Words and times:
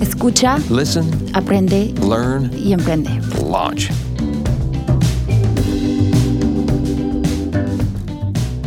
Escucha, 0.00 0.58
Listen, 0.70 1.10
aprende 1.34 1.92
learn, 2.08 2.50
y 2.56 2.72
emprende. 2.72 3.10
launch. 3.44 3.90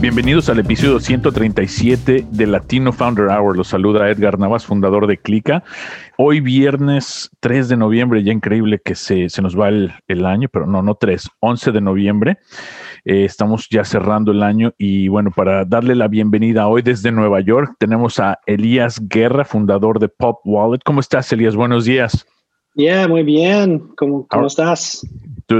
Bienvenidos 0.02 0.50
al 0.50 0.60
episodio 0.60 1.00
137 1.00 2.26
de 2.30 2.48
Latino 2.48 2.92
Founder 2.92 3.28
Hour. 3.28 3.56
Los 3.56 3.70
saluda 3.70 4.10
Edgar 4.10 4.40
Navas, 4.40 4.66
fundador 4.66 5.08
de 5.08 5.18
Clica. 5.18 5.64
Hoy 6.18 6.42
viernes 6.42 7.30
3 7.40 7.70
de 7.70 7.78
noviembre, 7.78 8.24
ya 8.24 8.34
increíble 8.34 8.82
que 8.84 8.96
se, 8.96 9.30
se 9.30 9.42
nos 9.42 9.58
va 9.58 9.70
el, 9.70 9.94
el, 10.08 10.26
año, 10.26 10.50
pero 10.52 10.66
no, 10.66 10.82
no 10.82 10.96
3, 10.96 11.30
11 11.40 11.72
de 11.72 11.82
noviembre. 11.82 12.40
Eh, 13.04 13.26
estamos 13.26 13.68
ya 13.70 13.84
cerrando 13.84 14.32
el 14.32 14.44
año 14.44 14.74
y 14.78 15.08
bueno, 15.08 15.32
para 15.32 15.66
darle 15.66 15.96
la 15.96 16.08
bienvenida 16.08 16.68
hoy 16.68 16.84
desde 16.84 17.12
Nueva 17.12 17.42
York, 17.42 17.76
tenemos 17.80 18.20
a 18.20 18.40
Elías 18.46 19.00
Guerra, 19.08 19.44
fundador 19.44 20.00
de 20.00 20.08
Pop 20.08 20.40
Wallet. 20.46 20.82
¿Cómo 20.86 21.00
estás, 21.00 21.32
Elías? 21.34 21.56
Buenos 21.56 21.86
días. 21.86 22.26
Yeah, 22.76 23.08
muy 23.08 23.24
bien. 23.24 23.80
¿Cómo, 23.98 24.28
cómo 24.28 24.48
estás? 24.48 25.06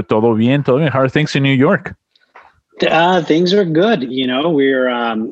Todo 0.08 0.34
bien, 0.34 0.62
todo 0.62 0.76
bien. 0.76 0.90
How 0.92 1.00
are 1.00 1.10
things 1.10 1.34
in 1.34 1.42
New 1.42 1.56
York? 1.56 1.96
Uh, 2.80 3.22
things 3.22 3.52
are 3.52 3.64
good. 3.64 4.02
You 4.10 4.26
know, 4.26 4.48
we're 4.48 4.88
um, 4.88 5.30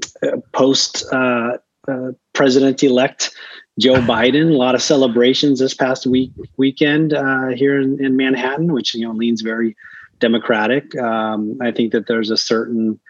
post 0.53 1.05
uh, 1.13 1.59
uh, 1.89 2.13
president 2.35 2.83
elect 2.83 3.31
Joe 3.79 3.95
Biden. 4.07 4.53
A 4.53 4.57
lot 4.57 4.75
of 4.75 4.83
celebrations 4.83 5.59
this 5.59 5.75
past 5.75 6.07
week 6.07 6.33
weekend 6.59 7.15
uh, 7.15 7.49
here 7.49 7.81
in, 7.81 8.05
in, 8.05 8.17
Manhattan, 8.17 8.73
which 8.73 8.95
you 8.95 9.07
know 9.07 9.13
leans 9.13 9.41
very 9.41 9.75
democratic. 10.21 10.97
Um, 10.97 11.59
I 11.61 11.73
think 11.73 11.93
that 11.93 12.07
there's 12.07 12.31
a 12.31 12.37
certain 12.37 13.01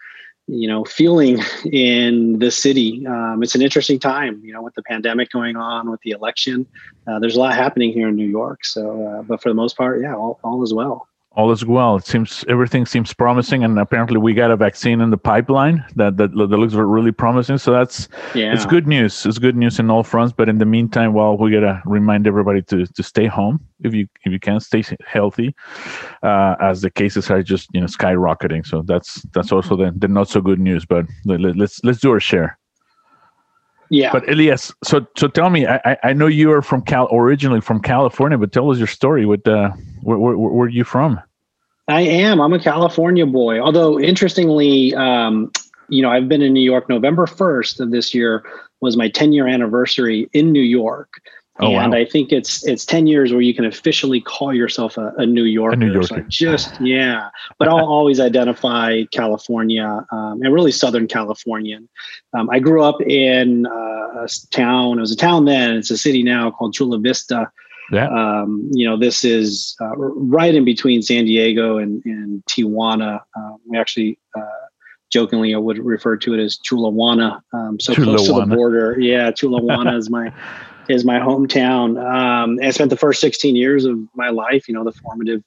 you 0.47 0.67
know 0.67 0.83
feeling 0.85 1.39
in 1.71 2.39
the 2.39 2.51
city. 2.51 3.05
Um, 3.05 3.43
it's 3.43 3.55
an 3.55 3.61
interesting 3.61 3.99
time, 3.99 4.41
you 4.43 4.53
know, 4.53 4.61
with 4.61 4.73
the 4.73 4.83
pandemic 4.83 5.31
going 5.31 5.55
on, 5.55 5.91
with 5.91 6.01
the 6.01 6.11
election. 6.11 6.65
Uh, 7.07 7.19
there's 7.19 7.35
a 7.35 7.39
lot 7.39 7.53
happening 7.53 7.93
here 7.93 8.07
in 8.07 8.15
New 8.15 8.27
York. 8.27 8.65
So, 8.65 9.05
uh, 9.07 9.21
but 9.21 9.41
for 9.41 9.49
the 9.49 9.55
most 9.55 9.77
part, 9.77 10.01
yeah, 10.01 10.15
all, 10.15 10.39
all 10.43 10.63
is 10.63 10.73
well 10.73 11.07
all 11.33 11.51
is 11.51 11.65
well. 11.65 11.95
It 11.95 12.05
seems 12.05 12.43
everything 12.49 12.85
seems 12.85 13.13
promising, 13.13 13.63
and 13.63 13.79
apparently 13.79 14.17
we 14.17 14.33
got 14.33 14.51
a 14.51 14.57
vaccine 14.57 14.99
in 14.99 15.11
the 15.11 15.17
pipeline 15.17 15.83
that 15.95 16.17
that, 16.17 16.31
that 16.35 16.57
looks 16.57 16.73
really 16.73 17.11
promising. 17.11 17.57
So 17.57 17.71
that's 17.71 18.09
yeah. 18.35 18.53
it's 18.53 18.65
good 18.65 18.85
news. 18.85 19.25
It's 19.25 19.39
good 19.39 19.55
news 19.55 19.79
in 19.79 19.89
all 19.89 20.03
fronts. 20.03 20.33
But 20.33 20.49
in 20.49 20.57
the 20.57 20.65
meantime, 20.65 21.13
well, 21.13 21.37
we 21.37 21.51
gotta 21.51 21.81
remind 21.85 22.27
everybody 22.27 22.61
to 22.63 22.85
to 22.85 23.03
stay 23.03 23.27
home 23.27 23.65
if 23.79 23.93
you 23.93 24.07
if 24.25 24.31
you 24.33 24.39
can 24.39 24.59
stay 24.59 24.83
healthy, 25.05 25.55
uh, 26.21 26.55
as 26.59 26.81
the 26.81 26.89
cases 26.89 27.31
are 27.31 27.41
just 27.41 27.69
you 27.73 27.79
know 27.79 27.87
skyrocketing. 27.87 28.65
So 28.65 28.81
that's 28.81 29.21
that's 29.33 29.51
also 29.53 29.77
the, 29.77 29.93
the 29.95 30.09
not 30.09 30.27
so 30.27 30.41
good 30.41 30.59
news. 30.59 30.85
But 30.85 31.05
let, 31.23 31.39
let's 31.55 31.81
let's 31.83 31.99
do 31.99 32.11
our 32.11 32.19
share. 32.19 32.57
Yeah. 33.91 34.13
But 34.13 34.29
Elias, 34.29 34.73
so 34.85 35.05
so 35.17 35.27
tell 35.27 35.49
me, 35.49 35.67
I 35.67 35.97
I 36.01 36.13
know 36.13 36.27
you 36.27 36.49
are 36.53 36.61
from 36.61 36.81
Cal 36.81 37.09
originally 37.11 37.59
from 37.59 37.81
California, 37.81 38.37
but 38.37 38.53
tell 38.53 38.71
us 38.71 38.77
your 38.77 38.87
story. 38.87 39.25
With 39.25 39.45
uh, 39.45 39.71
where 40.01 40.17
where, 40.17 40.37
where 40.37 40.65
are 40.65 40.69
you 40.69 40.85
from? 40.85 41.19
I 41.89 41.99
am. 41.99 42.39
I'm 42.39 42.53
a 42.53 42.59
California 42.59 43.25
boy. 43.25 43.59
Although 43.59 43.99
interestingly, 43.99 44.95
um, 44.95 45.51
you 45.89 46.01
know, 46.01 46.09
I've 46.09 46.29
been 46.29 46.41
in 46.41 46.53
New 46.53 46.63
York. 46.63 46.87
November 46.87 47.25
1st 47.25 47.81
of 47.81 47.91
this 47.91 48.13
year 48.13 48.45
was 48.79 48.95
my 48.95 49.09
10 49.09 49.33
year 49.33 49.45
anniversary 49.45 50.29
in 50.31 50.53
New 50.53 50.63
York. 50.63 51.21
Oh, 51.61 51.75
and 51.75 51.91
wow. 51.91 51.97
I 51.99 52.05
think 52.05 52.31
it's 52.31 52.65
it's 52.65 52.85
10 52.85 53.05
years 53.05 53.31
where 53.31 53.41
you 53.41 53.53
can 53.53 53.65
officially 53.65 54.19
call 54.19 54.51
yourself 54.51 54.97
a, 54.97 55.13
a 55.17 55.25
New 55.27 55.43
Yorker. 55.43 55.75
A 55.75 55.77
New 55.77 55.93
Yorker. 55.93 56.07
So 56.07 56.25
just 56.27 56.81
yeah, 56.81 57.29
but 57.59 57.67
I'll 57.67 57.85
always 57.97 58.19
identify 58.19 59.03
California 59.11 60.05
um, 60.11 60.41
and 60.41 60.53
really 60.53 60.71
Southern 60.71 61.07
Californian. 61.07 61.87
Um, 62.33 62.49
I 62.49 62.57
grew 62.59 62.83
up 62.83 62.99
in 63.01 63.67
uh, 63.67 64.23
a 64.23 64.27
town. 64.49 64.97
It 64.97 65.01
was 65.01 65.11
a 65.11 65.15
town 65.15 65.45
then. 65.45 65.75
It's 65.77 65.91
a 65.91 65.97
city 65.97 66.23
now 66.23 66.49
called 66.49 66.73
Chula 66.73 66.97
Vista. 66.97 67.51
Yeah. 67.91 68.07
Um, 68.07 68.69
you 68.73 68.89
know, 68.89 68.97
this 68.97 69.23
is 69.23 69.75
uh, 69.81 69.95
right 69.97 70.55
in 70.55 70.65
between 70.65 71.01
San 71.01 71.25
Diego 71.25 71.77
and, 71.77 72.03
and 72.05 72.43
Tijuana. 72.45 73.19
Uh, 73.37 73.51
we 73.67 73.77
actually 73.77 74.17
uh, 74.35 74.41
jokingly 75.11 75.53
I 75.53 75.57
would 75.57 75.77
refer 75.77 76.17
to 76.17 76.33
it 76.33 76.39
as 76.39 76.57
Chulawana. 76.57 77.41
Um, 77.53 77.79
so 77.79 77.93
Chulawana. 77.93 78.03
close 78.03 78.27
to 78.27 78.33
the 78.33 78.55
border. 78.55 78.99
Yeah, 78.99 79.29
Chulawana 79.31 79.95
is 79.97 80.09
my 80.09 80.33
is 80.89 81.05
my 81.05 81.19
hometown. 81.19 82.01
Um, 82.03 82.59
I 82.61 82.71
spent 82.71 82.89
the 82.89 82.97
first 82.97 83.21
16 83.21 83.55
years 83.55 83.85
of 83.85 83.99
my 84.15 84.29
life, 84.29 84.67
you 84.67 84.73
know, 84.73 84.83
the 84.83 84.91
formative 84.91 85.43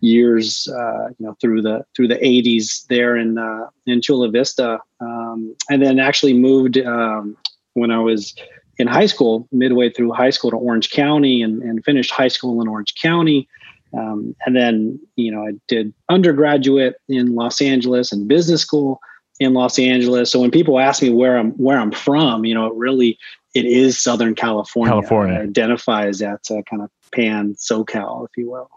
years, 0.00 0.68
uh, 0.68 1.08
you 1.18 1.26
know, 1.26 1.36
through 1.40 1.62
the 1.62 1.84
through 1.96 2.08
the 2.08 2.16
80s 2.16 2.86
there 2.88 3.16
in 3.16 3.38
uh, 3.38 3.68
in 3.86 4.00
Chula 4.00 4.30
Vista, 4.30 4.80
um, 5.00 5.54
and 5.70 5.82
then 5.82 5.98
actually 5.98 6.34
moved 6.34 6.78
um, 6.78 7.36
when 7.74 7.90
I 7.90 7.98
was 7.98 8.34
in 8.78 8.86
high 8.86 9.06
school, 9.06 9.48
midway 9.52 9.90
through 9.90 10.12
high 10.12 10.30
school 10.30 10.50
to 10.50 10.56
Orange 10.56 10.90
County, 10.90 11.42
and, 11.42 11.62
and 11.62 11.84
finished 11.84 12.10
high 12.10 12.28
school 12.28 12.60
in 12.60 12.68
Orange 12.68 12.94
County. 13.00 13.48
Um, 13.96 14.34
and 14.44 14.56
then, 14.56 14.98
you 15.14 15.30
know, 15.30 15.46
I 15.46 15.52
did 15.68 15.94
undergraduate 16.08 16.96
in 17.08 17.36
Los 17.36 17.62
Angeles 17.62 18.10
and 18.10 18.26
business 18.26 18.60
school 18.60 19.00
in 19.40 19.54
Los 19.54 19.78
Angeles. 19.78 20.30
So 20.30 20.40
when 20.40 20.50
people 20.50 20.78
ask 20.78 21.02
me 21.02 21.10
where 21.10 21.38
I'm 21.38 21.52
where 21.52 21.78
I'm 21.78 21.92
from, 21.92 22.44
you 22.44 22.54
know, 22.54 22.66
it 22.66 22.74
really 22.74 23.18
it 23.54 23.66
is 23.66 24.00
Southern 24.00 24.34
California. 24.34 24.92
California 24.92 25.38
identifies 25.38 26.18
that 26.18 26.40
uh, 26.50 26.62
kind 26.62 26.82
of 26.82 26.90
pan 27.12 27.54
SoCal, 27.54 28.26
if 28.26 28.36
you 28.36 28.50
will. 28.50 28.70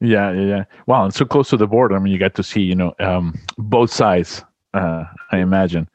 Yeah, 0.00 0.32
yeah, 0.32 0.46
yeah. 0.46 0.64
Wow, 0.86 1.06
it's 1.06 1.16
so 1.16 1.24
close 1.24 1.48
to 1.50 1.56
the 1.56 1.66
border. 1.66 1.96
I 1.96 1.98
mean, 1.98 2.12
you 2.12 2.18
got 2.18 2.34
to 2.34 2.42
see, 2.42 2.60
you 2.60 2.74
know, 2.74 2.94
um, 2.98 3.38
both 3.56 3.92
sides. 3.92 4.44
Uh, 4.74 5.04
I 5.30 5.38
imagine. 5.38 5.88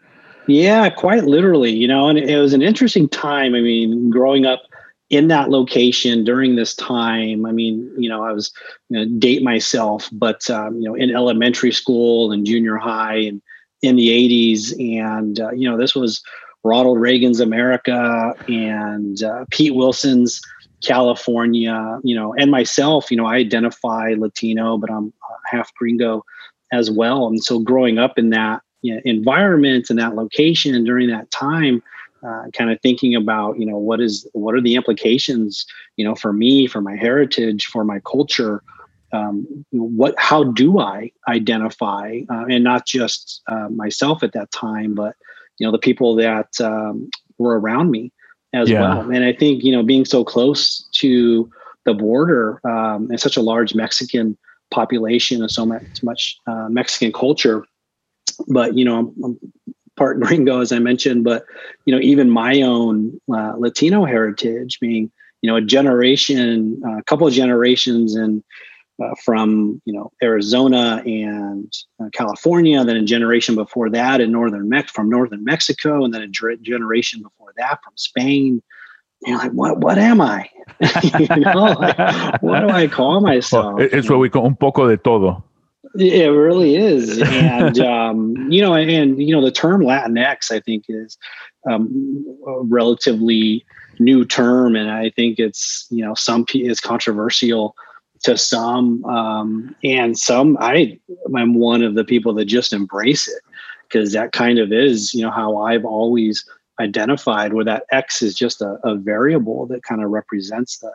Yeah, 0.47 0.89
quite 0.89 1.25
literally. 1.25 1.71
You 1.71 1.87
know, 1.87 2.07
and 2.07 2.17
it 2.17 2.39
was 2.39 2.53
an 2.53 2.61
interesting 2.61 3.09
time. 3.09 3.53
I 3.55 3.61
mean, 3.61 4.09
growing 4.09 4.45
up 4.45 4.63
in 5.09 5.27
that 5.27 5.49
location 5.49 6.23
during 6.23 6.55
this 6.55 6.75
time. 6.75 7.45
I 7.45 7.51
mean, 7.51 7.91
you 7.97 8.09
know, 8.09 8.23
I 8.23 8.31
was 8.31 8.51
you 8.89 8.99
know, 8.99 9.19
date 9.19 9.43
myself, 9.43 10.07
but 10.11 10.49
um, 10.49 10.75
you 10.75 10.83
know, 10.83 10.95
in 10.95 11.13
elementary 11.13 11.71
school 11.71 12.31
and 12.31 12.45
junior 12.45 12.77
high 12.77 13.17
and 13.17 13.41
in 13.81 13.95
the 13.95 14.09
80s, 14.09 14.73
and 14.99 15.39
uh, 15.39 15.51
you 15.51 15.69
know, 15.69 15.77
this 15.77 15.95
was 15.95 16.21
Ronald 16.63 16.99
Reagan's 16.99 17.39
America 17.39 18.33
and 18.47 19.23
uh, 19.23 19.45
Pete 19.49 19.75
Wilson's 19.75 20.41
California, 20.83 21.99
you 22.03 22.15
know, 22.15 22.33
and 22.35 22.51
myself, 22.51 23.11
you 23.11 23.17
know, 23.17 23.25
I 23.25 23.35
identify 23.35 24.15
Latino, 24.17 24.77
but 24.77 24.91
I'm 24.91 25.13
half 25.45 25.73
gringo 25.75 26.23
as 26.71 26.89
well. 26.91 27.27
And 27.27 27.43
so 27.43 27.59
growing 27.59 27.97
up 27.97 28.17
in 28.17 28.29
that 28.29 28.61
you 28.81 28.95
know, 28.95 29.01
environment 29.05 29.89
and 29.89 29.99
that 29.99 30.15
location 30.15 30.81
during 30.83 31.09
that 31.09 31.29
time, 31.31 31.83
uh, 32.23 32.45
kind 32.53 32.71
of 32.71 32.79
thinking 32.81 33.15
about, 33.15 33.59
you 33.59 33.65
know, 33.65 33.77
what 33.77 34.01
is, 34.01 34.27
what 34.33 34.55
are 34.55 34.61
the 34.61 34.75
implications, 34.75 35.65
you 35.95 36.05
know, 36.05 36.15
for 36.15 36.33
me, 36.33 36.67
for 36.67 36.81
my 36.81 36.95
heritage, 36.95 37.65
for 37.65 37.83
my 37.83 37.99
culture, 38.01 38.61
um, 39.11 39.65
what, 39.71 40.15
how 40.17 40.43
do 40.43 40.79
I 40.79 41.11
identify, 41.27 42.19
uh, 42.29 42.45
and 42.49 42.63
not 42.63 42.85
just 42.85 43.41
uh, 43.47 43.69
myself 43.69 44.23
at 44.23 44.33
that 44.33 44.51
time, 44.51 44.93
but 44.93 45.15
you 45.59 45.67
know 45.67 45.71
the 45.71 45.77
people 45.77 46.15
that 46.15 46.59
um, 46.61 47.09
were 47.37 47.59
around 47.59 47.91
me 47.91 48.11
as 48.53 48.69
yeah. 48.69 48.81
well 48.81 49.11
and 49.11 49.23
i 49.23 49.33
think 49.33 49.63
you 49.63 49.71
know 49.71 49.83
being 49.83 50.05
so 50.05 50.23
close 50.23 50.87
to 50.91 51.49
the 51.85 51.93
border 51.93 52.59
um, 52.67 53.09
and 53.11 53.19
such 53.19 53.37
a 53.37 53.41
large 53.41 53.75
mexican 53.75 54.37
population 54.71 55.41
and 55.41 55.51
so 55.51 55.65
much, 55.65 56.03
much 56.03 56.37
uh, 56.47 56.67
mexican 56.69 57.11
culture 57.11 57.63
but 58.47 58.75
you 58.75 58.85
know 58.85 58.99
I'm, 58.99 59.23
I'm, 59.23 59.39
part 59.97 60.19
gringo 60.21 60.61
as 60.61 60.71
i 60.71 60.79
mentioned 60.79 61.23
but 61.23 61.45
you 61.85 61.93
know 61.93 62.01
even 62.01 62.29
my 62.29 62.61
own 62.61 63.19
uh, 63.31 63.53
latino 63.57 64.05
heritage 64.05 64.79
being 64.79 65.11
you 65.41 65.49
know 65.49 65.57
a 65.57 65.61
generation 65.61 66.81
a 66.99 67.03
couple 67.03 67.27
of 67.27 67.33
generations 67.33 68.15
and 68.15 68.43
uh, 69.01 69.15
from 69.23 69.81
you 69.85 69.93
know 69.93 70.11
Arizona 70.21 71.01
and 71.05 71.71
uh, 72.01 72.09
California, 72.11 72.83
then 72.83 72.97
a 72.97 73.03
generation 73.03 73.55
before 73.55 73.89
that 73.89 74.21
in 74.21 74.31
northern 74.31 74.67
Mex 74.69 74.91
from 74.91 75.09
northern 75.09 75.43
Mexico, 75.43 76.03
and 76.03 76.13
then 76.13 76.21
a 76.21 76.27
generation 76.27 77.21
before 77.21 77.53
that 77.57 77.79
from 77.83 77.93
Spain. 77.95 78.61
Know, 79.25 79.37
like 79.37 79.51
what 79.51 79.79
what 79.79 79.97
am 79.97 80.21
I? 80.21 80.49
you 81.19 81.27
know, 81.37 81.75
like, 81.79 82.41
what 82.41 82.61
do 82.61 82.69
I 82.69 82.87
call 82.87 83.21
myself? 83.21 83.75
Well, 83.75 83.87
it's 83.91 84.09
what 84.09 84.19
we 84.19 84.29
call 84.29 84.45
un 84.45 84.55
poco 84.55 84.87
de 84.87 84.97
todo. 84.97 85.43
It 85.95 86.27
really 86.27 86.75
is, 86.75 87.21
and 87.21 87.79
um, 87.81 88.35
you 88.49 88.61
know, 88.61 88.75
and 88.75 89.21
you 89.21 89.35
know, 89.35 89.43
the 89.43 89.51
term 89.51 89.81
Latinx, 89.81 90.51
I 90.51 90.59
think, 90.59 90.85
is 90.87 91.17
um, 91.69 92.25
relatively 92.45 93.65
new 93.99 94.23
term, 94.23 94.75
and 94.75 94.89
I 94.89 95.09
think 95.09 95.39
it's 95.39 95.87
you 95.89 96.05
know 96.05 96.13
some 96.13 96.45
it's 96.53 96.79
controversial 96.79 97.75
to 98.23 98.37
some, 98.37 99.03
um, 99.05 99.75
and 99.83 100.17
some 100.17 100.57
I 100.59 100.99
am 101.37 101.55
one 101.55 101.83
of 101.83 101.95
the 101.95 102.03
people 102.03 102.33
that 102.35 102.45
just 102.45 102.73
embrace 102.73 103.27
it 103.27 103.41
because 103.83 104.13
that 104.13 104.31
kind 104.31 104.59
of 104.59 104.71
is 104.71 105.13
you 105.13 105.23
know 105.23 105.31
how 105.31 105.57
I've 105.57 105.85
always 105.85 106.45
identified 106.79 107.53
where 107.53 107.65
that 107.65 107.83
X 107.91 108.21
is 108.21 108.35
just 108.35 108.61
a, 108.61 108.77
a 108.83 108.95
variable 108.95 109.65
that 109.67 109.83
kind 109.83 110.03
of 110.03 110.09
represents 110.09 110.77
the 110.79 110.91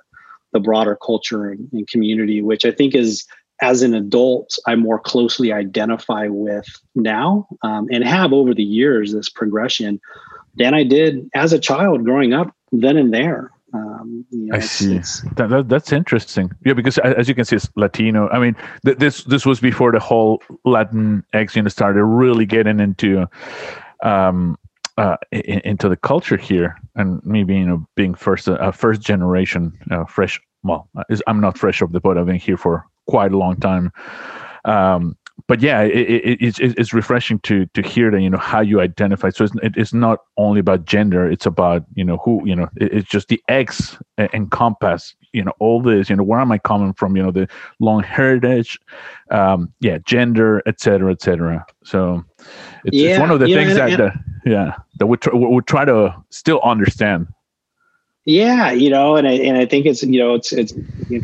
the 0.53 0.61
broader 0.61 0.97
culture 0.97 1.50
and, 1.50 1.69
and 1.73 1.87
community, 1.88 2.41
which 2.41 2.65
I 2.65 2.71
think 2.71 2.94
is 2.94 3.26
as 3.61 3.82
an 3.82 3.94
adult, 3.94 4.59
I 4.67 4.76
more 4.76 4.99
closely 4.99 5.53
identify 5.53 6.26
with 6.29 6.67
now 6.94 7.47
um, 7.62 7.88
and 7.91 8.05
have 8.05 8.32
over 8.32 8.55
the 8.55 8.65
years 8.65 9.12
this 9.12 9.29
progression 9.29 10.00
than 10.56 10.75
I 10.75 10.85
did 10.85 11.31
as 11.35 11.53
a 11.53 11.59
child 11.59 12.05
growing 12.05 12.32
up 12.32 12.55
then 12.73 12.97
and 12.97 13.12
there. 13.12 13.50
Um, 13.75 14.25
you 14.31 14.47
know, 14.47 14.56
I 14.56 14.61
see. 14.61 14.99
That, 15.35 15.49
that, 15.50 15.69
that's 15.69 15.93
interesting. 15.93 16.53
Yeah, 16.65 16.75
because 16.75 16.97
as 16.99 17.29
you 17.29 17.35
can 17.35 17.44
see, 17.44 17.56
it's 17.56 17.69
Latino. 17.75 18.29
I 18.29 18.38
mean, 18.38 18.56
th- 18.85 18.99
this 18.99 19.25
this 19.25 19.44
was 19.44 19.59
before 19.59 19.91
the 19.91 19.99
whole 19.99 20.43
Latin 20.65 21.25
X 21.32 21.56
know 21.56 21.69
started 21.69 22.05
really 22.05 22.47
getting 22.47 22.79
into 22.79 23.26
um, 24.03 24.56
uh, 24.97 25.17
in, 25.32 25.61
into 25.65 25.88
the 25.88 25.97
culture 25.97 26.37
here, 26.37 26.76
and 26.94 27.21
maybe 27.25 27.56
you 27.56 27.67
know 27.67 27.85
being 27.97 28.15
first 28.15 28.47
a 28.47 28.55
uh, 28.62 28.71
first 28.71 29.00
generation 29.00 29.73
uh, 29.91 30.05
fresh. 30.05 30.41
Well, 30.62 30.88
I'm 31.26 31.41
not 31.41 31.59
fresh 31.59 31.82
off 31.82 31.93
the 31.93 32.00
boat. 32.00 32.17
I've 32.17 32.26
been 32.26 32.37
here 32.37 32.56
for 32.56 32.87
quite 33.06 33.32
a 33.32 33.37
long 33.37 33.56
time. 33.56 33.93
Um, 34.65 35.17
but 35.47 35.61
yeah, 35.61 35.83
it, 35.83 35.93
it, 35.93 36.39
it's 36.41 36.59
it's 36.59 36.95
refreshing 36.95 37.39
to 37.41 37.67
to 37.67 37.83
hear 37.83 38.11
that 38.11 38.21
you 38.21 38.31
know 38.31 38.39
how 38.39 38.61
you 38.61 38.81
identify. 38.81 39.31
So 39.31 39.45
it's 39.45 39.55
it's 39.63 39.93
not 39.93 40.21
only 40.37 40.61
about 40.61 40.85
gender; 40.85 41.31
it's 41.31 41.45
about 41.45 41.85
you 41.95 42.05
know 42.05 42.19
who 42.19 42.41
you 42.47 42.57
know. 42.57 42.69
it's 42.77 43.09
just 43.09 43.29
the 43.29 43.43
X 43.49 43.99
encompass 44.33 45.15
you 45.33 45.45
know 45.45 45.53
all 45.59 45.83
this. 45.83 46.09
You 46.09 46.17
know 46.17 46.23
where 46.23 46.41
am 46.41 46.53
I 46.53 46.59
coming 46.59 46.95
from? 46.95 47.17
You 47.17 47.25
know 47.25 47.31
the 47.31 47.49
long 47.81 48.03
heritage, 48.03 48.79
um, 49.31 49.73
yeah, 49.81 49.99
gender, 50.07 50.63
etc., 50.67 51.13
etc. 51.13 51.67
So 51.85 52.25
it's, 52.85 52.97
yeah, 52.97 53.11
it's 53.11 53.21
one 53.21 53.31
of 53.31 53.41
the 53.41 53.47
things 53.47 53.75
that, 53.75 53.99
that 53.99 54.15
yeah 54.47 54.77
that 54.99 55.07
we 55.07 55.17
try, 55.19 55.35
we 55.35 55.61
try 55.63 55.85
to 55.85 56.15
still 56.31 56.61
understand. 56.63 57.27
Yeah, 58.25 58.71
you 58.71 58.89
know, 58.89 59.17
and 59.17 59.29
I 59.29 59.33
and 59.33 59.59
I 59.59 59.67
think 59.67 59.85
it's 59.85 60.03
you 60.03 60.21
know 60.21 60.35
it's 60.35 60.53
it's 60.53 60.73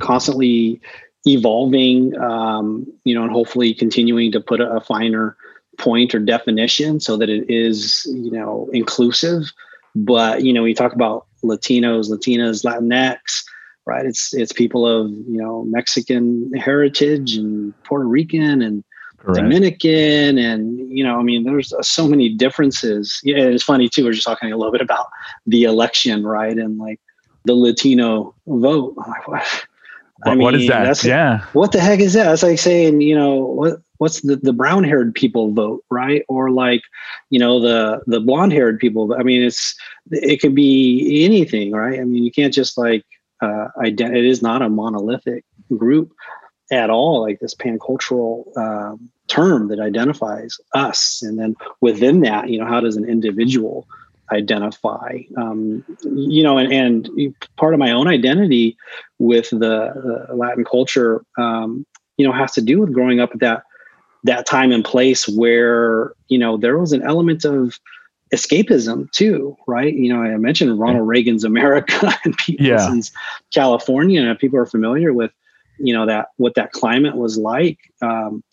constantly 0.01 0.81
evolving, 1.26 2.19
um, 2.19 2.87
you 3.05 3.14
know, 3.14 3.22
and 3.22 3.32
hopefully 3.32 3.75
continuing 3.75 4.32
to 4.32 4.40
put 4.40 4.61
a, 4.61 4.70
a, 4.70 4.81
finer 4.81 5.37
point 5.78 6.14
or 6.14 6.19
definition 6.19 7.00
so 7.00 7.17
that 7.17 7.28
it 7.28 7.44
is, 7.49 8.06
you 8.06 8.31
know, 8.31 8.69
inclusive. 8.72 9.52
But 9.94 10.44
you 10.44 10.52
know, 10.52 10.62
we 10.62 10.75
talk 10.75 10.93
about 10.93 11.26
Latinos, 11.43 12.11
Latinas, 12.11 12.64
Latinx, 12.64 13.44
right? 13.87 14.06
It's 14.06 14.32
it's 14.32 14.52
people 14.52 14.87
of 14.87 15.11
you 15.11 15.37
know 15.37 15.64
Mexican 15.64 16.52
heritage 16.55 17.37
and 17.37 17.75
Puerto 17.84 18.06
Rican 18.06 18.62
and 18.62 18.84
Correct. 19.19 19.43
Dominican, 19.43 20.38
and 20.38 20.78
you 20.96 21.05
know, 21.05 21.19
I 21.19 21.23
mean, 21.23 21.44
there's 21.44 21.73
uh, 21.73 21.82
so 21.82 22.08
many 22.08 22.31
differences. 22.31 23.20
Yeah, 23.23 23.44
it's 23.44 23.64
funny 23.64 23.88
too. 23.88 24.05
We're 24.05 24.12
just 24.12 24.26
talking 24.26 24.52
a 24.52 24.56
little 24.56 24.73
bit 24.73 24.81
about 24.81 25.08
the 25.46 25.64
election, 25.64 26.25
right? 26.25 26.56
And 26.56 26.78
like 26.78 27.00
the 27.44 27.55
Latino 27.55 28.34
vote. 28.46 28.96
What, 30.22 30.32
I 30.32 30.34
mean, 30.34 30.43
what 30.43 30.55
is 30.55 30.69
that? 30.69 31.02
yeah. 31.05 31.44
What 31.52 31.72
the 31.72 31.81
heck 31.81 32.00
is 32.00 32.12
that? 32.12 32.25
That's 32.25 32.43
like 32.43 32.58
saying, 32.58 33.00
you 33.00 33.14
know, 33.14 33.37
what 33.37 33.81
what's 33.99 34.20
the, 34.20 34.37
the 34.37 34.52
brown 34.52 34.84
haired 34.84 35.14
people 35.14 35.52
vote, 35.52 35.84
right? 35.90 36.25
Or 36.28 36.50
like, 36.50 36.82
you 37.31 37.38
know, 37.38 37.61
the 37.61 38.02
the 38.06 38.20
blonde 38.20 38.52
haired 38.52 38.78
people. 38.78 39.14
I 39.19 39.22
mean, 39.22 39.43
it's 39.43 39.75
it 40.11 40.40
could 40.40 40.55
be 40.55 41.25
anything, 41.25 41.72
right? 41.72 41.99
I 41.99 42.05
mean, 42.05 42.22
you 42.22 42.31
can't 42.31 42.52
just 42.52 42.76
like 42.76 43.05
uh 43.40 43.69
ident- 43.78 44.17
it 44.17 44.25
is 44.25 44.43
not 44.43 44.62
a 44.62 44.69
monolithic 44.69 45.44
group 45.76 46.12
at 46.70 46.90
all, 46.90 47.23
like 47.23 47.40
this 47.40 47.55
pancultural 47.55 48.56
um, 48.56 49.11
term 49.28 49.69
that 49.69 49.81
identifies 49.81 50.58
us. 50.75 51.23
And 51.23 51.38
then 51.38 51.56
within 51.81 52.20
that, 52.20 52.49
you 52.49 52.58
know, 52.58 52.66
how 52.66 52.81
does 52.81 52.96
an 52.96 53.08
individual 53.08 53.87
identify. 54.32 55.19
Um, 55.37 55.85
you 56.05 56.43
know 56.43 56.59
and, 56.59 56.73
and, 56.73 57.35
part 57.56 57.75
of 57.75 57.81
my 57.81 57.91
own 57.91 58.09
identity 58.09 58.77
with 59.19 59.50
the, 59.50 60.27
the 60.29 60.35
latin 60.35 60.65
culture 60.65 61.25
um, 61.38 61.87
you 62.17 62.27
know 62.27 62.32
has 62.32 62.53
to 62.53 62.61
do 62.61 62.81
with 62.81 62.93
growing 62.93 63.21
up 63.21 63.31
at 63.32 63.41
that 63.41 63.65
that 64.25 64.47
time 64.47 64.71
and 64.73 64.85
place 64.85 65.29
where 65.29 66.12
you 66.29 66.38
know 66.38 66.56
there 66.56 66.79
was 66.79 66.93
an 66.93 67.03
element 67.03 67.44
of 67.44 67.79
escapism 68.35 69.11
too 69.12 69.56
right? 69.67 69.94
You 69.94 70.12
know 70.12 70.23
i 70.23 70.37
mentioned 70.37 70.79
ronald 70.79 71.09
reagan's 71.09 71.44
america 71.44 72.12
and 72.25 72.37
Pete 72.37 72.61
Wilson's 72.61 73.12
yeah. 73.12 73.62
california 73.62 74.23
and 74.23 74.38
people 74.38 74.59
are 74.59 74.67
familiar 74.67 75.12
with 75.12 75.33
you 75.79 75.93
know 75.93 76.06
that 76.06 76.29
what 76.37 76.55
that 76.55 76.73
climate 76.73 77.17
was 77.17 77.37
like 77.37 77.79
um, 78.03 78.44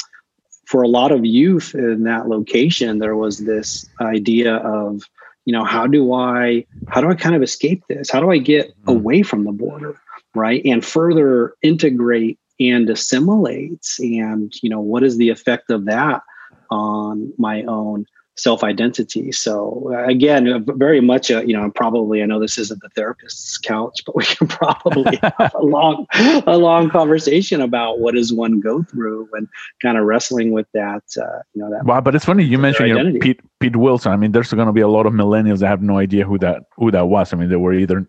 for 0.65 0.81
a 0.81 0.87
lot 0.87 1.11
of 1.11 1.25
youth 1.25 1.75
in 1.75 2.03
that 2.03 2.27
location 2.27 2.99
there 2.99 3.15
was 3.15 3.39
this 3.39 3.87
idea 4.01 4.55
of 4.55 5.03
you 5.47 5.53
know 5.53 5.63
how 5.63 5.87
do 5.87 6.13
i 6.13 6.63
how 6.89 6.99
do 6.99 7.09
i 7.09 7.15
kind 7.15 7.33
of 7.33 7.41
escape 7.41 7.81
this 7.87 8.11
how 8.11 8.19
do 8.19 8.29
i 8.29 8.37
get 8.37 8.69
mm-hmm. 8.69 8.89
away 8.89 9.23
from 9.23 9.45
the 9.45 9.51
border 9.51 9.99
right 10.35 10.61
and 10.65 10.85
further 10.85 11.55
integrate 11.63 12.37
and 12.59 12.89
assimilate 12.89 13.87
and 13.99 14.53
you 14.61 14.69
know 14.69 14.81
what 14.81 15.03
is 15.03 15.17
the 15.17 15.29
effect 15.29 15.71
of 15.71 15.85
that 15.85 16.21
on 16.69 17.31
my 17.37 17.63
own 17.63 18.05
self 18.37 18.63
identity. 18.63 19.31
So 19.31 19.91
uh, 19.93 20.05
again, 20.05 20.65
very 20.77 21.01
much 21.01 21.29
a, 21.29 21.45
you 21.45 21.53
know, 21.53 21.69
probably 21.71 22.21
I 22.21 22.25
know 22.25 22.39
this 22.39 22.57
isn't 22.57 22.81
the 22.81 22.89
therapist's 22.89 23.57
couch, 23.57 24.01
but 24.05 24.15
we 24.15 24.23
can 24.23 24.47
probably 24.47 25.17
have 25.39 25.53
a 25.55 25.63
long, 25.63 26.05
a 26.45 26.57
long 26.57 26.89
conversation 26.89 27.61
about 27.61 27.99
what 27.99 28.15
does 28.15 28.31
one 28.31 28.59
go 28.59 28.83
through 28.83 29.27
and 29.33 29.47
kind 29.81 29.97
of 29.97 30.05
wrestling 30.05 30.51
with 30.51 30.67
that. 30.73 31.03
Uh, 31.17 31.41
you 31.53 31.61
know 31.61 31.69
that. 31.69 31.85
Wow, 31.85 32.01
but 32.01 32.15
it's 32.15 32.25
funny 32.25 32.43
you 32.43 32.57
mentioned 32.57 32.89
you 32.89 33.03
know, 33.03 33.19
Pete 33.19 33.41
Pete 33.59 33.75
Wilson. 33.75 34.11
I 34.11 34.17
mean, 34.17 34.31
there's 34.31 34.53
going 34.53 34.67
to 34.67 34.73
be 34.73 34.81
a 34.81 34.87
lot 34.87 35.05
of 35.05 35.13
millennials 35.13 35.59
that 35.59 35.67
have 35.67 35.81
no 35.81 35.97
idea 35.97 36.25
who 36.25 36.37
that 36.39 36.63
who 36.77 36.91
that 36.91 37.07
was. 37.07 37.33
I 37.33 37.37
mean, 37.37 37.49
they 37.49 37.55
were 37.55 37.73
either 37.73 38.07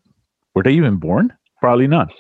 were 0.55 0.63
they 0.63 0.73
even 0.73 0.97
born? 0.97 1.33
Probably 1.61 1.87
not. 1.87 2.13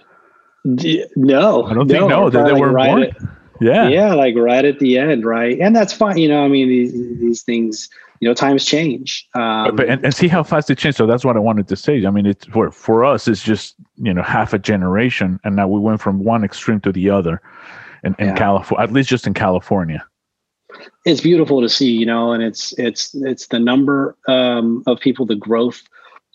No, 0.64 1.64
I 1.64 1.74
don't 1.74 1.86
no, 1.86 1.98
think 1.98 2.08
no. 2.08 2.30
They, 2.30 2.42
they 2.42 2.60
were 2.60 2.70
right 2.70 2.88
born. 2.88 3.02
At, 3.04 3.37
yeah. 3.60 3.88
Yeah, 3.88 4.14
like 4.14 4.36
right 4.36 4.64
at 4.64 4.78
the 4.78 4.98
end, 4.98 5.24
right? 5.24 5.58
And 5.60 5.74
that's 5.74 5.92
fine. 5.92 6.18
You 6.18 6.28
know, 6.28 6.44
I 6.44 6.48
mean, 6.48 6.68
these 6.68 6.92
these 7.18 7.42
things, 7.42 7.88
you 8.20 8.28
know, 8.28 8.34
times 8.34 8.64
change. 8.64 9.26
Um, 9.34 9.76
but 9.76 9.88
and, 9.88 10.04
and 10.04 10.14
see 10.14 10.28
how 10.28 10.42
fast 10.42 10.70
it 10.70 10.78
changed. 10.78 10.98
So 10.98 11.06
that's 11.06 11.24
what 11.24 11.36
I 11.36 11.40
wanted 11.40 11.68
to 11.68 11.76
say. 11.76 12.04
I 12.04 12.10
mean, 12.10 12.26
it's 12.26 12.46
for 12.46 12.70
for 12.70 13.04
us, 13.04 13.28
it's 13.28 13.42
just 13.42 13.74
you 13.96 14.14
know 14.14 14.22
half 14.22 14.52
a 14.52 14.58
generation, 14.58 15.40
and 15.44 15.56
now 15.56 15.68
we 15.68 15.80
went 15.80 16.00
from 16.00 16.24
one 16.24 16.44
extreme 16.44 16.80
to 16.80 16.92
the 16.92 17.10
other, 17.10 17.40
in, 18.04 18.14
in 18.18 18.28
yeah. 18.28 18.36
California, 18.36 18.84
at 18.84 18.92
least 18.92 19.08
just 19.08 19.26
in 19.26 19.34
California. 19.34 20.04
It's 21.04 21.20
beautiful 21.20 21.60
to 21.60 21.68
see, 21.68 21.90
you 21.90 22.06
know, 22.06 22.32
and 22.32 22.42
it's 22.42 22.78
it's 22.78 23.14
it's 23.14 23.48
the 23.48 23.58
number 23.58 24.16
um, 24.28 24.82
of 24.86 25.00
people, 25.00 25.26
the 25.26 25.34
growth 25.34 25.82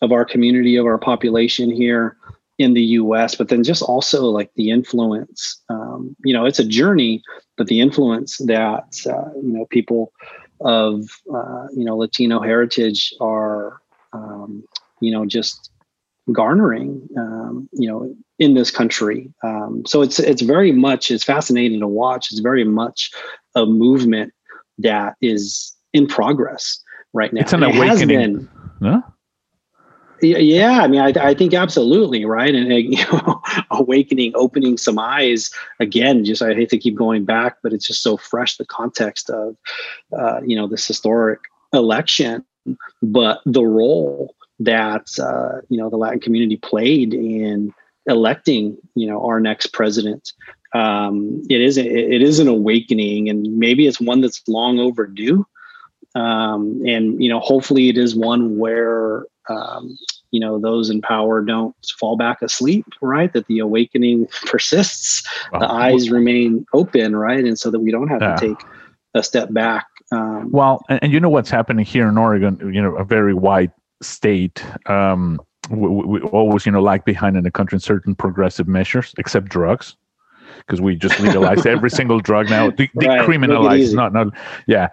of 0.01 0.11
our 0.11 0.25
community, 0.25 0.75
of 0.75 0.85
our 0.85 0.97
population 0.97 1.71
here 1.71 2.17
in 2.59 2.73
the 2.73 2.83
US, 2.83 3.35
but 3.35 3.49
then 3.49 3.63
just 3.63 3.81
also 3.81 4.25
like 4.25 4.51
the 4.55 4.69
influence. 4.69 5.61
Um, 5.69 5.82
you 6.23 6.33
know, 6.33 6.45
it's 6.45 6.59
a 6.59 6.65
journey, 6.65 7.21
but 7.57 7.67
the 7.67 7.79
influence 7.79 8.37
that 8.39 8.85
uh, 9.05 9.29
you 9.35 9.53
know 9.53 9.65
people 9.69 10.11
of 10.61 11.03
uh, 11.33 11.67
you 11.75 11.83
know 11.83 11.97
Latino 11.97 12.39
heritage 12.41 13.13
are 13.19 13.81
um, 14.13 14.63
you 14.99 15.11
know 15.11 15.25
just 15.25 15.71
garnering 16.31 17.07
um, 17.17 17.69
you 17.73 17.87
know 17.87 18.15
in 18.39 18.53
this 18.53 18.71
country. 18.71 19.31
Um, 19.43 19.83
so 19.85 20.01
it's 20.01 20.19
it's 20.19 20.41
very 20.41 20.71
much 20.71 21.11
it's 21.11 21.23
fascinating 21.23 21.79
to 21.79 21.87
watch. 21.87 22.31
It's 22.31 22.41
very 22.41 22.63
much 22.63 23.11
a 23.55 23.65
movement 23.65 24.33
that 24.79 25.15
is 25.21 25.75
in 25.93 26.07
progress 26.07 26.81
right 27.13 27.31
now. 27.31 27.41
It's 27.41 27.53
an 27.53 27.63
awakening. 27.63 28.49
It 28.81 29.03
yeah 30.23 30.81
i 30.81 30.87
mean 30.87 31.01
I, 31.01 31.13
I, 31.29 31.33
think 31.33 31.53
absolutely 31.53 32.25
right? 32.25 32.53
And 32.53 32.71
you 32.93 33.03
know 33.05 33.41
awakening 33.71 34.31
opening 34.35 34.77
some 34.77 34.99
eyes 34.99 35.51
again 35.79 36.25
just 36.25 36.41
i 36.41 36.53
hate 36.53 36.69
to 36.69 36.77
keep 36.77 36.95
going 36.95 37.25
back 37.25 37.57
but 37.61 37.73
it's 37.73 37.87
just 37.87 38.03
so 38.03 38.17
fresh 38.17 38.57
the 38.57 38.65
context 38.65 39.29
of 39.29 39.55
uh, 40.17 40.41
you 40.45 40.55
know 40.55 40.67
this 40.67 40.87
historic 40.87 41.39
election 41.73 42.43
but 43.01 43.41
the 43.45 43.65
role 43.65 44.35
that 44.59 45.07
uh, 45.19 45.61
you 45.69 45.77
know 45.77 45.89
the 45.89 45.97
latin 45.97 46.19
community 46.19 46.57
played 46.57 47.13
in 47.13 47.73
electing 48.05 48.77
you 48.95 49.07
know 49.07 49.25
our 49.25 49.39
next 49.39 49.67
president. 49.67 50.31
Um, 50.73 51.43
it 51.49 51.61
is 51.61 51.77
it 51.77 52.21
is 52.21 52.39
an 52.39 52.47
awakening 52.47 53.29
and 53.29 53.43
maybe 53.57 53.85
it's 53.85 54.01
one 54.01 54.21
that's 54.21 54.41
long 54.47 54.79
overdue. 54.79 55.45
Um, 56.15 56.81
and 56.85 57.21
you 57.23 57.29
know 57.29 57.39
hopefully 57.39 57.89
it 57.89 57.97
is 57.97 58.15
one 58.15 58.57
where 58.57 59.25
um, 59.49 59.97
you 60.31 60.39
know 60.39 60.59
those 60.59 60.89
in 60.89 61.01
power 61.01 61.41
don't 61.41 61.75
fall 61.99 62.15
back 62.17 62.41
asleep 62.41 62.85
right? 63.01 63.31
That 63.33 63.47
the 63.47 63.59
awakening 63.59 64.27
persists 64.45 65.27
the 65.51 65.69
eyes 65.69 66.09
remain 66.09 66.65
open 66.73 67.15
right? 67.15 67.43
And 67.43 67.57
so 67.57 67.71
that 67.71 67.79
we 67.79 67.91
don't 67.91 68.07
have 68.07 68.21
yeah. 68.21 68.35
to 68.35 68.47
take 68.47 68.57
a 69.15 69.21
step 69.21 69.53
back 69.53 69.85
um, 70.11 70.51
well 70.51 70.83
and, 70.89 70.99
and, 71.03 71.13
you 71.13 71.19
know 71.19 71.29
what's 71.29 71.49
happening 71.49 71.85
here 71.85 72.07
in 72.07 72.17
oregon 72.17 72.59
you 72.73 72.81
know 72.81 72.95
a 72.95 73.03
very 73.03 73.33
wide 73.33 73.71
state 74.01 74.63
um, 74.89 75.39
we, 75.69 75.87
we 75.87 76.21
always, 76.21 76.65
you 76.65 76.71
know, 76.71 76.81
lag 76.81 77.05
behind 77.05 77.37
in 77.37 77.43
the 77.43 77.51
country 77.51 77.75
in 77.75 77.79
certain 77.79 78.15
progressive 78.15 78.67
measures, 78.67 79.13
except 79.17 79.47
drugs, 79.47 79.95
because 80.59 80.81
we 80.81 80.95
just 80.95 81.19
legalize 81.19 81.65
every 81.65 81.89
single 81.89 82.19
drug 82.19 82.49
now, 82.49 82.69
de- 82.69 82.89
Right, 82.95 83.21
decriminalize, 83.21 83.93
not 83.93 84.13
not, 84.13 84.27
yeah. 84.67 84.89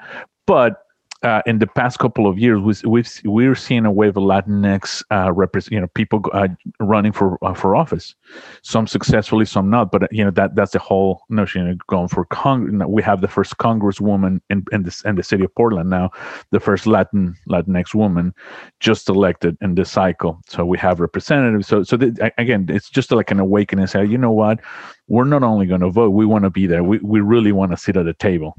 But 0.46 0.82
uh, 1.22 1.42
in 1.44 1.58
the 1.58 1.66
past 1.66 1.98
couple 1.98 2.26
of 2.26 2.38
years, 2.38 2.60
we, 2.60 2.88
we've 2.88 3.20
we're 3.24 3.54
seeing 3.54 3.84
a 3.84 3.92
wave 3.92 4.16
of 4.16 4.22
Latinx 4.22 5.02
uh, 5.10 5.30
represent, 5.32 5.72
you 5.72 5.80
know, 5.80 5.86
people 5.88 6.22
uh, 6.32 6.48
running 6.78 7.12
for 7.12 7.38
uh, 7.44 7.52
for 7.52 7.76
office. 7.76 8.14
Some 8.62 8.86
successfully, 8.86 9.44
some 9.44 9.68
not. 9.68 9.92
But 9.92 10.04
uh, 10.04 10.08
you 10.10 10.24
know 10.24 10.30
that 10.30 10.54
that's 10.54 10.72
the 10.72 10.78
whole 10.78 11.22
notion. 11.28 11.68
Know, 11.68 11.76
going 11.88 12.08
for 12.08 12.24
Congress, 12.26 12.74
we 12.88 13.02
have 13.02 13.20
the 13.20 13.28
first 13.28 13.58
Congresswoman 13.58 14.40
in 14.48 14.64
in 14.72 14.84
the 14.84 15.02
in 15.04 15.16
the 15.16 15.22
city 15.22 15.44
of 15.44 15.54
Portland 15.54 15.90
now, 15.90 16.10
the 16.52 16.60
first 16.60 16.86
Latin 16.86 17.36
Latinx 17.48 17.94
woman 17.94 18.32
just 18.80 19.08
elected 19.10 19.58
in 19.60 19.74
this 19.74 19.90
cycle. 19.90 20.40
So 20.48 20.64
we 20.64 20.78
have 20.78 21.00
representatives. 21.00 21.68
So 21.68 21.82
so 21.82 21.98
th- 21.98 22.14
again, 22.38 22.66
it's 22.70 22.88
just 22.88 23.12
like 23.12 23.30
an 23.30 23.40
awakening. 23.40 23.86
Say, 23.88 24.06
you 24.06 24.16
know 24.16 24.32
what, 24.32 24.60
we're 25.08 25.24
not 25.24 25.42
only 25.42 25.66
going 25.66 25.82
to 25.82 25.90
vote, 25.90 26.10
we 26.10 26.24
want 26.24 26.44
to 26.44 26.50
be 26.50 26.66
there. 26.66 26.82
We 26.82 26.98
we 26.98 27.20
really 27.20 27.52
want 27.52 27.72
to 27.72 27.76
sit 27.76 27.98
at 27.98 28.06
the 28.06 28.14
table. 28.14 28.56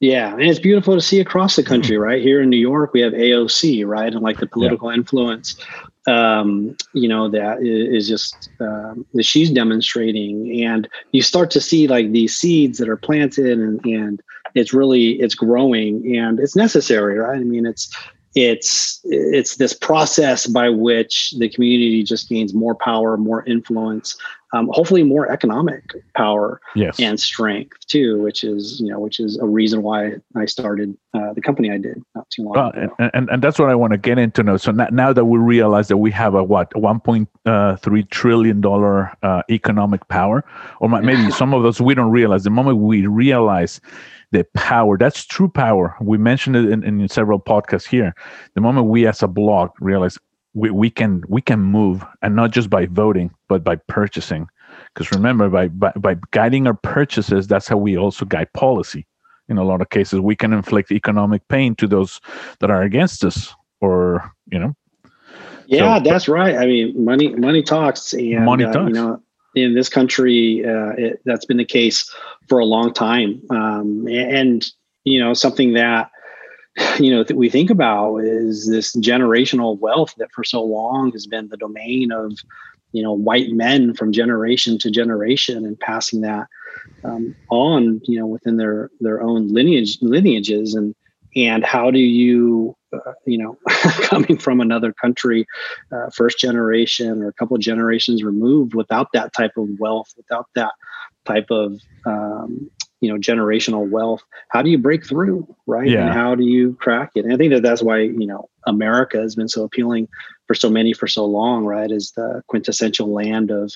Yeah, 0.00 0.32
and 0.32 0.42
it's 0.42 0.58
beautiful 0.58 0.94
to 0.94 1.00
see 1.00 1.20
across 1.20 1.56
the 1.56 1.62
country, 1.62 1.96
Mm-hmm. 1.96 2.02
right? 2.02 2.22
Here 2.22 2.40
in 2.40 2.48
New 2.48 2.56
York, 2.56 2.94
we 2.94 3.02
have 3.02 3.12
AOC, 3.12 3.86
right, 3.86 4.12
and 4.12 4.22
like 4.22 4.38
the 4.38 4.46
political 4.46 4.88
influence, 4.88 5.56
um, 6.06 6.74
you 6.94 7.06
know, 7.06 7.28
that 7.28 7.58
is 7.62 8.08
just 8.08 8.48
um, 8.60 9.04
that 9.12 9.24
she's 9.24 9.50
demonstrating, 9.50 10.64
and 10.64 10.88
you 11.12 11.20
start 11.20 11.50
to 11.50 11.60
see 11.60 11.86
like 11.86 12.12
these 12.12 12.34
seeds 12.34 12.78
that 12.78 12.88
are 12.88 12.96
planted, 12.96 13.58
and 13.58 13.84
and 13.84 14.22
it's 14.54 14.72
really 14.72 15.20
it's 15.20 15.34
growing, 15.34 16.16
and 16.16 16.40
it's 16.40 16.56
necessary, 16.56 17.18
right? 17.18 17.38
I 17.38 17.44
mean, 17.44 17.66
it's 17.66 17.94
it's 18.34 19.00
it's 19.04 19.56
this 19.56 19.74
process 19.74 20.46
by 20.46 20.70
which 20.70 21.32
the 21.32 21.48
community 21.50 22.02
just 22.02 22.28
gains 22.30 22.54
more 22.54 22.74
power, 22.74 23.18
more 23.18 23.44
influence, 23.44 24.16
um, 24.52 24.68
hopefully 24.72 25.02
more 25.02 25.30
economic 25.30 25.84
power 26.16 26.60
Yes. 26.74 26.98
and 27.00 27.18
strength 27.20 27.78
too, 27.86 28.20
which 28.22 28.42
is 28.44 28.80
you 28.80 28.88
know 28.90 28.98
which 29.00 29.20
is 29.20 29.38
a 29.38 29.46
reason 29.46 29.82
why 29.82 30.14
I 30.36 30.44
started 30.46 30.96
uh, 31.14 31.32
the 31.34 31.40
company 31.40 31.70
I 31.70 31.78
did 31.78 32.02
not 32.14 32.28
too 32.30 32.42
long 32.44 32.54
Well, 32.54 32.68
ago. 32.70 32.94
and, 32.98 33.10
and 33.14 33.30
and 33.30 33.42
that's 33.42 33.58
what 33.58 33.68
I 33.70 33.74
want 33.74 33.92
to 33.92 33.98
get 33.98 34.18
into 34.18 34.42
now. 34.42 34.56
So 34.56 34.72
now, 34.72 34.88
now 34.90 35.12
that 35.12 35.24
we 35.24 35.38
realize 35.38 35.88
that 35.88 35.96
we 35.98 36.10
have 36.12 36.34
a 36.34 36.42
what 36.42 36.74
one 36.76 37.00
point 37.00 37.28
uh, 37.46 37.76
three 37.76 38.04
trillion 38.04 38.60
dollar 38.60 39.12
uh, 39.22 39.42
economic 39.50 40.06
power, 40.08 40.44
or 40.80 40.88
maybe 40.88 41.30
some 41.30 41.54
of 41.54 41.64
us 41.64 41.80
we 41.80 41.94
don't 41.94 42.10
realize. 42.10 42.44
The 42.44 42.50
moment 42.50 42.78
we 42.78 43.06
realize 43.06 43.80
the 44.32 44.44
power, 44.54 44.96
that's 44.96 45.24
true 45.24 45.48
power. 45.48 45.96
We 46.00 46.16
mentioned 46.16 46.54
it 46.56 46.70
in, 46.70 46.84
in 46.84 47.08
several 47.08 47.40
podcasts 47.40 47.86
here. 47.86 48.14
The 48.54 48.60
moment 48.60 48.86
we 48.86 49.06
as 49.06 49.22
a 49.22 49.28
blog 49.28 49.70
realize 49.80 50.18
we, 50.54 50.70
we 50.70 50.90
can 50.90 51.22
we 51.28 51.40
can 51.40 51.60
move, 51.60 52.04
and 52.22 52.36
not 52.36 52.50
just 52.50 52.70
by 52.70 52.86
voting, 52.86 53.30
but 53.48 53.64
by 53.64 53.76
purchasing. 53.76 54.48
Because 54.94 55.10
remember, 55.12 55.48
by, 55.48 55.68
by 55.68 55.92
by 55.96 56.16
guiding 56.30 56.66
our 56.66 56.74
purchases, 56.74 57.46
that's 57.46 57.68
how 57.68 57.76
we 57.76 57.96
also 57.96 58.24
guide 58.24 58.52
policy 58.52 59.06
in 59.50 59.58
a 59.58 59.64
lot 59.64 59.82
of 59.82 59.90
cases 59.90 60.20
we 60.20 60.36
can 60.36 60.52
inflict 60.52 60.92
economic 60.92 61.46
pain 61.48 61.74
to 61.74 61.86
those 61.86 62.20
that 62.60 62.70
are 62.70 62.82
against 62.82 63.24
us 63.24 63.52
or 63.80 64.32
you 64.50 64.58
know 64.58 64.74
Yeah, 65.66 65.98
So- 65.98 66.08
that's 66.08 66.28
right. 66.28 66.56
I 66.56 66.66
mean, 66.66 67.04
money 67.04 67.34
money 67.34 67.62
talks, 67.62 68.12
and 68.12 68.44
Money 68.44 68.64
uh, 68.64 68.72
talks. 68.72 68.88
You 68.88 68.94
know, 68.94 69.22
in 69.56 69.74
this 69.74 69.88
country, 69.88 70.64
uh, 70.64 70.92
it, 70.96 71.20
that's 71.24 71.44
been 71.44 71.56
the 71.56 71.64
case 71.64 72.08
for 72.48 72.60
a 72.60 72.64
long 72.64 72.92
time, 72.92 73.42
um, 73.50 74.06
and 74.08 74.64
you 75.04 75.20
know, 75.20 75.34
something 75.34 75.74
that 75.74 76.10
you 77.00 77.10
know 77.10 77.24
that 77.24 77.36
we 77.36 77.48
think 77.48 77.70
about 77.70 78.18
is 78.18 78.68
this 78.68 78.94
generational 78.96 79.78
wealth 79.78 80.14
that 80.18 80.32
for 80.32 80.44
so 80.44 80.62
long 80.62 81.12
has 81.12 81.26
been 81.26 81.48
the 81.48 81.56
domain 81.56 82.12
of 82.12 82.38
you 82.92 83.02
know 83.02 83.12
white 83.12 83.50
men 83.50 83.94
from 83.94 84.12
generation 84.12 84.78
to 84.78 84.90
generation 84.90 85.64
and 85.64 85.78
passing 85.80 86.20
that 86.20 86.46
um, 87.04 87.34
on 87.50 88.00
you 88.04 88.18
know 88.18 88.26
within 88.26 88.56
their 88.56 88.90
their 89.00 89.22
own 89.22 89.48
lineage 89.48 89.98
lineages. 90.00 90.74
And 90.74 90.94
and 91.36 91.64
how 91.64 91.90
do 91.90 91.98
you 91.98 92.76
uh, 92.92 93.12
you 93.26 93.38
know 93.38 93.56
coming 94.02 94.36
from 94.38 94.60
another 94.60 94.92
country 94.92 95.46
uh, 95.92 96.10
first 96.10 96.38
generation 96.38 97.22
or 97.22 97.28
a 97.28 97.32
couple 97.32 97.56
generations 97.58 98.24
removed 98.24 98.74
without 98.74 99.08
that 99.12 99.32
type 99.32 99.52
of 99.56 99.68
wealth 99.78 100.12
without 100.16 100.46
that 100.54 100.72
type 101.24 101.46
of 101.50 101.80
um, 102.06 102.70
you 103.00 103.10
know 103.10 103.18
generational 103.18 103.88
wealth 103.88 104.22
how 104.48 104.62
do 104.62 104.70
you 104.70 104.78
break 104.78 105.06
through 105.06 105.46
right? 105.66 105.88
Yeah. 105.88 106.06
and 106.06 106.14
how 106.14 106.34
do 106.34 106.44
you 106.44 106.74
crack 106.80 107.12
it? 107.14 107.24
And 107.24 107.32
i 107.32 107.36
think 107.36 107.52
that 107.52 107.62
that's 107.62 107.82
why 107.82 108.00
you 108.00 108.26
know 108.26 108.48
america 108.66 109.18
has 109.18 109.34
been 109.34 109.48
so 109.48 109.64
appealing 109.64 110.08
for 110.46 110.54
so 110.54 110.70
many 110.70 110.92
for 110.92 111.06
so 111.06 111.24
long 111.24 111.64
right 111.64 111.90
is 111.90 112.12
the 112.12 112.42
quintessential 112.48 113.12
land 113.12 113.50
of 113.50 113.72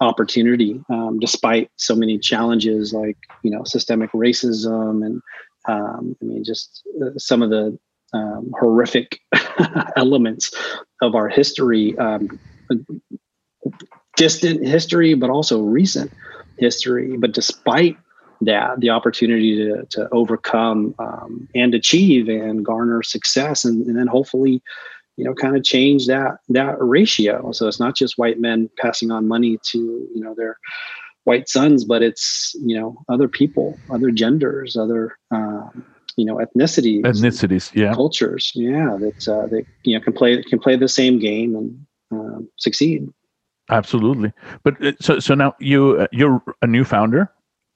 opportunity 0.00 0.80
um, 0.88 1.18
despite 1.18 1.70
so 1.76 1.94
many 1.94 2.18
challenges 2.18 2.92
like 2.92 3.18
you 3.42 3.50
know 3.50 3.64
systemic 3.64 4.10
racism 4.12 5.04
and 5.04 5.20
um, 5.68 6.16
i 6.22 6.24
mean 6.24 6.44
just 6.44 6.82
uh, 7.02 7.10
some 7.18 7.42
of 7.42 7.50
the 7.50 7.78
um, 8.12 8.52
horrific 8.58 9.20
elements 9.96 10.52
of 11.00 11.14
our 11.14 11.28
history 11.28 11.96
um, 11.98 12.40
distant 14.16 14.66
history 14.66 15.14
but 15.14 15.30
also 15.30 15.62
recent 15.62 16.10
history. 16.60 17.16
But 17.16 17.32
despite 17.32 17.96
that 18.42 18.80
the 18.80 18.90
opportunity 18.90 19.56
to, 19.56 19.86
to 19.90 20.08
overcome 20.12 20.94
um, 20.98 21.48
and 21.54 21.74
achieve 21.74 22.28
and 22.28 22.64
garner 22.64 23.02
success 23.02 23.64
and, 23.64 23.86
and 23.86 23.96
then 23.98 24.06
hopefully 24.06 24.62
you 25.16 25.24
know 25.24 25.34
kind 25.34 25.56
of 25.56 25.64
change 25.64 26.06
that 26.06 26.38
that 26.48 26.76
ratio. 26.78 27.52
So 27.52 27.68
it's 27.68 27.80
not 27.80 27.96
just 27.96 28.18
white 28.18 28.40
men 28.40 28.70
passing 28.78 29.10
on 29.10 29.28
money 29.28 29.58
to 29.64 29.78
you 29.78 30.20
know 30.20 30.34
their 30.34 30.58
white 31.24 31.48
sons 31.50 31.84
but 31.84 32.02
it's 32.02 32.56
you 32.64 32.78
know 32.78 32.96
other 33.10 33.28
people 33.28 33.78
other 33.90 34.10
genders 34.10 34.74
other 34.74 35.18
um, 35.30 35.84
you 36.16 36.24
know 36.24 36.36
ethnicities 36.36 37.02
ethnicities 37.02 37.74
yeah. 37.74 37.92
cultures 37.92 38.52
yeah 38.54 38.96
that 38.98 39.28
uh, 39.28 39.46
that 39.48 39.64
you 39.84 39.94
know 39.94 40.02
can 40.02 40.14
play 40.14 40.42
can 40.44 40.58
play 40.58 40.76
the 40.76 40.88
same 40.88 41.18
game 41.18 41.54
and 41.54 41.86
um, 42.10 42.48
succeed. 42.56 43.08
Absolutely. 43.70 44.32
But 44.64 44.84
uh, 44.84 44.92
so 45.00 45.18
so 45.20 45.34
now 45.34 45.54
you 45.60 45.98
uh, 46.00 46.06
you're 46.12 46.42
a 46.62 46.66
new 46.66 46.84
founder 46.84 47.30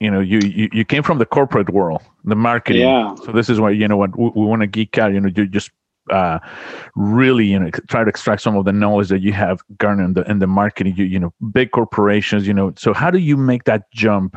you 0.05 0.11
know 0.13 0.21
you, 0.21 0.39
you 0.61 0.69
you 0.79 0.85
came 0.93 1.03
from 1.09 1.19
the 1.19 1.27
corporate 1.37 1.71
world 1.79 2.03
the 2.33 2.37
marketing 2.51 2.83
Yeah. 2.83 3.15
so 3.25 3.33
this 3.39 3.49
is 3.53 3.59
why 3.63 3.71
you 3.71 3.89
know 3.89 3.97
what 4.03 4.11
we, 4.19 4.27
we 4.41 4.45
want 4.53 4.63
to 4.63 4.67
geek 4.79 4.99
out 4.99 5.13
you 5.15 5.21
know 5.21 5.31
you 5.37 5.47
just 5.59 5.71
uh 6.11 6.39
really 6.95 7.47
you 7.53 7.59
know 7.61 7.71
try 7.93 8.05
to 8.05 8.11
extract 8.15 8.41
some 8.43 8.57
of 8.57 8.65
the 8.69 8.73
knowledge 8.73 9.09
that 9.09 9.21
you 9.21 9.33
have 9.33 9.63
garnered 9.79 10.05
in 10.09 10.13
the 10.15 10.23
in 10.33 10.39
the 10.39 10.47
marketing 10.47 10.95
you 10.97 11.05
you 11.15 11.19
know 11.23 11.33
big 11.59 11.71
corporations 11.71 12.47
you 12.47 12.55
know 12.59 12.73
so 12.77 12.93
how 12.93 13.11
do 13.11 13.19
you 13.19 13.37
make 13.37 13.65
that 13.65 13.83
jump 13.93 14.37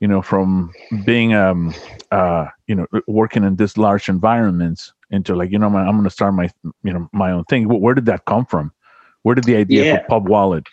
you 0.00 0.08
know 0.08 0.20
from 0.22 0.72
being 1.04 1.34
um 1.34 1.72
uh 2.10 2.46
you 2.66 2.74
know 2.74 2.86
working 3.06 3.44
in 3.44 3.56
this 3.56 3.76
large 3.76 4.08
environments 4.08 4.92
into 5.10 5.34
like 5.34 5.50
you 5.52 5.58
know 5.58 5.68
i'm 5.68 5.92
going 5.98 6.04
to 6.04 6.10
start 6.10 6.34
my 6.34 6.48
you 6.82 6.92
know 6.92 7.08
my 7.12 7.30
own 7.30 7.44
thing 7.44 7.68
where 7.68 7.94
did 7.94 8.06
that 8.06 8.24
come 8.24 8.44
from 8.44 8.72
where 9.22 9.34
did 9.34 9.44
the 9.44 9.56
idea 9.56 9.84
Yeah. 9.84 9.96
for 9.98 10.04
Pop 10.08 10.22
Wallet 10.24 10.66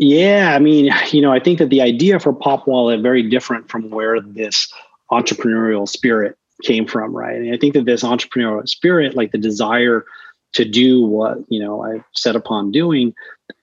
Yeah, 0.00 0.54
I 0.54 0.58
mean, 0.58 0.90
you 1.12 1.22
know, 1.22 1.32
I 1.32 1.38
think 1.38 1.58
that 1.60 1.68
the 1.68 1.82
idea 1.82 2.18
for 2.18 2.32
Pop 2.32 2.66
Wallet 2.66 3.00
very 3.02 3.22
different 3.22 3.70
from 3.70 3.90
where 3.90 4.20
this 4.20 4.72
entrepreneurial 5.12 5.88
spirit 5.88 6.36
came 6.62 6.86
from, 6.86 7.14
right? 7.14 7.36
And 7.36 7.54
I 7.54 7.58
think 7.58 7.74
that 7.74 7.84
this 7.84 8.02
entrepreneurial 8.02 8.68
spirit, 8.68 9.14
like 9.14 9.30
the 9.30 9.38
desire 9.38 10.04
to 10.52 10.64
do 10.64 11.04
what 11.04 11.38
you 11.48 11.60
know 11.60 11.82
I've 11.82 12.04
set 12.12 12.34
upon 12.34 12.72
doing, 12.72 13.14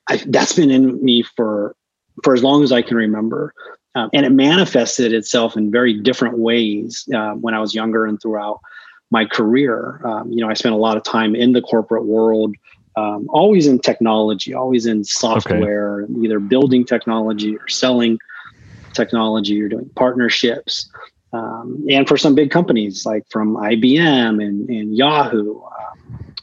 I, 0.07 0.21
that's 0.27 0.53
been 0.53 0.71
in 0.71 1.03
me 1.03 1.23
for 1.23 1.75
for 2.23 2.33
as 2.33 2.43
long 2.43 2.63
as 2.63 2.71
I 2.71 2.81
can 2.81 2.97
remember, 2.97 3.53
um, 3.95 4.09
and 4.13 4.25
it 4.25 4.31
manifested 4.31 5.13
itself 5.13 5.57
in 5.57 5.71
very 5.71 5.93
different 5.93 6.37
ways 6.37 7.07
uh, 7.13 7.33
when 7.33 7.53
I 7.53 7.59
was 7.59 7.75
younger 7.75 8.05
and 8.05 8.21
throughout 8.21 8.59
my 9.11 9.25
career. 9.25 10.01
Um, 10.05 10.31
you 10.31 10.43
know, 10.43 10.49
I 10.49 10.53
spent 10.53 10.75
a 10.75 10.77
lot 10.77 10.97
of 10.97 11.03
time 11.03 11.35
in 11.35 11.53
the 11.53 11.61
corporate 11.61 12.05
world 12.05 12.55
um, 12.97 13.27
always 13.29 13.67
in 13.67 13.77
technology, 13.77 14.55
always 14.55 14.87
in 14.87 15.03
software, 15.03 16.07
either 16.21 16.39
building 16.39 16.83
technology 16.83 17.55
or 17.55 17.67
selling 17.67 18.17
technology 18.93 19.61
or 19.61 19.69
doing 19.69 19.89
partnerships. 19.95 20.89
Um, 21.31 21.85
and 21.89 22.07
for 22.07 22.17
some 22.17 22.33
big 22.33 22.49
companies 22.49 23.05
like 23.05 23.23
from 23.29 23.55
IBM 23.55 24.43
and, 24.43 24.67
and 24.67 24.97
Yahoo, 24.97 25.61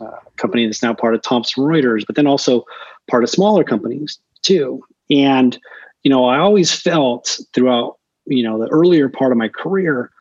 a 0.00 0.11
company 0.37 0.64
that's 0.64 0.82
now 0.82 0.94
part 0.94 1.14
of 1.14 1.23
Thomson 1.23 1.64
Reuters, 1.64 2.06
but 2.06 2.14
then 2.14 2.28
also 2.28 2.64
part 3.11 3.25
of 3.25 3.30
smaller 3.30 3.64
companies 3.64 4.18
too. 4.42 4.80
And, 5.11 5.58
you 6.04 6.11
know, 6.11 6.26
I 6.26 6.38
always 6.38 6.73
felt 6.73 7.40
throughout, 7.52 7.99
you 8.26 8.44
know, 8.44 8.58
the 8.58 8.68
earlier 8.68 9.08
part 9.08 9.32
of 9.32 9.38
my 9.38 9.49
career 9.49 10.12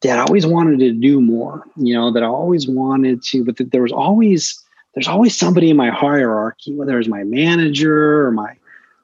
that 0.00 0.18
I 0.18 0.22
always 0.22 0.46
wanted 0.46 0.78
to 0.80 0.92
do 0.92 1.20
more, 1.20 1.64
you 1.76 1.94
know, 1.94 2.10
that 2.12 2.22
I 2.22 2.26
always 2.26 2.66
wanted 2.66 3.22
to, 3.24 3.44
but 3.44 3.58
that 3.58 3.72
there 3.72 3.82
was 3.82 3.92
always, 3.92 4.58
there's 4.94 5.08
always 5.08 5.36
somebody 5.36 5.70
in 5.70 5.76
my 5.76 5.90
hierarchy, 5.90 6.74
whether 6.74 6.98
it's 6.98 7.08
my 7.08 7.24
manager 7.24 8.26
or 8.26 8.30
my 8.30 8.56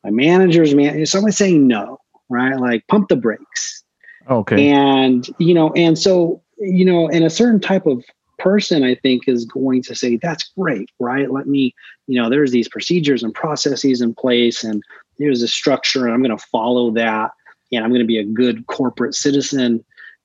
my 0.04 0.10
manager's 0.10 0.74
man, 0.74 1.04
somebody 1.06 1.32
saying 1.32 1.66
no, 1.66 1.98
right? 2.28 2.56
Like 2.56 2.86
pump 2.88 3.08
the 3.08 3.16
brakes. 3.16 3.82
okay 4.30 4.68
And 4.68 5.28
you 5.38 5.54
know, 5.54 5.72
and 5.74 5.98
so 5.98 6.42
you 6.58 6.84
know, 6.84 7.08
and 7.08 7.24
a 7.24 7.30
certain 7.30 7.60
type 7.60 7.86
of 7.86 8.04
person 8.38 8.84
I 8.84 8.94
think 8.94 9.28
is 9.28 9.44
going 9.44 9.82
to 9.82 9.94
say, 9.94 10.16
that's 10.16 10.50
great, 10.56 10.90
right? 10.98 11.30
Let 11.30 11.46
me, 11.46 11.74
you 12.06 12.20
know, 12.20 12.30
there's 12.30 12.52
these 12.52 12.68
procedures 12.68 13.22
and 13.22 13.34
processes 13.34 14.00
in 14.00 14.14
place 14.14 14.64
and 14.64 14.82
there's 15.18 15.42
a 15.42 15.48
structure 15.48 16.04
and 16.04 16.14
I'm 16.14 16.22
going 16.22 16.36
to 16.36 16.46
follow 16.46 16.90
that 16.92 17.32
and 17.72 17.84
I'm 17.84 17.90
going 17.90 18.00
to 18.00 18.06
be 18.06 18.18
a 18.18 18.24
good 18.24 18.66
corporate 18.66 19.14
citizen. 19.14 19.84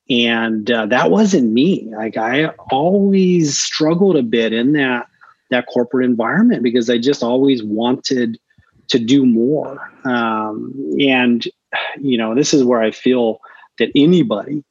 And 0.09 0.69
uh, 0.69 0.85
that 0.87 1.11
wasn't 1.11 1.51
me. 1.51 1.91
Like 1.95 2.17
I 2.17 2.49
always 2.69 3.57
struggled 3.57 4.15
a 4.15 4.23
bit 4.23 4.53
in 4.53 4.73
that 4.73 5.07
that 5.53 5.67
corporate 5.67 6.05
environment 6.05 6.63
because 6.63 6.89
I 6.89 6.97
just 6.97 7.23
always 7.23 7.63
wanted 7.63 8.37
to 8.89 8.99
do 8.99 9.25
more. 9.25 9.91
Um, 10.03 10.73
and 10.99 11.45
you 11.99 12.17
know, 12.17 12.35
this 12.35 12.53
is 12.53 12.63
where 12.63 12.81
I 12.81 12.91
feel 12.91 13.39
that 13.79 13.89
anybody, 13.95 14.63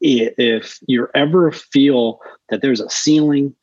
if 0.00 0.78
you 0.86 1.08
ever 1.14 1.52
feel 1.52 2.20
that 2.48 2.62
there's 2.62 2.80
a 2.80 2.90
ceiling 2.90 3.54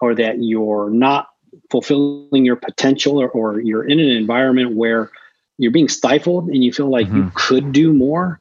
or 0.00 0.14
that 0.14 0.42
you're 0.42 0.90
not 0.90 1.28
fulfilling 1.70 2.44
your 2.44 2.56
potential 2.56 3.20
or, 3.20 3.28
or 3.30 3.60
you're 3.60 3.86
in 3.86 3.98
an 3.98 4.08
environment 4.08 4.76
where 4.76 5.10
you're 5.58 5.70
being 5.70 5.88
stifled 5.88 6.48
and 6.48 6.64
you 6.64 6.72
feel 6.72 6.90
like 6.90 7.06
mm-hmm. 7.06 7.24
you 7.24 7.32
could 7.34 7.72
do 7.72 7.92
more, 7.92 8.40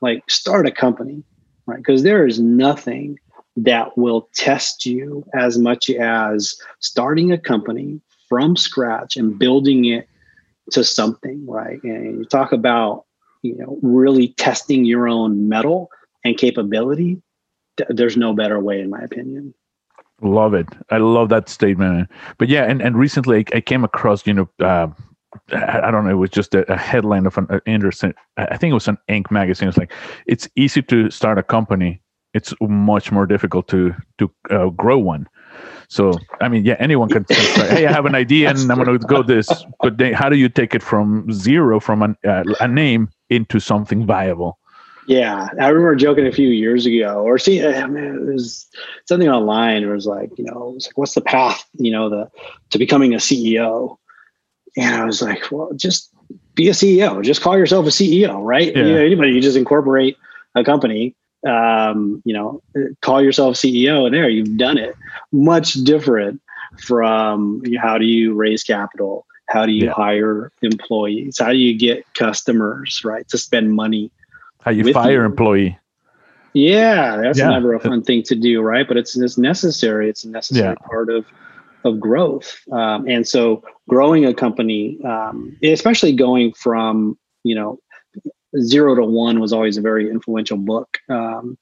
like 0.00 0.22
start 0.28 0.66
a 0.66 0.70
company, 0.70 1.22
right? 1.66 1.78
Because 1.78 2.02
there 2.02 2.26
is 2.26 2.38
nothing 2.40 3.18
that 3.64 3.96
will 3.96 4.28
test 4.34 4.86
you 4.86 5.24
as 5.34 5.58
much 5.58 5.90
as 5.90 6.56
starting 6.80 7.32
a 7.32 7.38
company 7.38 8.00
from 8.28 8.56
scratch 8.56 9.16
and 9.16 9.38
building 9.38 9.84
it 9.86 10.08
to 10.70 10.84
something, 10.84 11.46
right? 11.46 11.82
And 11.82 12.18
you 12.18 12.24
talk 12.24 12.52
about, 12.52 13.04
you 13.42 13.56
know, 13.56 13.78
really 13.82 14.28
testing 14.34 14.84
your 14.84 15.08
own 15.08 15.48
mettle 15.48 15.90
and 16.24 16.36
capability. 16.36 17.20
There's 17.88 18.16
no 18.16 18.34
better 18.34 18.60
way, 18.60 18.80
in 18.80 18.90
my 18.90 19.00
opinion. 19.00 19.54
Love 20.20 20.52
it. 20.54 20.66
I 20.90 20.98
love 20.98 21.28
that 21.28 21.48
statement. 21.48 22.08
But 22.38 22.48
yeah, 22.48 22.64
and, 22.64 22.82
and 22.82 22.96
recently 22.96 23.46
I 23.54 23.60
came 23.60 23.84
across, 23.84 24.26
you 24.26 24.34
know, 24.34 24.48
uh, 24.60 24.88
I 25.52 25.90
don't 25.90 26.04
know, 26.04 26.10
it 26.10 26.14
was 26.14 26.30
just 26.30 26.54
a, 26.54 26.76
headline 26.76 27.26
of 27.26 27.38
an 27.38 27.46
uh, 27.50 27.60
Anderson, 27.66 28.14
I 28.36 28.56
think 28.56 28.72
it 28.72 28.74
was 28.74 28.88
an 28.88 28.98
Inc. 29.08 29.30
magazine. 29.30 29.68
It's 29.68 29.78
like, 29.78 29.92
it's 30.26 30.48
easy 30.56 30.82
to 30.82 31.10
start 31.10 31.38
a 31.38 31.42
company. 31.42 32.00
It's 32.34 32.54
much 32.60 33.10
more 33.10 33.26
difficult 33.26 33.68
to 33.68 33.94
to 34.18 34.30
uh, 34.50 34.68
grow 34.68 34.98
one. 34.98 35.28
So, 35.88 36.12
I 36.42 36.48
mean, 36.48 36.64
yeah, 36.64 36.76
anyone 36.78 37.08
can 37.08 37.26
say, 37.26 37.68
hey, 37.74 37.86
I 37.86 37.92
have 37.92 38.04
an 38.04 38.14
idea 38.14 38.50
and 38.50 38.70
I'm 38.70 38.82
going 38.82 38.98
to 38.98 39.06
go 39.06 39.22
this. 39.22 39.48
But 39.80 39.96
they, 39.96 40.12
how 40.12 40.28
do 40.28 40.36
you 40.36 40.48
take 40.48 40.74
it 40.74 40.82
from 40.82 41.32
zero, 41.32 41.80
from 41.80 42.02
an, 42.02 42.16
uh, 42.26 42.44
a 42.60 42.68
name, 42.68 43.08
into 43.30 43.58
something 43.58 44.06
viable? 44.06 44.58
Yeah, 45.06 45.48
I 45.58 45.68
remember 45.68 45.96
joking 45.96 46.26
a 46.26 46.32
few 46.32 46.50
years 46.50 46.84
ago, 46.84 47.22
or 47.22 47.38
see, 47.38 47.64
I 47.64 47.86
mean, 47.86 48.04
it 48.04 48.32
was 48.34 48.66
something 49.06 49.30
online. 49.30 49.82
It 49.82 49.86
was 49.86 50.04
like, 50.04 50.30
you 50.36 50.44
know, 50.44 50.74
it's 50.76 50.86
like, 50.86 50.98
what's 50.98 51.14
the 51.14 51.22
path, 51.22 51.66
you 51.78 51.90
know, 51.90 52.10
the 52.10 52.30
to 52.70 52.78
becoming 52.78 53.14
a 53.14 53.16
CEO? 53.16 53.96
And 54.76 54.94
I 54.94 55.06
was 55.06 55.22
like, 55.22 55.50
well, 55.50 55.72
just 55.74 56.10
be 56.54 56.68
a 56.68 56.72
CEO. 56.72 57.24
Just 57.24 57.40
call 57.40 57.56
yourself 57.56 57.86
a 57.86 57.90
CEO, 57.90 58.44
right? 58.44 58.76
Yeah. 58.76 58.84
You 58.84 58.92
know, 58.92 59.00
anybody, 59.00 59.32
you 59.32 59.40
just 59.40 59.56
incorporate 59.56 60.18
a 60.54 60.62
company 60.62 61.16
um, 61.48 62.22
you 62.24 62.34
know, 62.34 62.62
call 63.00 63.22
yourself 63.22 63.56
CEO 63.56 64.06
and 64.06 64.14
there 64.14 64.28
you've 64.28 64.56
done 64.56 64.78
it. 64.78 64.94
Much 65.32 65.74
different 65.74 66.40
from 66.80 67.62
how 67.80 67.98
do 67.98 68.04
you 68.04 68.34
raise 68.34 68.62
capital? 68.62 69.26
How 69.48 69.64
do 69.64 69.72
you 69.72 69.86
yeah. 69.86 69.92
hire 69.92 70.52
employees? 70.62 71.38
How 71.38 71.52
do 71.52 71.58
you 71.58 71.76
get 71.76 72.04
customers, 72.14 73.00
right? 73.04 73.26
To 73.28 73.38
spend 73.38 73.72
money. 73.72 74.10
How 74.62 74.70
you 74.70 74.92
fire 74.92 75.20
you. 75.20 75.24
employee. 75.24 75.78
Yeah, 76.52 77.16
that's 77.16 77.38
yeah. 77.38 77.50
never 77.50 77.74
a 77.74 77.80
fun 77.80 78.02
thing 78.02 78.22
to 78.24 78.34
do, 78.34 78.60
right? 78.60 78.86
But 78.86 78.96
it's 78.96 79.16
it's 79.16 79.38
necessary. 79.38 80.08
It's 80.10 80.24
a 80.24 80.28
necessary 80.28 80.76
yeah. 80.78 80.86
part 80.86 81.10
of 81.10 81.24
of 81.84 82.00
growth. 82.00 82.58
Um, 82.72 83.08
and 83.08 83.26
so, 83.26 83.62
growing 83.88 84.24
a 84.24 84.34
company, 84.34 84.98
um, 85.04 85.56
especially 85.62 86.12
going 86.12 86.52
from 86.54 87.18
you 87.44 87.54
know 87.54 87.78
Zero 88.60 88.94
to 88.94 89.04
One 89.04 89.40
was 89.40 89.52
always 89.52 89.76
a 89.76 89.80
very 89.80 90.10
influential 90.10 90.56
book 90.56 90.98
um, 91.08 91.58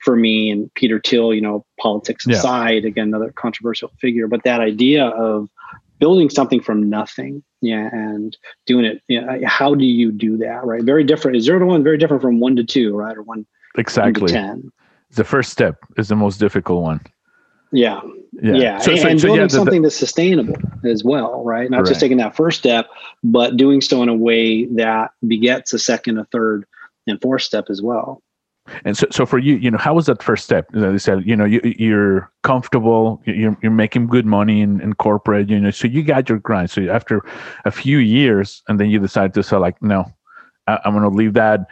for 0.00 0.16
me. 0.16 0.50
And 0.50 0.72
Peter 0.74 1.00
Thiel, 1.00 1.32
you 1.34 1.40
know, 1.40 1.64
politics 1.80 2.24
yeah. 2.26 2.36
aside, 2.36 2.84
again, 2.84 3.08
another 3.08 3.32
controversial 3.32 3.90
figure, 4.00 4.26
but 4.26 4.42
that 4.44 4.60
idea 4.60 5.06
of 5.06 5.48
building 5.98 6.28
something 6.28 6.60
from 6.60 6.90
nothing, 6.90 7.42
yeah, 7.60 7.88
and 7.92 8.36
doing 8.66 8.84
it. 8.84 9.02
You 9.08 9.20
know, 9.20 9.40
how 9.46 9.74
do 9.74 9.84
you 9.84 10.12
do 10.12 10.36
that? 10.38 10.64
Right, 10.64 10.82
very 10.82 11.04
different. 11.04 11.40
Zero 11.42 11.60
to 11.60 11.66
one, 11.66 11.82
very 11.82 11.98
different 11.98 12.20
from 12.20 12.40
one 12.40 12.56
to 12.56 12.64
two, 12.64 12.94
right, 12.94 13.16
or 13.16 13.22
one 13.22 13.46
exactly 13.78 14.22
one 14.22 14.30
ten. 14.30 14.72
The 15.10 15.24
first 15.24 15.50
step 15.50 15.78
is 15.96 16.08
the 16.08 16.16
most 16.16 16.38
difficult 16.38 16.82
one. 16.82 17.00
Yeah. 17.74 18.00
Yeah. 18.40 18.54
yeah. 18.54 18.78
So, 18.78 18.92
and, 18.92 19.00
so, 19.00 19.08
and 19.08 19.20
so 19.20 19.26
building 19.26 19.40
yeah, 19.40 19.46
the, 19.46 19.50
something 19.50 19.82
that's 19.82 19.96
sustainable 19.96 20.56
as 20.84 21.04
well, 21.04 21.44
right? 21.44 21.68
Not 21.70 21.78
right. 21.78 21.86
just 21.86 22.00
taking 22.00 22.18
that 22.18 22.36
first 22.36 22.58
step, 22.58 22.88
but 23.22 23.56
doing 23.56 23.80
so 23.80 24.02
in 24.02 24.08
a 24.08 24.14
way 24.14 24.66
that 24.66 25.10
begets 25.26 25.72
a 25.72 25.78
second, 25.78 26.18
a 26.18 26.24
third, 26.26 26.66
and 27.06 27.20
fourth 27.20 27.42
step 27.42 27.66
as 27.68 27.82
well. 27.82 28.22
And 28.84 28.96
so, 28.96 29.06
so 29.10 29.26
for 29.26 29.38
you, 29.38 29.56
you 29.56 29.70
know, 29.70 29.78
how 29.78 29.92
was 29.94 30.06
that 30.06 30.22
first 30.22 30.44
step? 30.44 30.66
They 30.72 30.96
said, 30.98 31.26
you 31.26 31.36
know, 31.36 31.44
you, 31.44 31.96
are 31.96 32.30
comfortable, 32.42 33.20
you're, 33.26 33.56
you're 33.62 33.72
making 33.72 34.06
good 34.06 34.24
money 34.24 34.62
in, 34.62 34.80
in 34.80 34.94
corporate, 34.94 35.50
you 35.50 35.60
know, 35.60 35.70
so 35.70 35.86
you 35.86 36.02
got 36.02 36.28
your 36.28 36.38
grind. 36.38 36.70
So 36.70 36.88
after 36.88 37.20
a 37.66 37.70
few 37.70 37.98
years, 37.98 38.62
and 38.68 38.80
then 38.80 38.88
you 38.88 38.98
decide 38.98 39.34
to 39.34 39.42
say, 39.42 39.56
like, 39.56 39.82
no, 39.82 40.10
I, 40.66 40.78
I'm 40.84 40.92
going 40.92 41.02
to 41.02 41.14
leave 41.14 41.34
that 41.34 41.66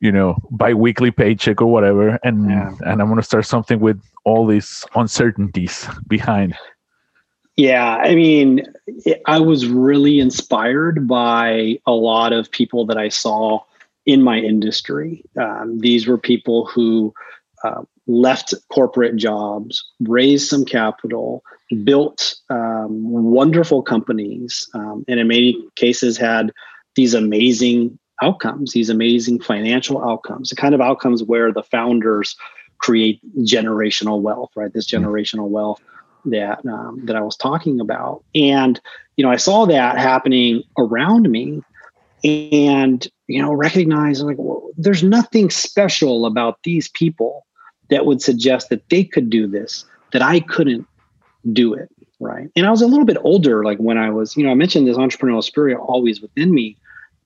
you 0.00 0.10
know 0.10 0.36
bi-weekly 0.50 1.10
paycheck 1.10 1.60
or 1.60 1.66
whatever 1.66 2.18
and 2.24 2.50
yeah. 2.50 2.72
and 2.86 3.00
i'm 3.00 3.08
going 3.08 3.16
to 3.16 3.22
start 3.22 3.46
something 3.46 3.80
with 3.80 4.02
all 4.24 4.46
these 4.46 4.84
uncertainties 4.94 5.86
behind 6.08 6.54
yeah 7.56 7.96
i 7.96 8.14
mean 8.14 8.62
i 9.26 9.38
was 9.38 9.66
really 9.66 10.18
inspired 10.18 11.06
by 11.06 11.78
a 11.86 11.92
lot 11.92 12.32
of 12.32 12.50
people 12.50 12.84
that 12.86 12.96
i 12.96 13.08
saw 13.08 13.60
in 14.06 14.22
my 14.22 14.38
industry 14.38 15.22
um, 15.38 15.78
these 15.78 16.06
were 16.06 16.18
people 16.18 16.66
who 16.66 17.12
uh, 17.62 17.82
left 18.06 18.54
corporate 18.72 19.16
jobs 19.16 19.84
raised 20.00 20.48
some 20.48 20.64
capital 20.64 21.44
built 21.84 22.34
um, 22.48 23.10
wonderful 23.10 23.82
companies 23.82 24.68
um, 24.74 25.04
and 25.06 25.20
in 25.20 25.28
many 25.28 25.56
cases 25.76 26.16
had 26.16 26.50
these 26.96 27.14
amazing 27.14 27.96
outcomes, 28.22 28.72
these 28.72 28.90
amazing 28.90 29.40
financial 29.40 30.02
outcomes, 30.02 30.50
the 30.50 30.56
kind 30.56 30.74
of 30.74 30.80
outcomes 30.80 31.22
where 31.22 31.52
the 31.52 31.62
founders 31.62 32.36
create 32.78 33.20
generational 33.38 34.20
wealth, 34.20 34.50
right? 34.56 34.72
This 34.72 34.90
generational 34.90 35.48
wealth 35.48 35.80
that 36.26 36.64
um, 36.66 37.00
that 37.04 37.16
I 37.16 37.22
was 37.22 37.36
talking 37.36 37.80
about, 37.80 38.22
and 38.34 38.80
you 39.16 39.24
know, 39.24 39.30
I 39.30 39.36
saw 39.36 39.66
that 39.66 39.98
happening 39.98 40.62
around 40.78 41.30
me, 41.30 41.62
and 42.24 43.06
you 43.26 43.40
know, 43.40 43.52
recognize 43.52 44.22
like, 44.22 44.36
well, 44.38 44.68
there's 44.76 45.02
nothing 45.02 45.50
special 45.50 46.26
about 46.26 46.58
these 46.64 46.88
people 46.88 47.46
that 47.90 48.06
would 48.06 48.22
suggest 48.22 48.68
that 48.70 48.88
they 48.88 49.04
could 49.04 49.30
do 49.30 49.46
this 49.46 49.84
that 50.12 50.22
I 50.22 50.40
couldn't 50.40 50.86
do 51.52 51.74
it, 51.74 51.88
right? 52.18 52.48
And 52.56 52.66
I 52.66 52.70
was 52.70 52.82
a 52.82 52.86
little 52.86 53.04
bit 53.04 53.16
older, 53.22 53.64
like 53.64 53.78
when 53.78 53.98
I 53.98 54.10
was, 54.10 54.36
you 54.36 54.44
know, 54.44 54.50
I 54.50 54.54
mentioned 54.54 54.86
this 54.86 54.96
entrepreneurial 54.96 55.44
spirit 55.44 55.78
always 55.78 56.20
within 56.20 56.52
me 56.52 56.76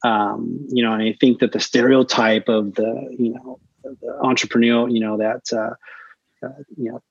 um, 0.05 0.67
you 0.69 0.85
know, 0.85 0.93
and 0.93 1.03
I 1.03 1.17
think 1.19 1.41
that 1.41 1.53
the 1.53 1.61
stereotype 1.61 2.49
of 2.49 2.75
the, 2.75 3.09
you 3.19 3.33
know, 3.33 3.59
the 3.83 4.19
entrepreneur, 4.21 4.89
you 4.89 5.01
know, 5.01 5.17
that, 5.17 5.43
uh, 5.53 5.75
uh, 6.47 6.53
you 6.77 6.93
know, 6.93 7.03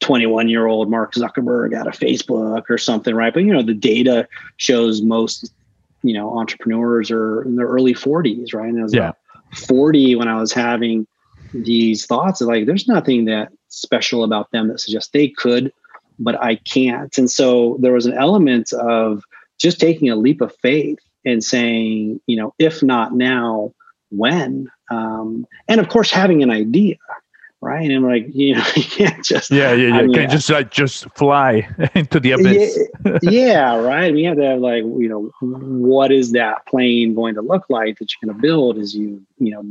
21 0.00 0.48
year 0.48 0.66
old 0.66 0.88
Mark 0.88 1.14
Zuckerberg 1.14 1.74
out 1.74 1.88
of 1.88 1.94
Facebook 1.94 2.62
or 2.70 2.78
something, 2.78 3.14
right? 3.14 3.34
But, 3.34 3.42
you 3.42 3.52
know, 3.52 3.62
the 3.62 3.74
data 3.74 4.28
shows 4.56 5.02
most, 5.02 5.52
you 6.02 6.14
know, 6.14 6.38
entrepreneurs 6.38 7.10
are 7.10 7.42
in 7.42 7.56
their 7.56 7.66
early 7.66 7.92
40s, 7.92 8.54
right? 8.54 8.68
And 8.68 8.78
I 8.78 8.82
was 8.84 8.94
yeah. 8.94 9.12
40 9.54 10.14
when 10.14 10.28
I 10.28 10.38
was 10.40 10.52
having 10.52 11.08
these 11.52 12.06
thoughts 12.06 12.40
of 12.40 12.46
like, 12.46 12.66
there's 12.66 12.86
nothing 12.86 13.24
that 13.24 13.50
special 13.66 14.22
about 14.22 14.52
them 14.52 14.68
that 14.68 14.78
suggests 14.78 15.10
they 15.10 15.28
could, 15.28 15.72
but 16.20 16.40
I 16.40 16.54
can't. 16.54 17.16
And 17.18 17.28
so 17.28 17.78
there 17.80 17.92
was 17.92 18.06
an 18.06 18.14
element 18.14 18.72
of 18.74 19.24
just 19.58 19.80
taking 19.80 20.08
a 20.08 20.14
leap 20.14 20.40
of 20.40 20.54
faith 20.62 21.00
and 21.28 21.44
saying, 21.44 22.20
you 22.26 22.36
know, 22.36 22.54
if 22.58 22.82
not 22.82 23.14
now, 23.14 23.72
when? 24.10 24.70
Um, 24.90 25.46
and 25.68 25.80
of 25.80 25.88
course, 25.88 26.10
having 26.10 26.42
an 26.42 26.50
idea, 26.50 26.96
right? 27.60 27.90
And 27.90 28.04
like, 28.04 28.26
you 28.30 28.54
know, 28.54 28.64
you 28.76 28.82
can't 28.82 29.24
just 29.24 29.50
yeah, 29.50 29.72
yeah, 29.72 29.88
yeah. 29.88 29.94
I 29.96 30.02
mean, 30.02 30.14
can't 30.14 30.30
just 30.30 30.48
like 30.50 30.70
just 30.70 31.06
fly 31.14 31.68
into 31.94 32.20
the 32.20 32.32
abyss. 32.32 32.78
yeah, 33.04 33.18
yeah, 33.22 33.76
right. 33.76 34.12
We 34.12 34.24
have 34.24 34.36
to 34.38 34.44
have 34.44 34.60
like, 34.60 34.82
you 34.82 35.08
know, 35.08 35.30
what 35.40 36.10
is 36.10 36.32
that 36.32 36.66
plane 36.66 37.14
going 37.14 37.34
to 37.34 37.42
look 37.42 37.66
like 37.68 37.98
that 37.98 38.08
you're 38.10 38.28
going 38.28 38.36
to 38.36 38.42
build 38.42 38.78
as 38.78 38.94
you, 38.94 39.22
you 39.38 39.50
know, 39.50 39.64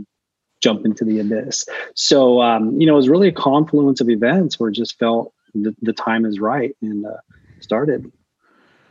jump 0.62 0.86
into 0.86 1.06
the 1.06 1.20
abyss. 1.20 1.66
So, 1.96 2.42
um, 2.42 2.80
you 2.80 2.88
know, 2.88 2.94
it 2.94 2.98
was 2.98 3.10
really 3.10 3.28
a 3.28 3.34
confluence 3.34 4.02
of 4.02 4.10
events 4.10 4.60
where 4.60 4.70
it 4.70 4.74
just 4.74 4.98
felt 4.98 5.34
the, 5.54 5.76
the 5.82 5.94
time 5.94 6.26
is 6.26 6.40
right 6.40 6.76
and 6.82 7.06
uh, 7.06 7.18
started. 7.60 8.12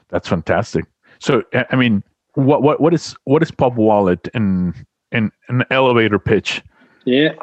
That's 0.09 0.29
fantastic. 0.29 0.85
So, 1.19 1.43
I 1.71 1.77
mean, 1.77 2.03
what 2.37 2.63
what 2.63 2.81
what 2.81 2.95
is 2.95 3.17
what 3.25 3.43
is 3.43 3.51
Pop 3.51 3.75
Wallet 3.75 4.29
in 4.35 4.75
in 5.13 5.33
an 5.49 5.65
elevator 5.71 6.19
pitch? 6.19 6.63
Yeah. 7.05 7.35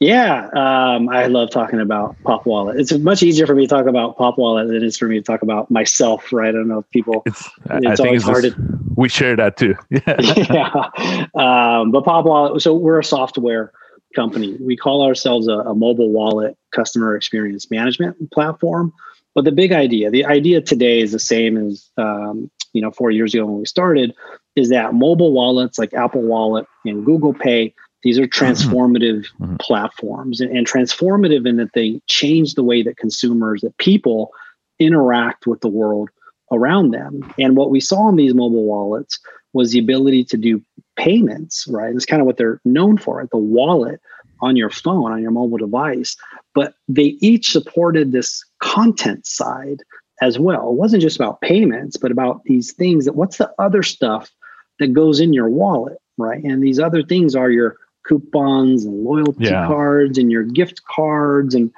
Yeah, 0.00 0.46
um, 0.54 1.08
I 1.08 1.26
love 1.26 1.50
talking 1.50 1.80
about 1.80 2.14
Pop 2.22 2.46
Wallet. 2.46 2.78
It's 2.78 2.92
much 2.92 3.20
easier 3.24 3.48
for 3.48 3.56
me 3.56 3.66
to 3.66 3.68
talk 3.68 3.86
about 3.86 4.16
Pop 4.16 4.38
Wallet 4.38 4.68
than 4.68 4.76
it 4.76 4.84
is 4.84 4.96
for 4.96 5.08
me 5.08 5.16
to 5.16 5.22
talk 5.22 5.42
about 5.42 5.72
myself, 5.72 6.32
right? 6.32 6.50
I 6.50 6.52
don't 6.52 6.68
know 6.68 6.78
if 6.78 6.90
people. 6.90 7.22
It's, 7.26 7.50
it's 7.68 7.98
always 7.98 8.22
hard 8.22 8.44
to. 8.44 8.54
We 8.94 9.08
share 9.08 9.34
that 9.34 9.56
too. 9.56 9.74
Yeah. 9.90 10.90
yeah. 10.94 11.26
Um, 11.34 11.90
but 11.90 12.04
Pop 12.04 12.26
Wallet. 12.26 12.62
So 12.62 12.74
we're 12.74 13.00
a 13.00 13.04
software 13.04 13.72
company. 14.14 14.56
We 14.60 14.76
call 14.76 15.02
ourselves 15.02 15.48
a, 15.48 15.58
a 15.58 15.74
mobile 15.74 16.12
wallet 16.12 16.56
customer 16.70 17.16
experience 17.16 17.68
management 17.68 18.30
platform. 18.30 18.92
But 19.34 19.46
the 19.46 19.52
big 19.52 19.72
idea, 19.72 20.10
the 20.10 20.24
idea 20.24 20.60
today 20.60 21.00
is 21.00 21.10
the 21.10 21.18
same 21.18 21.56
as 21.56 21.90
um, 21.96 22.50
you 22.78 22.82
know 22.82 22.92
four 22.92 23.10
years 23.10 23.34
ago 23.34 23.46
when 23.46 23.58
we 23.58 23.66
started, 23.66 24.14
is 24.56 24.70
that 24.70 24.94
mobile 24.94 25.32
wallets 25.32 25.78
like 25.78 25.92
Apple 25.94 26.22
Wallet 26.22 26.66
and 26.84 27.04
Google 27.04 27.34
Pay 27.34 27.74
these 28.02 28.18
are 28.18 28.26
mm-hmm. 28.26 28.44
transformative 28.44 29.26
mm-hmm. 29.40 29.56
platforms 29.56 30.40
and, 30.40 30.56
and 30.56 30.66
transformative 30.66 31.46
in 31.46 31.56
that 31.56 31.72
they 31.74 32.00
change 32.06 32.54
the 32.54 32.62
way 32.62 32.82
that 32.82 32.96
consumers, 32.96 33.60
that 33.62 33.76
people 33.78 34.30
interact 34.78 35.46
with 35.46 35.60
the 35.60 35.68
world 35.68 36.10
around 36.52 36.92
them. 36.92 37.32
And 37.38 37.56
what 37.56 37.70
we 37.70 37.80
saw 37.80 38.08
in 38.08 38.16
these 38.16 38.34
mobile 38.34 38.64
wallets 38.64 39.18
was 39.52 39.72
the 39.72 39.78
ability 39.78 40.24
to 40.24 40.36
do 40.36 40.62
payments, 40.96 41.66
right? 41.68 41.94
It's 41.94 42.06
kind 42.06 42.20
of 42.20 42.26
what 42.26 42.36
they're 42.36 42.60
known 42.64 42.96
for, 42.96 43.26
the 43.30 43.38
wallet 43.38 44.00
on 44.40 44.54
your 44.56 44.70
phone, 44.70 45.10
on 45.10 45.20
your 45.20 45.30
mobile 45.30 45.58
device. 45.58 46.16
But 46.54 46.74
they 46.86 47.16
each 47.20 47.50
supported 47.50 48.12
this 48.12 48.44
content 48.60 49.26
side 49.26 49.82
as 50.20 50.38
well. 50.38 50.70
It 50.70 50.74
wasn't 50.74 51.02
just 51.02 51.16
about 51.16 51.40
payments, 51.40 51.96
but 51.96 52.10
about 52.10 52.44
these 52.44 52.72
things 52.72 53.04
that 53.04 53.14
what's 53.14 53.38
the 53.38 53.52
other 53.58 53.82
stuff 53.82 54.30
that 54.78 54.92
goes 54.92 55.20
in 55.20 55.32
your 55.32 55.48
wallet, 55.48 55.98
right? 56.16 56.42
And 56.42 56.62
these 56.62 56.78
other 56.78 57.02
things 57.02 57.34
are 57.34 57.50
your 57.50 57.76
coupons 58.06 58.84
and 58.84 59.04
loyalty 59.04 59.44
yeah. 59.44 59.66
cards 59.66 60.18
and 60.18 60.30
your 60.30 60.42
gift 60.42 60.82
cards 60.84 61.54
and 61.54 61.70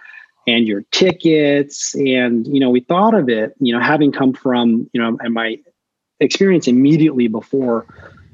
and 0.46 0.66
your 0.66 0.82
tickets 0.90 1.94
and 1.94 2.46
you 2.46 2.60
know 2.60 2.70
we 2.70 2.80
thought 2.80 3.14
of 3.14 3.28
it 3.28 3.54
you 3.60 3.72
know 3.72 3.80
having 3.80 4.12
come 4.12 4.32
from 4.32 4.88
you 4.92 5.00
know 5.00 5.18
and 5.20 5.34
my 5.34 5.58
experience 6.20 6.66
immediately 6.66 7.26
before 7.28 7.86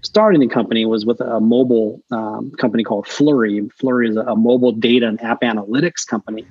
starting 0.03 0.41
the 0.41 0.47
company 0.47 0.85
was 0.85 1.05
with 1.05 1.21
a 1.21 1.41
mobile 1.41 2.01
um, 2.13 2.51
company 2.59 2.85
called 2.85 3.07
flurry 3.07 3.67
flurry 3.81 4.09
is 4.09 4.17
a, 4.17 4.21
a, 4.21 4.37
mobile 4.37 4.73
data 4.73 5.09
and 5.09 5.21
app 5.23 5.41
analytics 5.41 6.07
company 6.07 6.47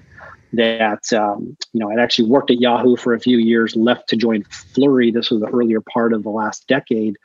that 0.56 1.12
um, 1.13 1.56
you 1.74 1.80
know 1.80 1.89
i'd 1.91 2.00
actually 2.00 2.28
worked 2.28 2.52
at 2.52 2.60
yahoo 2.60 2.96
for 2.96 3.13
a 3.13 3.20
few 3.20 3.38
years 3.38 3.76
left 3.76 4.08
to 4.10 4.15
join 4.15 4.44
flurry 4.74 5.12
this 5.12 5.30
was 5.30 5.41
the 5.41 5.48
earlier 5.48 5.82
part 5.82 6.13
of 6.13 6.24
the 6.24 6.30
last 6.30 6.68
decade 6.68 7.15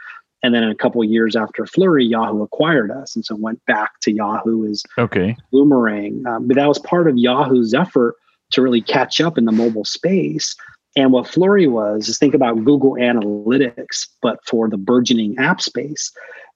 and 0.42 0.54
then 0.54 0.62
a 0.64 0.74
couple 0.74 1.02
years 1.04 1.36
after 1.36 1.66
Flurry, 1.66 2.04
Yahoo 2.04 2.42
acquired 2.42 2.90
us, 2.90 3.14
and 3.14 3.24
so 3.24 3.36
went 3.36 3.64
back 3.66 4.00
to 4.02 4.12
Yahoo 4.12 4.66
as 4.70 4.82
okay 4.98 5.36
Boomerang. 5.52 6.24
Um, 6.26 6.48
but 6.48 6.56
that 6.56 6.68
was 6.68 6.78
part 6.78 7.08
of 7.08 7.18
Yahoo's 7.18 7.74
effort 7.74 8.16
to 8.52 8.62
really 8.62 8.80
catch 8.80 9.20
up 9.20 9.38
in 9.38 9.44
the 9.44 9.52
mobile 9.52 9.84
space. 9.84 10.56
And 10.96 11.12
what 11.12 11.28
Flurry 11.28 11.66
was 11.66 12.08
is 12.08 12.18
think 12.18 12.34
about 12.34 12.64
Google 12.64 12.94
Analytics, 12.94 14.08
but 14.22 14.44
for 14.44 14.68
the 14.68 14.76
burgeoning 14.76 15.36
app 15.38 15.60
space. 15.60 16.10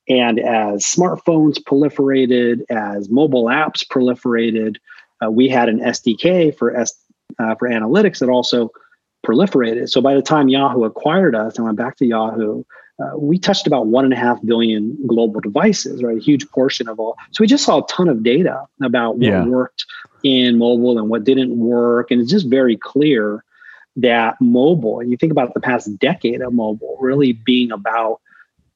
And 0.09 0.41
as 0.41 0.85
smartphones 0.85 1.63
proliferated, 1.63 2.63
as 2.69 3.09
mobile 3.09 3.45
apps 3.45 3.87
proliferated, 3.87 4.77
uh, 5.23 5.31
we 5.31 5.49
had 5.49 5.69
an 5.69 5.81
SDK 5.81 6.57
for 6.57 6.75
S, 6.75 6.95
uh, 7.39 7.55
for 7.57 7.69
analytics 7.69 8.21
that 8.21 8.29
also 8.29 8.71
proliferated. 9.27 9.89
So 9.89 10.01
by 10.01 10.15
the 10.15 10.23
time 10.23 10.49
Yahoo 10.49 10.85
acquired 10.85 11.35
us, 11.35 11.57
and 11.57 11.65
went 11.65 11.79
back 11.79 11.97
to 11.97 12.07
Yahoo 12.07 12.65
uh, 13.01 13.17
we 13.17 13.39
touched 13.39 13.67
about 13.67 13.87
one 13.87 14.05
and 14.05 14.13
a 14.13 14.17
half 14.17 14.41
billion 14.45 14.97
global 15.07 15.41
devices, 15.41 16.03
right? 16.03 16.17
A 16.17 16.21
huge 16.21 16.49
portion 16.51 16.89
of 16.89 17.01
all. 17.01 17.17
So 17.33 17.43
we 17.43 17.47
just 17.47 17.65
saw 17.65 17.83
a 17.83 17.87
ton 17.89 18.09
of 18.09 18.23
data 18.23 18.67
about 18.83 19.17
what 19.17 19.27
yeah. 19.27 19.45
worked 19.45 19.85
in 20.23 20.59
mobile 20.59 20.99
and 20.99 21.09
what 21.09 21.25
didn't 21.25 21.59
work. 21.59 22.11
And 22.11 22.21
it's 22.21 22.31
just 22.31 22.49
very 22.49 22.77
clear 22.77 23.45
that 23.97 24.37
mobile, 24.41 25.01
and 25.01 25.11
you 25.11 25.17
think 25.17 25.33
about 25.33 25.55
the 25.55 25.61
past 25.61 25.99
decade 25.99 26.41
of 26.41 26.53
mobile 26.53 26.97
really 27.01 27.33
being 27.33 27.71
about 27.71 28.21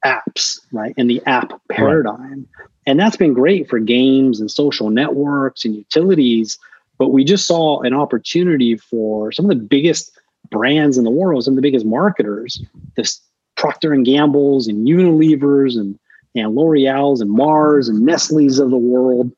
apps, 0.05 0.61
right? 0.73 0.95
And 0.97 1.09
the 1.09 1.23
app 1.27 1.53
paradigm. 1.71 2.47
Right. 2.59 2.69
And 2.87 2.99
that's 2.99 3.17
been 3.17 3.35
great 3.35 3.69
for 3.69 3.79
games 3.79 4.41
and 4.41 4.51
social 4.51 4.91
networks 4.91 5.65
and 5.65 5.75
utilities. 5.75 6.59
But 6.99 7.09
we 7.09 7.25
just 7.25 7.47
saw 7.47 7.81
an 7.83 7.95
opportunity 7.95 8.77
for 8.77 9.31
some 9.33 9.45
of 9.45 9.51
the 9.51 9.65
biggest 9.65 10.19
brands 10.51 10.97
in 10.99 11.05
the 11.05 11.11
world, 11.11 11.45
some 11.45 11.53
of 11.53 11.57
the 11.57 11.63
biggest 11.63 11.87
marketers, 11.87 12.63
this 12.97 13.21
Procter 13.57 13.93
and 13.93 14.07
Gamble's 14.07 14.69
and 14.69 14.87
Unilever's 14.87 15.77
and 15.77 15.99
and 16.35 16.55
L'Oreal's 16.55 17.21
and 17.21 17.31
Mars 17.31 17.89
and 17.89 18.01
Nestle's 18.01 18.59
of 18.59 18.71
the 18.71 18.79
world 18.79 19.33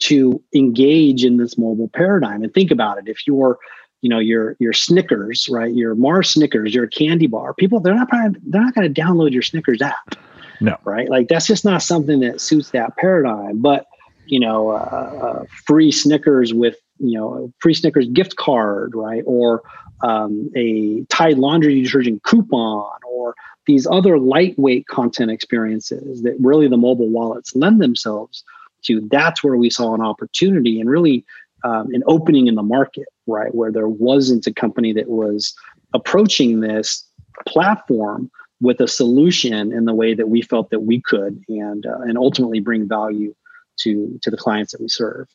to 0.00 0.42
engage 0.54 1.24
in 1.24 1.36
this 1.36 1.58
mobile 1.58 1.88
paradigm 1.88 2.42
and 2.42 2.52
think 2.52 2.70
about 2.70 2.98
it. 2.98 3.08
If 3.08 3.26
you're, 3.26 3.58
you 4.02 4.08
know, 4.08 4.18
your 4.18 4.56
your 4.58 4.72
Snickers, 4.72 5.48
right? 5.48 5.72
Your 5.72 5.94
Mars 5.94 6.30
Snickers, 6.30 6.74
your 6.74 6.88
candy 6.88 7.28
bar, 7.28 7.54
people 7.54 7.80
they're 7.80 7.94
not 7.94 8.08
probably, 8.08 8.38
they're 8.46 8.60
not 8.60 8.74
going 8.74 8.92
to 8.92 9.00
download 9.00 9.32
your 9.32 9.42
Snickers 9.42 9.80
app. 9.80 10.16
No. 10.60 10.76
Right? 10.84 11.08
Like 11.08 11.28
that's 11.28 11.46
just 11.46 11.64
not 11.64 11.82
something 11.82 12.20
that 12.20 12.40
suits 12.40 12.70
that 12.70 12.96
paradigm. 12.96 13.62
But 13.62 13.86
you 14.26 14.38
know, 14.38 14.70
uh, 14.70 14.74
uh, 14.74 15.44
free 15.66 15.90
Snickers 15.90 16.52
with 16.52 16.76
you 16.98 17.18
know 17.18 17.52
free 17.60 17.74
Snickers 17.74 18.08
gift 18.08 18.36
card, 18.36 18.94
right? 18.94 19.22
Or 19.24 19.62
um, 20.02 20.50
a 20.56 21.04
Tide 21.04 21.38
laundry 21.38 21.80
detergent 21.80 22.24
coupon 22.24 22.98
or 23.08 23.36
these 23.66 23.86
other 23.86 24.18
lightweight 24.18 24.88
content 24.88 25.30
experiences 25.30 26.22
that 26.22 26.34
really 26.40 26.66
the 26.66 26.76
mobile 26.76 27.08
wallets 27.08 27.54
lend 27.54 27.80
themselves 27.80 28.42
to, 28.82 29.00
that's 29.10 29.42
where 29.44 29.56
we 29.56 29.70
saw 29.70 29.94
an 29.94 30.00
opportunity 30.00 30.80
and 30.80 30.90
really 30.90 31.24
um, 31.64 31.88
an 31.92 32.02
opening 32.06 32.46
in 32.46 32.54
the 32.54 32.62
market, 32.62 33.06
right? 33.26 33.54
Where 33.54 33.72
there 33.72 33.88
wasn't 33.88 34.46
a 34.46 34.52
company 34.52 34.92
that 34.92 35.08
was 35.08 35.54
approaching 35.94 36.60
this 36.60 37.06
platform 37.46 38.30
with 38.60 38.80
a 38.80 38.88
solution 38.88 39.72
in 39.72 39.84
the 39.84 39.94
way 39.94 40.14
that 40.14 40.28
we 40.28 40.42
felt 40.42 40.70
that 40.70 40.80
we 40.80 41.00
could 41.00 41.42
and 41.48 41.86
uh, 41.86 42.00
and 42.02 42.16
ultimately 42.16 42.60
bring 42.60 42.88
value 42.88 43.34
to 43.80 44.18
to 44.22 44.30
the 44.30 44.36
clients 44.36 44.72
that 44.72 44.80
we 44.80 44.88
serve. 44.88 45.26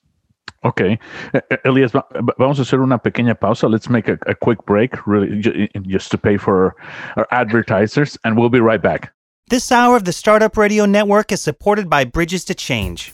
Ok. 0.64 1.00
Elias, 1.66 1.92
vamos 2.38 2.60
a 2.60 2.64
hacer 2.64 2.82
una 2.82 2.98
pequeña 2.98 3.40
pausa. 3.40 3.70
Let's 3.70 3.90
make 3.90 4.08
a, 4.08 4.18
a 4.26 4.34
quick 4.34 4.66
break, 4.66 5.06
really, 5.06 5.40
just 5.88 6.10
to 6.12 6.18
pay 6.18 6.38
for 6.38 6.76
our 7.16 7.28
advertisers, 7.32 8.18
and 8.24 8.38
we'll 8.38 8.50
be 8.50 8.60
right 8.60 8.82
back. 8.82 9.14
This 9.50 9.72
hour 9.72 9.96
of 9.96 10.04
the 10.04 10.12
Startup 10.12 10.58
Radio 10.58 10.86
Network 10.86 11.32
is 11.32 11.42
supported 11.42 11.90
by 11.90 12.06
Bridges 12.06 12.44
to 12.46 12.56
Change. 12.56 13.14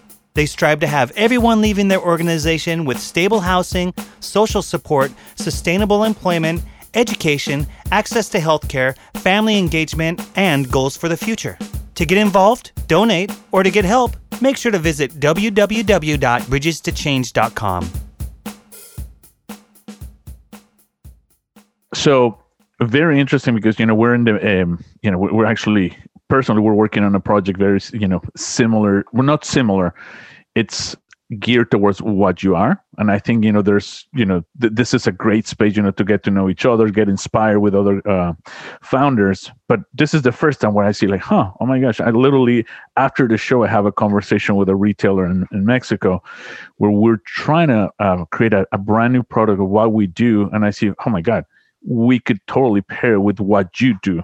They 0.33 0.45
strive 0.45 0.79
to 0.79 0.87
have 0.87 1.11
everyone 1.15 1.61
leaving 1.61 1.87
their 1.87 2.01
organization 2.01 2.83
with 2.85 2.99
stable 2.99 3.41
housing, 3.41 3.93
social 4.19 4.61
support, 4.61 5.11
sustainable 5.35 6.03
employment, 6.03 6.61
education, 6.93 7.65
access 7.91 8.29
to 8.29 8.37
healthcare, 8.39 8.95
family 9.15 9.57
engagement, 9.57 10.21
and 10.35 10.71
goals 10.71 10.95
for 10.95 11.09
the 11.09 11.17
future. 11.17 11.57
To 11.95 12.05
get 12.05 12.17
involved, 12.17 12.71
donate, 12.87 13.31
or 13.51 13.63
to 13.63 13.71
get 13.71 13.83
help, 13.85 14.15
make 14.41 14.57
sure 14.57 14.71
to 14.71 14.79
visit 14.79 15.19
www.bridgestochange.com. 15.19 17.89
So, 21.93 22.37
very 22.81 23.19
interesting 23.19 23.53
because 23.53 23.77
you 23.77 23.85
know 23.85 23.93
we're 23.93 24.15
in 24.15 24.23
the 24.23 24.63
um, 24.63 24.81
you 25.01 25.11
know 25.11 25.17
we're 25.17 25.45
actually 25.45 25.97
personally 26.31 26.61
we're 26.61 26.73
working 26.73 27.03
on 27.03 27.13
a 27.13 27.19
project 27.19 27.59
very 27.59 27.81
you 27.91 28.07
know 28.07 28.21
similar 28.37 29.03
we're 29.11 29.31
not 29.33 29.43
similar. 29.43 29.93
It's 30.55 30.95
geared 31.39 31.71
towards 31.71 32.01
what 32.01 32.41
you 32.41 32.55
are. 32.55 32.81
And 32.97 33.11
i 33.11 33.19
think 33.19 33.43
you 33.43 33.51
know 33.51 33.61
there's 33.61 34.07
you 34.13 34.25
know 34.25 34.41
th- 34.61 34.73
this 34.73 34.93
is 34.93 35.05
a 35.07 35.11
great 35.11 35.45
space 35.45 35.75
you 35.75 35.83
know 35.83 35.91
to 35.91 36.05
get 36.05 36.23
to 36.23 36.31
know 36.31 36.49
each 36.49 36.65
other 36.65 36.89
get 36.89 37.09
inspired 37.09 37.59
with 37.59 37.75
other 37.75 37.95
uh, 38.07 38.31
founders. 38.81 39.51
But 39.67 39.81
this 39.93 40.13
is 40.13 40.21
the 40.21 40.31
first 40.31 40.61
time 40.61 40.73
where 40.73 40.85
i 40.85 40.93
see 40.93 41.07
like 41.07 41.25
huh 41.31 41.51
oh 41.59 41.65
my 41.65 41.79
gosh 41.79 41.99
i 41.99 42.09
literally 42.11 42.65
after 42.95 43.27
the 43.27 43.37
show 43.37 43.63
i 43.65 43.67
have 43.67 43.85
a 43.85 43.91
conversation 43.91 44.55
with 44.55 44.69
a 44.69 44.75
retailer 44.85 45.25
in, 45.25 45.45
in 45.51 45.65
mexico 45.65 46.23
where 46.77 46.91
we're 46.91 47.21
trying 47.25 47.69
to 47.75 47.89
uh, 47.99 48.23
create 48.35 48.53
a, 48.53 48.65
a 48.71 48.77
brand 48.77 49.11
new 49.11 49.23
product 49.23 49.59
of 49.59 49.67
what 49.67 49.91
we 49.91 50.07
do. 50.07 50.49
And 50.53 50.63
i 50.63 50.71
see 50.71 50.91
oh 51.05 51.09
my 51.09 51.21
god 51.21 51.43
we 51.85 52.19
could 52.19 52.39
totally 52.47 52.81
pair 52.81 53.19
with 53.19 53.39
what 53.41 53.81
you 53.81 53.95
do 54.01 54.23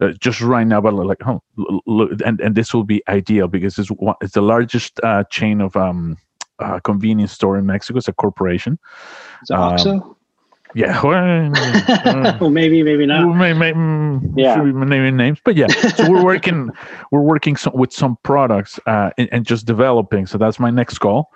uh, 0.00 0.12
just 0.20 0.40
right 0.40 0.66
now, 0.66 0.80
but 0.80 0.94
like, 0.94 1.26
oh, 1.26 1.40
look, 1.86 2.10
and 2.24 2.40
and 2.40 2.54
this 2.54 2.72
will 2.74 2.84
be 2.84 3.02
ideal 3.08 3.48
because 3.48 3.78
it's 3.78 3.90
one, 3.90 4.16
it's 4.20 4.34
the 4.34 4.42
largest 4.42 5.00
uh, 5.02 5.24
chain 5.30 5.60
of 5.60 5.76
um, 5.76 6.16
uh, 6.58 6.78
convenience 6.80 7.32
store 7.32 7.58
in 7.58 7.66
Mexico. 7.66 7.98
It's 7.98 8.08
a 8.08 8.12
corporation. 8.12 8.78
Is 9.42 9.50
um, 9.50 10.16
Yeah, 10.74 11.00
well, 12.40 12.50
maybe, 12.50 12.82
maybe 12.82 13.06
not. 13.06 13.34
may, 13.34 13.52
may, 13.52 13.72
mm, 13.72 14.32
Yeah. 14.36 14.62
name 14.62 15.16
names, 15.16 15.38
but 15.44 15.56
yeah. 15.56 15.66
So 15.66 16.08
we're 16.08 16.22
working, 16.24 16.70
we're 17.10 17.22
working 17.22 17.56
with 17.74 17.92
some 17.92 18.16
products 18.22 18.78
uh, 18.86 19.10
and, 19.18 19.28
and 19.32 19.44
just 19.44 19.66
developing. 19.66 20.26
So 20.26 20.38
that's 20.38 20.60
my 20.60 20.70
next 20.70 20.98
goal, 20.98 21.30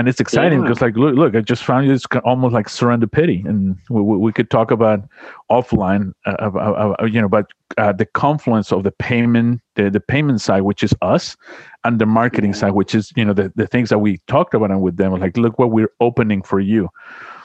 and 0.00 0.08
it's 0.08 0.18
exciting 0.18 0.60
Yeah. 0.60 0.64
because 0.64 0.80
like 0.80 0.96
look, 0.96 1.14
look, 1.14 1.34
I 1.36 1.42
just 1.42 1.62
found 1.62 1.86
you 1.86 1.92
it's 1.92 2.06
almost 2.24 2.54
like 2.54 2.68
serendipity, 2.68 3.44
and 3.46 3.76
we, 3.90 4.00
we, 4.00 4.16
we 4.16 4.32
could 4.32 4.48
talk 4.50 4.70
about 4.70 5.00
offline, 5.50 6.14
uh, 6.24 6.36
about, 6.38 6.98
uh, 6.98 7.04
you 7.04 7.20
know, 7.20 7.28
but 7.28 7.46
uh, 7.76 7.92
the 7.92 8.06
confluence 8.06 8.72
of 8.72 8.82
the 8.82 8.92
payment, 8.92 9.60
the 9.76 9.90
the 9.90 10.00
payment 10.00 10.40
side, 10.40 10.62
which 10.62 10.82
is 10.82 10.94
us, 11.02 11.36
and 11.84 11.98
the 11.98 12.06
marketing 12.06 12.52
Yeah. 12.52 12.56
side, 12.60 12.72
which 12.72 12.94
is 12.94 13.12
you 13.14 13.26
know 13.26 13.34
the 13.34 13.52
the 13.56 13.66
things 13.66 13.90
that 13.90 13.98
we 13.98 14.16
talked 14.26 14.54
about 14.54 14.70
and 14.70 14.80
with 14.80 14.96
them, 14.96 15.12
like 15.20 15.36
look 15.36 15.58
what 15.58 15.70
we're 15.70 15.92
opening 16.00 16.42
for 16.42 16.60
you. 16.60 16.88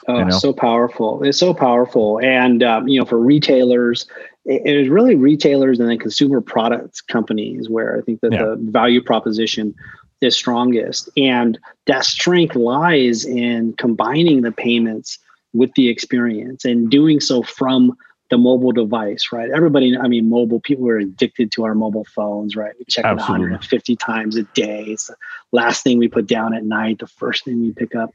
Oh, 0.08 0.18
you 0.18 0.24
know? 0.24 0.38
so 0.38 0.54
powerful! 0.54 1.22
It's 1.22 1.38
so 1.38 1.52
powerful, 1.52 2.18
and 2.20 2.62
um, 2.62 2.88
you 2.88 2.98
know, 2.98 3.04
for 3.04 3.18
retailers, 3.18 4.06
it, 4.46 4.62
it 4.64 4.76
is 4.76 4.88
really 4.88 5.14
retailers 5.14 5.78
and 5.78 5.90
then 5.90 5.98
consumer 5.98 6.40
products 6.40 7.02
companies 7.02 7.68
where 7.68 7.98
I 7.98 8.00
think 8.00 8.22
that 8.22 8.32
Yeah. 8.32 8.44
the 8.44 8.56
value 8.70 9.02
proposition 9.02 9.74
is 10.20 10.36
strongest, 10.36 11.08
and 11.16 11.58
that 11.86 12.04
strength 12.04 12.56
lies 12.56 13.24
in 13.24 13.74
combining 13.74 14.42
the 14.42 14.52
payments 14.52 15.18
with 15.52 15.72
the 15.74 15.88
experience 15.88 16.64
and 16.64 16.90
doing 16.90 17.20
so 17.20 17.42
from 17.42 17.96
the 18.28 18.38
mobile 18.38 18.72
device, 18.72 19.28
right? 19.32 19.50
Everybody, 19.50 19.96
I 19.96 20.08
mean, 20.08 20.28
mobile 20.28 20.60
people 20.60 20.88
are 20.88 20.98
addicted 20.98 21.52
to 21.52 21.64
our 21.64 21.74
mobile 21.76 22.06
phones, 22.12 22.56
right? 22.56 22.74
We 22.76 22.84
check 22.86 23.04
it 23.04 23.14
150 23.14 23.96
times 23.96 24.36
a 24.36 24.42
day. 24.42 24.84
It's 24.88 25.06
the 25.06 25.16
last 25.52 25.84
thing 25.84 25.98
we 25.98 26.08
put 26.08 26.26
down 26.26 26.52
at 26.52 26.64
night, 26.64 26.98
the 26.98 27.06
first 27.06 27.44
thing 27.44 27.62
we 27.62 27.72
pick 27.72 27.94
up 27.94 28.12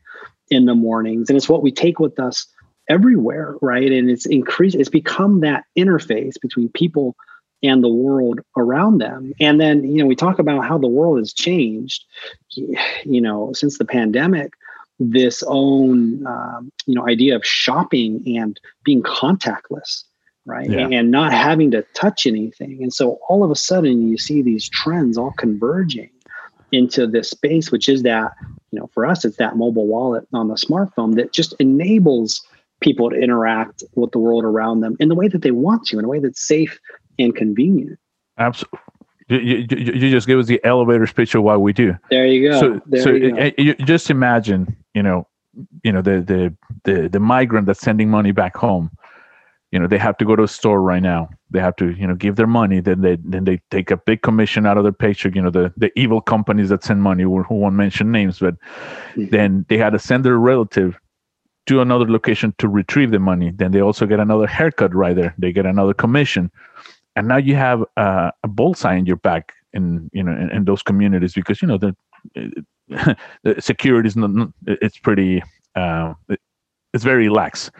in 0.51 0.65
the 0.65 0.75
mornings 0.75 1.29
and 1.29 1.37
it's 1.37 1.49
what 1.49 1.63
we 1.63 1.71
take 1.71 1.97
with 1.97 2.19
us 2.19 2.45
everywhere 2.89 3.55
right 3.61 3.91
and 3.91 4.09
it's 4.09 4.25
increased 4.25 4.75
it's 4.75 4.89
become 4.89 5.39
that 5.39 5.63
interface 5.77 6.39
between 6.41 6.67
people 6.69 7.15
and 7.63 7.83
the 7.83 7.89
world 7.89 8.39
around 8.57 8.97
them. 8.97 9.33
And 9.39 9.59
then 9.59 9.83
you 9.83 9.97
know 9.97 10.05
we 10.05 10.15
talk 10.15 10.39
about 10.39 10.65
how 10.65 10.77
the 10.77 10.87
world 10.87 11.19
has 11.19 11.33
changed 11.33 12.05
you 12.51 13.21
know 13.21 13.53
since 13.53 13.77
the 13.77 13.85
pandemic 13.85 14.53
this 14.99 15.43
own 15.47 16.25
um, 16.27 16.71
you 16.85 16.95
know 16.95 17.07
idea 17.07 17.35
of 17.35 17.45
shopping 17.45 18.23
and 18.37 18.59
being 18.83 19.01
contactless 19.03 20.03
right? 20.45 20.69
Yeah. 20.69 20.87
and 20.91 21.11
not 21.11 21.33
having 21.33 21.71
to 21.71 21.83
touch 21.93 22.25
anything. 22.25 22.79
And 22.81 22.93
so 22.93 23.19
all 23.29 23.43
of 23.43 23.51
a 23.51 23.55
sudden 23.55 24.07
you 24.07 24.17
see 24.17 24.41
these 24.41 24.67
trends 24.67 25.17
all 25.17 25.33
converging 25.37 26.09
into 26.71 27.05
this 27.05 27.29
space 27.29 27.69
which 27.69 27.89
is 27.89 28.03
that 28.03 28.31
you 28.71 28.79
know 28.79 28.89
for 28.93 29.05
us 29.05 29.25
it's 29.25 29.35
that 29.35 29.57
mobile 29.57 29.87
wallet 29.87 30.25
on 30.31 30.47
the 30.47 30.53
smartphone 30.53 31.15
that 31.15 31.33
just 31.33 31.53
enables 31.59 32.41
people 32.79 33.09
to 33.09 33.15
interact 33.17 33.83
with 33.95 34.11
the 34.11 34.17
world 34.17 34.45
around 34.45 34.79
them 34.79 34.95
in 35.01 35.09
the 35.09 35.15
way 35.15 35.27
that 35.27 35.41
they 35.41 35.51
want 35.51 35.85
to 35.85 35.99
in 35.99 36.05
a 36.05 36.07
way 36.07 36.17
that's 36.17 36.47
safe 36.47 36.79
and 37.19 37.35
convenient 37.35 37.97
Absolutely. 38.37 38.79
You, 39.27 39.37
you, 39.69 39.93
you 39.93 40.11
just 40.11 40.27
give 40.27 40.39
us 40.39 40.47
the 40.47 40.59
elevator 40.65 41.07
speech 41.07 41.35
of 41.35 41.43
why 41.43 41.55
we 41.55 41.71
do. 41.73 41.95
there 42.09 42.25
you 42.25 42.49
go 42.49 42.59
so 42.59 42.81
there 42.87 43.01
so 43.03 43.11
you 43.11 43.31
go. 43.35 43.51
you 43.57 43.73
just 43.75 44.09
imagine 44.09 44.75
you 44.93 45.01
know 45.03 45.27
you 45.83 45.91
know 45.91 46.01
the, 46.01 46.21
the 46.21 46.53
the 46.83 47.07
the 47.09 47.19
migrant 47.19 47.65
that's 47.67 47.79
sending 47.79 48.09
money 48.09 48.31
back 48.31 48.55
home 48.57 48.89
you 49.71 49.79
know 49.79 49.87
they 49.87 49.97
have 49.97 50.17
to 50.17 50.25
go 50.25 50.35
to 50.35 50.43
a 50.43 50.47
store 50.47 50.81
right 50.81 51.01
now 51.03 51.29
they 51.49 51.59
have 51.61 51.75
to 51.77 51.91
you 51.91 52.05
know 52.05 52.15
give 52.15 52.35
their 52.35 52.47
money 52.47 52.81
then 52.81 53.01
they 53.01 53.17
then 53.23 53.45
they 53.45 53.61
take 53.69 53.89
a 53.91 53.97
big 53.97 54.21
commission 54.21 54.65
out 54.65 54.77
of 54.77 54.83
their 54.83 54.91
paycheck 54.91 55.33
you 55.35 55.41
know 55.41 55.49
the 55.51 55.71
the 55.77 55.91
evil 55.97 56.19
companies 56.19 56.67
that 56.69 56.83
send 56.83 57.01
money 57.01 57.23
who 57.23 57.29
won't 57.49 57.75
mention 57.75 58.11
names 58.11 58.39
but 58.39 58.55
Mhm. 59.15 59.29
then 59.29 59.65
they 59.69 59.77
had 59.77 59.91
to 59.91 59.99
send 59.99 60.25
their 60.25 60.37
relative 60.37 60.99
to 61.67 61.79
another 61.79 62.09
location 62.09 62.53
to 62.57 62.67
retrieve 62.67 63.11
the 63.11 63.19
money 63.19 63.51
then 63.55 63.71
they 63.71 63.81
also 63.81 64.05
get 64.05 64.19
another 64.19 64.47
haircut 64.47 64.93
right 64.93 65.15
there 65.15 65.33
they 65.37 65.53
get 65.53 65.65
another 65.65 65.93
commission 65.93 66.49
and 67.15 67.27
now 67.27 67.37
you 67.37 67.55
have 67.55 67.83
uh, 67.97 68.31
a 68.43 68.47
bullseye 68.47 68.95
in 68.95 69.05
your 69.05 69.17
back 69.17 69.53
in 69.73 70.09
you 70.13 70.23
know 70.23 70.31
in, 70.31 70.49
in 70.51 70.65
those 70.65 70.81
communities 70.83 71.33
because 71.33 71.61
you 71.61 71.67
know 71.67 71.77
the 71.77 71.95
the 73.43 73.55
security 73.59 74.07
is 74.07 74.15
not, 74.15 74.49
it's 74.65 74.97
pretty 74.97 75.41
uh, 75.75 76.13
it's 76.93 77.03
very 77.03 77.29
lax. 77.29 77.71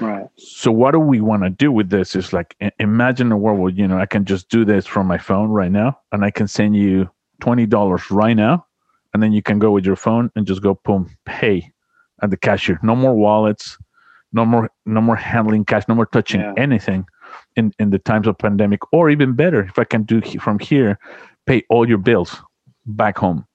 Right. 0.00 0.26
So 0.36 0.72
what 0.72 0.90
do 0.90 0.98
we 0.98 1.20
want 1.20 1.44
to 1.44 1.50
do 1.50 1.70
with 1.70 1.90
this? 1.90 2.16
Is 2.16 2.32
like 2.32 2.56
imagine 2.78 3.30
a 3.32 3.36
world 3.36 3.58
where 3.60 3.72
you 3.72 3.86
know 3.86 3.98
i 3.98 4.06
can 4.06 4.24
just 4.24 4.48
do 4.48 4.64
this 4.64 4.86
from 4.86 5.06
my 5.06 5.18
phone 5.18 5.50
right 5.50 5.70
now 5.72 5.98
and 6.12 6.24
i 6.24 6.30
can 6.30 6.48
send 6.48 6.76
you 6.76 7.08
$20 7.42 8.10
right 8.10 8.36
now 8.36 8.66
and 9.14 9.22
then 9.22 9.32
you 9.32 9.42
can 9.42 9.58
go 9.58 9.70
with 9.70 9.84
your 9.84 9.96
phone 9.96 10.30
and 10.36 10.46
just 10.46 10.62
go 10.62 10.80
boom 10.84 11.08
pay 11.26 11.70
at 12.22 12.30
the 12.30 12.36
cashier. 12.36 12.78
No 12.82 12.96
more 12.96 13.14
wallets 13.14 13.78
no 14.32 14.44
more 14.44 14.68
no 14.84 15.00
more 15.00 15.16
handling 15.16 15.64
cash 15.64 15.84
no 15.88 15.94
more 15.94 16.06
touching 16.06 16.40
Yeah. 16.40 16.52
anything 16.56 17.06
in 17.56 17.72
in 17.78 17.90
the 17.90 17.98
times 17.98 18.26
of 18.26 18.38
pandemic 18.38 18.80
or 18.92 19.10
even 19.10 19.34
better 19.34 19.62
if 19.64 19.78
i 19.78 19.84
can 19.84 20.02
do 20.02 20.20
from 20.40 20.58
here 20.58 20.98
pay 21.46 21.62
all 21.70 21.88
your 21.88 21.98
bills 21.98 22.36
back 22.86 23.18
home. 23.18 23.46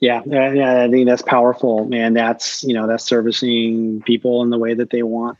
Yeah, 0.00 0.22
yeah, 0.26 0.82
I 0.82 0.90
think 0.90 1.06
that's 1.06 1.22
powerful, 1.22 1.88
and 1.92 2.16
that's 2.16 2.64
you 2.64 2.74
know 2.74 2.88
that's 2.88 3.04
servicing 3.04 4.02
people 4.02 4.42
in 4.42 4.50
the 4.50 4.58
way 4.58 4.74
that 4.74 4.90
they 4.90 5.04
want 5.04 5.38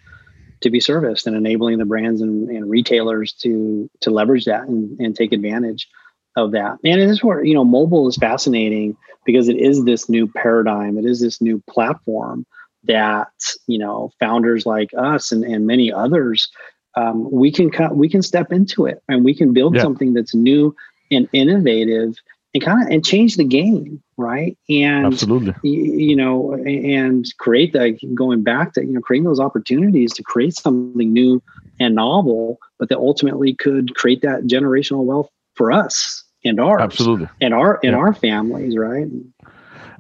to 0.61 0.71
be 0.71 0.79
serviced, 0.79 1.27
and 1.27 1.35
enabling 1.35 1.79
the 1.79 1.85
brands 1.85 2.21
and, 2.21 2.49
and 2.49 2.71
retailers 2.71 3.33
to 3.33 3.91
to 4.01 4.11
leverage 4.11 4.45
that 4.45 4.69
and, 4.69 4.99
and 5.01 5.17
take 5.17 5.33
advantage 5.33 5.89
of 6.37 6.53
that. 6.53 6.79
And 6.85 7.01
this 7.01 7.11
is 7.11 7.25
where 7.25 7.43
you 7.45 7.55
know 7.55 7.65
mobile 7.65 8.07
is 8.07 8.17
fascinating 8.17 8.97
because 9.25 9.49
it 9.49 9.57
is 9.57 9.85
this 9.85 10.09
new 10.09 10.29
paradigm, 10.29 10.97
it 10.97 11.07
is 11.07 11.21
this 11.21 11.41
new 11.41 11.61
platform 11.69 12.47
that 12.85 13.31
you 13.67 13.79
know 13.79 14.11
founders 14.19 14.67
like 14.67 14.91
us 14.97 15.31
and, 15.33 15.45
and 15.45 15.67
many 15.67 15.93
others 15.93 16.51
um, 16.97 17.31
we 17.31 17.51
can 17.51 17.71
cut 17.71 17.97
we 17.97 18.09
can 18.09 18.23
step 18.23 18.53
into 18.53 18.87
it 18.87 19.03
and 19.09 19.25
we 19.25 19.35
can 19.35 19.53
build 19.53 19.75
Yeah. 19.75 19.83
something 19.83 20.13
that's 20.15 20.35
new 20.35 20.75
and 21.11 21.29
innovative 21.33 22.15
and 22.55 22.63
kind 22.63 22.83
of 22.83 22.93
and 22.93 23.05
change 23.05 23.37
the 23.37 23.45
game 23.45 24.03
right? 24.17 24.57
And 24.69 25.07
absolutely. 25.07 25.53
y- 25.63 25.71
you 25.71 26.17
know 26.17 26.55
and 26.67 27.25
create 27.39 27.73
that 27.73 27.99
going 28.15 28.43
back 28.43 28.73
to 28.75 28.85
you 28.85 28.93
know 28.93 29.01
creating 29.01 29.25
those 29.25 29.41
opportunities 29.41 30.13
to 30.15 30.23
create 30.23 30.55
something 30.55 31.13
new 31.13 31.43
and 31.81 31.95
novel 31.95 32.59
but 32.79 32.89
that 32.89 32.99
ultimately 32.99 33.55
could 33.55 33.95
create 33.95 34.23
that 34.23 34.43
generational 34.45 35.05
wealth 35.05 35.29
for 35.55 35.71
us 35.73 36.25
and 36.45 36.61
ours 36.61 36.81
absolutely. 36.81 37.29
and 37.41 37.55
our 37.55 37.79
and 37.83 37.93
Yeah. 37.93 37.99
our 37.99 38.13
families 38.13 38.77
right? 38.77 39.07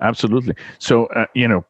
Absolutely. 0.00 0.54
So 0.78 1.06
uh, 1.06 1.26
you 1.34 1.46
know 1.48 1.64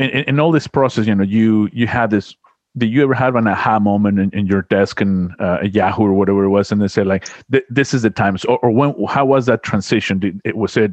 in, 0.00 0.24
in, 0.24 0.40
all 0.40 0.52
this 0.52 0.66
process 0.66 1.06
you 1.06 1.14
know 1.14 1.24
you 1.24 1.68
you 1.72 1.86
had 1.86 2.10
this 2.10 2.34
did 2.78 2.86
you 2.86 3.02
ever 3.02 3.14
have 3.14 3.34
an 3.34 3.48
aha 3.48 3.80
moment 3.80 4.18
in, 4.18 4.30
in 4.30 4.46
your 4.46 4.62
desk 4.62 5.00
and 5.00 5.34
uh, 5.40 5.58
yahoo 5.62 6.04
or 6.04 6.12
whatever 6.12 6.44
it 6.44 6.48
was 6.48 6.70
and 6.72 6.80
they 6.80 6.88
said 6.88 7.06
like 7.06 7.28
this 7.68 7.92
is 7.92 8.02
the 8.02 8.10
times 8.10 8.44
or, 8.44 8.58
or 8.58 8.70
when 8.70 8.94
how 9.08 9.24
was 9.24 9.46
that 9.46 9.62
transition? 9.62 10.18
Did 10.20 10.40
it 10.44 10.56
was 10.56 10.76
it 10.76 10.92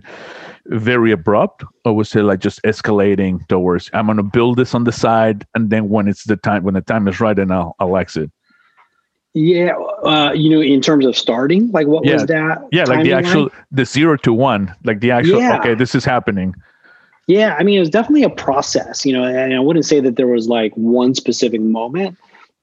very 0.65 1.11
abrupt 1.11 1.63
or 1.85 1.95
was 1.95 2.15
it 2.15 2.23
like 2.23 2.39
just 2.39 2.61
escalating 2.63 3.45
towards 3.47 3.89
i'm 3.93 4.07
going 4.07 4.17
to 4.17 4.23
build 4.23 4.57
this 4.57 4.75
on 4.75 4.83
the 4.83 4.91
side 4.91 5.45
and 5.55 5.69
then 5.69 5.89
when 5.89 6.07
it's 6.07 6.25
the 6.25 6.35
time 6.35 6.63
when 6.63 6.73
the 6.73 6.81
time 6.81 7.07
is 7.07 7.19
right 7.19 7.37
then 7.37 7.51
i'll, 7.51 7.75
I'll 7.79 7.95
exit 7.95 8.29
yeah 9.33 9.73
uh 10.03 10.33
you 10.33 10.49
know 10.49 10.61
in 10.61 10.81
terms 10.81 11.05
of 11.05 11.15
starting 11.15 11.71
like 11.71 11.87
what 11.87 12.03
Yeah. 12.05 12.13
was 12.13 12.25
that 12.25 12.67
yeah 12.71 12.83
like 12.83 13.03
the 13.03 13.13
actual 13.13 13.49
the 13.71 13.85
zero 13.85 14.17
to 14.17 14.33
one 14.33 14.75
like 14.83 14.99
the 14.99 15.11
actual 15.11 15.39
Yeah. 15.39 15.59
okay 15.59 15.75
this 15.75 15.95
is 15.95 16.03
happening 16.03 16.53
Yeah, 17.27 17.55
I 17.59 17.63
mean, 17.63 17.77
it 17.77 17.81
was 17.81 17.89
definitely 17.89 18.23
a 18.23 18.29
process, 18.29 19.05
you 19.05 19.11
know, 19.11 19.23
and 19.23 19.53
I 19.53 19.59
wouldn't 19.59 19.85
say 19.85 19.99
that 19.99 20.15
there 20.15 20.27
was 20.27 20.47
like 20.47 20.73
one 20.75 21.13
specific 21.13 21.59
moment, 21.59 22.17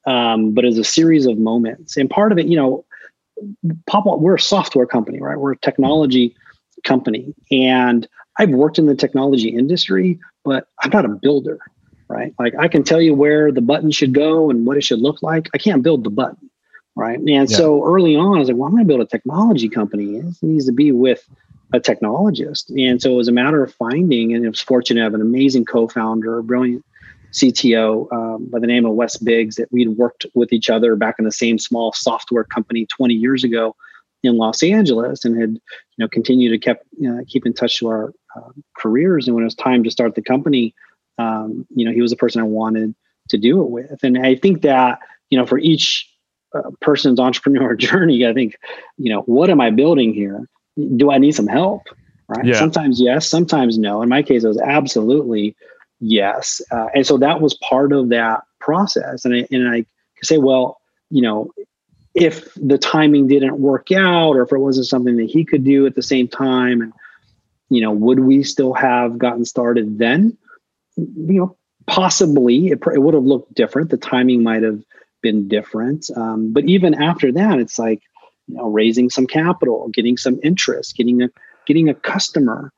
um, 0.06 0.52
but 0.54 0.64
it 0.64 0.68
was 0.68 0.78
a 0.78 0.84
series 0.84 1.26
of 1.26 1.38
moments. 1.38 1.98
And 1.98 2.08
part 2.08 2.32
of 2.32 2.38
it, 2.38 2.46
you 2.46 2.56
know, 2.56 2.84
Pop, 3.86 4.04
we're 4.06 4.36
a 4.36 4.40
software 4.40 4.86
company, 4.86 5.20
right? 5.20 5.38
We're 5.38 5.52
a 5.52 5.58
technology 5.58 6.34
company. 6.84 7.34
And 7.50 8.08
I've 8.38 8.50
worked 8.50 8.78
in 8.78 8.86
the 8.86 8.94
technology 8.94 9.48
industry, 9.48 10.18
but 10.44 10.68
I'm 10.82 10.90
not 10.90 11.04
a 11.04 11.08
builder, 11.08 11.58
right? 12.08 12.32
Like 12.38 12.54
I 12.58 12.68
can 12.68 12.84
tell 12.84 13.02
you 13.02 13.14
where 13.14 13.52
the 13.52 13.60
button 13.60 13.90
should 13.90 14.14
go 14.14 14.50
and 14.50 14.66
what 14.66 14.76
it 14.76 14.84
should 14.84 15.00
look 15.00 15.22
like. 15.22 15.50
I 15.52 15.58
can't 15.58 15.82
build 15.82 16.04
the 16.04 16.10
button, 16.10 16.50
right? 16.96 17.18
And 17.18 17.28
Yeah. 17.28 17.44
so 17.46 17.84
early 17.84 18.16
on, 18.16 18.36
I 18.36 18.38
was 18.38 18.48
like, 18.48 18.56
well, 18.56 18.66
I'm 18.66 18.72
going 18.72 18.84
to 18.84 18.88
build 18.88 19.00
a 19.00 19.06
technology 19.06 19.68
company. 19.68 20.16
It 20.16 20.24
needs 20.42 20.66
to 20.66 20.72
be 20.72 20.90
with 20.90 21.28
a 21.72 21.80
technologist. 21.80 22.70
And 22.76 23.00
so 23.00 23.12
it 23.12 23.16
was 23.16 23.28
a 23.28 23.32
matter 23.32 23.62
of 23.62 23.74
finding, 23.74 24.34
and 24.34 24.44
it 24.44 24.48
was 24.48 24.60
fortunate 24.60 25.00
to 25.00 25.04
have 25.04 25.14
an 25.14 25.20
amazing 25.20 25.64
co-founder, 25.64 26.38
a 26.38 26.44
brilliant 26.44 26.84
CTO 27.32 28.12
um, 28.12 28.46
by 28.46 28.60
the 28.60 28.66
name 28.66 28.86
of 28.86 28.94
Wes 28.94 29.16
Biggs 29.16 29.56
that 29.56 29.72
we'd 29.72 29.88
worked 29.88 30.24
with 30.34 30.52
each 30.52 30.70
other 30.70 30.94
back 30.94 31.16
in 31.18 31.24
the 31.24 31.32
same 31.32 31.58
small 31.58 31.92
software 31.92 32.44
company 32.44 32.86
20 32.86 33.14
years 33.14 33.42
ago 33.42 33.74
in 34.22 34.36
Los 34.36 34.62
Angeles 34.62 35.24
and 35.24 35.38
had, 35.38 35.50
you 35.50 35.60
know, 35.98 36.08
continued 36.08 36.50
to 36.50 36.58
kept, 36.58 36.86
know, 36.96 37.22
keep 37.26 37.44
in 37.44 37.52
touch 37.52 37.78
to 37.78 37.88
our 37.88 38.14
uh, 38.36 38.50
careers. 38.78 39.26
And 39.26 39.34
when 39.34 39.42
it 39.42 39.46
was 39.46 39.54
time 39.54 39.84
to 39.84 39.90
start 39.90 40.14
the 40.14 40.22
company, 40.22 40.74
um, 41.18 41.66
you 41.74 41.84
know, 41.84 41.92
he 41.92 42.00
was 42.00 42.10
the 42.10 42.16
person 42.16 42.40
I 42.40 42.44
wanted 42.44 42.94
to 43.28 43.38
do 43.38 43.62
it 43.62 43.70
with. 43.70 44.02
And 44.02 44.18
I 44.18 44.34
think 44.34 44.62
that, 44.62 45.00
you 45.30 45.38
know, 45.38 45.46
for 45.46 45.58
each 45.58 46.08
uh, 46.54 46.70
person's 46.80 47.20
entrepreneur 47.20 47.74
journey, 47.74 48.26
I 48.26 48.32
think, 48.32 48.56
you 48.96 49.12
know, 49.12 49.22
what 49.22 49.50
am 49.50 49.60
I 49.60 49.70
building 49.70 50.14
here? 50.14 50.48
Do 50.96 51.10
I 51.10 51.18
need 51.18 51.34
some 51.34 51.46
help? 51.46 51.82
Right. 52.28 52.44
Yeah. 52.44 52.58
Sometimes 52.58 53.00
yes, 53.00 53.28
sometimes 53.28 53.78
no. 53.78 54.02
In 54.02 54.08
my 54.08 54.22
case, 54.22 54.44
it 54.44 54.48
was 54.48 54.60
absolutely 54.60 55.54
yes. 56.00 56.60
Uh, 56.70 56.86
and 56.94 57.06
so 57.06 57.18
that 57.18 57.40
was 57.40 57.54
part 57.54 57.92
of 57.92 58.08
that 58.08 58.42
process. 58.60 59.24
And 59.24 59.34
I, 59.34 59.46
and 59.50 59.68
I 59.68 59.84
say, 60.22 60.38
well, 60.38 60.80
you 61.10 61.22
know, 61.22 61.50
if 62.14 62.54
the 62.54 62.78
timing 62.78 63.26
didn't 63.26 63.58
work 63.58 63.90
out 63.92 64.32
or 64.32 64.42
if 64.42 64.52
it 64.52 64.58
wasn't 64.58 64.86
something 64.86 65.16
that 65.16 65.28
he 65.28 65.44
could 65.44 65.64
do 65.64 65.84
at 65.86 65.94
the 65.94 66.02
same 66.02 66.28
time 66.28 66.80
and 66.80 66.92
you 67.70 67.80
know 67.80 67.90
would 67.90 68.20
we 68.20 68.42
still 68.42 68.72
have 68.72 69.18
gotten 69.18 69.44
started 69.44 69.98
then 69.98 70.36
you 70.96 71.40
know 71.40 71.56
possibly 71.86 72.68
it, 72.68 72.78
it 72.94 73.02
would 73.02 73.14
have 73.14 73.24
looked 73.24 73.52
different 73.54 73.90
the 73.90 73.96
timing 73.96 74.42
might 74.42 74.62
have 74.62 74.80
been 75.22 75.48
different 75.48 76.08
um, 76.16 76.52
but 76.52 76.64
even 76.64 76.94
after 76.94 77.32
that 77.32 77.58
it's 77.58 77.78
like 77.78 78.02
you 78.48 78.56
know 78.56 78.68
raising 78.68 79.10
some 79.10 79.26
capital 79.26 79.88
getting 79.92 80.16
some 80.16 80.38
interest 80.42 80.96
getting 80.96 81.22
a 81.22 81.28
getting 81.66 81.88
a 81.88 81.94
customer 81.94 82.72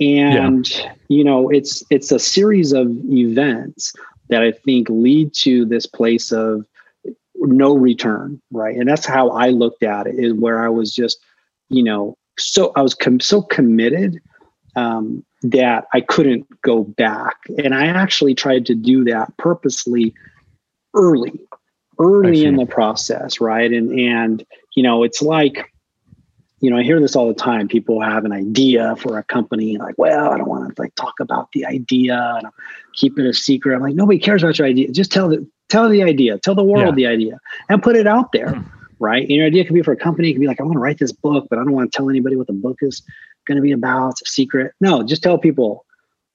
and 0.00 0.70
yeah. 0.70 0.92
you 1.08 1.22
know 1.22 1.48
it's 1.50 1.82
it's 1.90 2.10
a 2.10 2.18
series 2.18 2.72
of 2.72 2.88
events 3.10 3.92
that 4.28 4.42
i 4.42 4.50
think 4.50 4.88
lead 4.88 5.32
to 5.32 5.64
this 5.64 5.86
place 5.86 6.32
of 6.32 6.64
no 7.36 7.74
return, 7.74 8.40
right? 8.50 8.76
And 8.76 8.88
that's 8.88 9.06
how 9.06 9.30
I 9.30 9.50
looked 9.50 9.82
at 9.82 10.06
it. 10.06 10.16
Is 10.18 10.32
where 10.34 10.64
I 10.64 10.68
was 10.68 10.94
just, 10.94 11.18
you 11.68 11.82
know, 11.82 12.16
so 12.38 12.72
I 12.76 12.82
was 12.82 12.94
com- 12.94 13.20
so 13.20 13.42
committed 13.42 14.20
um, 14.76 15.24
that 15.42 15.86
I 15.92 16.00
couldn't 16.00 16.46
go 16.62 16.84
back, 16.84 17.36
and 17.62 17.74
I 17.74 17.86
actually 17.86 18.34
tried 18.34 18.66
to 18.66 18.74
do 18.74 19.04
that 19.04 19.36
purposely 19.36 20.14
early, 20.94 21.40
early 21.98 22.44
in 22.44 22.56
the 22.56 22.66
process, 22.66 23.40
right? 23.40 23.72
And 23.72 23.98
and 23.98 24.44
you 24.74 24.82
know, 24.82 25.02
it's 25.02 25.22
like 25.22 25.70
you 26.60 26.70
know, 26.70 26.78
I 26.78 26.82
hear 26.82 26.98
this 26.98 27.14
all 27.14 27.28
the 27.28 27.34
time. 27.34 27.68
People 27.68 28.00
have 28.00 28.24
an 28.24 28.32
idea 28.32 28.96
for 28.96 29.18
a 29.18 29.22
company, 29.24 29.76
like, 29.76 29.96
well, 29.98 30.30
I 30.32 30.38
don't 30.38 30.48
want 30.48 30.74
to 30.74 30.80
like 30.80 30.94
talk 30.94 31.20
about 31.20 31.52
the 31.52 31.66
idea 31.66 32.38
and 32.42 32.46
keep 32.94 33.18
it 33.18 33.26
a 33.26 33.34
secret. 33.34 33.74
I'm 33.74 33.82
like, 33.82 33.94
nobody 33.94 34.18
cares 34.18 34.42
about 34.42 34.58
your 34.58 34.66
idea. 34.66 34.90
Just 34.90 35.12
tell 35.12 35.28
the 35.28 35.46
tell 35.68 35.90
the 35.90 36.02
idea, 36.02 36.38
tell 36.38 36.54
the 36.54 36.64
world 36.64 36.98
yeah. 36.98 37.08
the 37.08 37.14
idea, 37.14 37.38
and 37.68 37.82
put 37.82 37.96
it 37.96 38.06
out 38.06 38.32
there. 38.32 38.54
Hmm. 38.54 38.62
Right. 39.00 39.22
And 39.22 39.32
your 39.32 39.46
idea 39.46 39.64
could 39.64 39.74
be 39.74 39.82
for 39.82 39.92
a 39.92 39.96
company, 39.96 40.30
it 40.30 40.34
could 40.34 40.40
be 40.40 40.46
like, 40.46 40.60
I 40.60 40.62
want 40.62 40.76
to 40.76 40.80
write 40.80 40.98
this 40.98 41.12
book, 41.12 41.48
but 41.50 41.58
I 41.58 41.64
don't 41.64 41.72
want 41.72 41.92
to 41.92 41.96
tell 41.96 42.08
anybody 42.08 42.36
what 42.36 42.46
the 42.46 42.54
book 42.54 42.78
is 42.80 43.02
going 43.46 43.56
to 43.56 43.62
be 43.62 43.72
about. 43.72 44.10
It's 44.10 44.22
a 44.22 44.26
secret. 44.26 44.72
No, 44.80 45.02
just 45.02 45.22
tell 45.22 45.36
people 45.36 45.84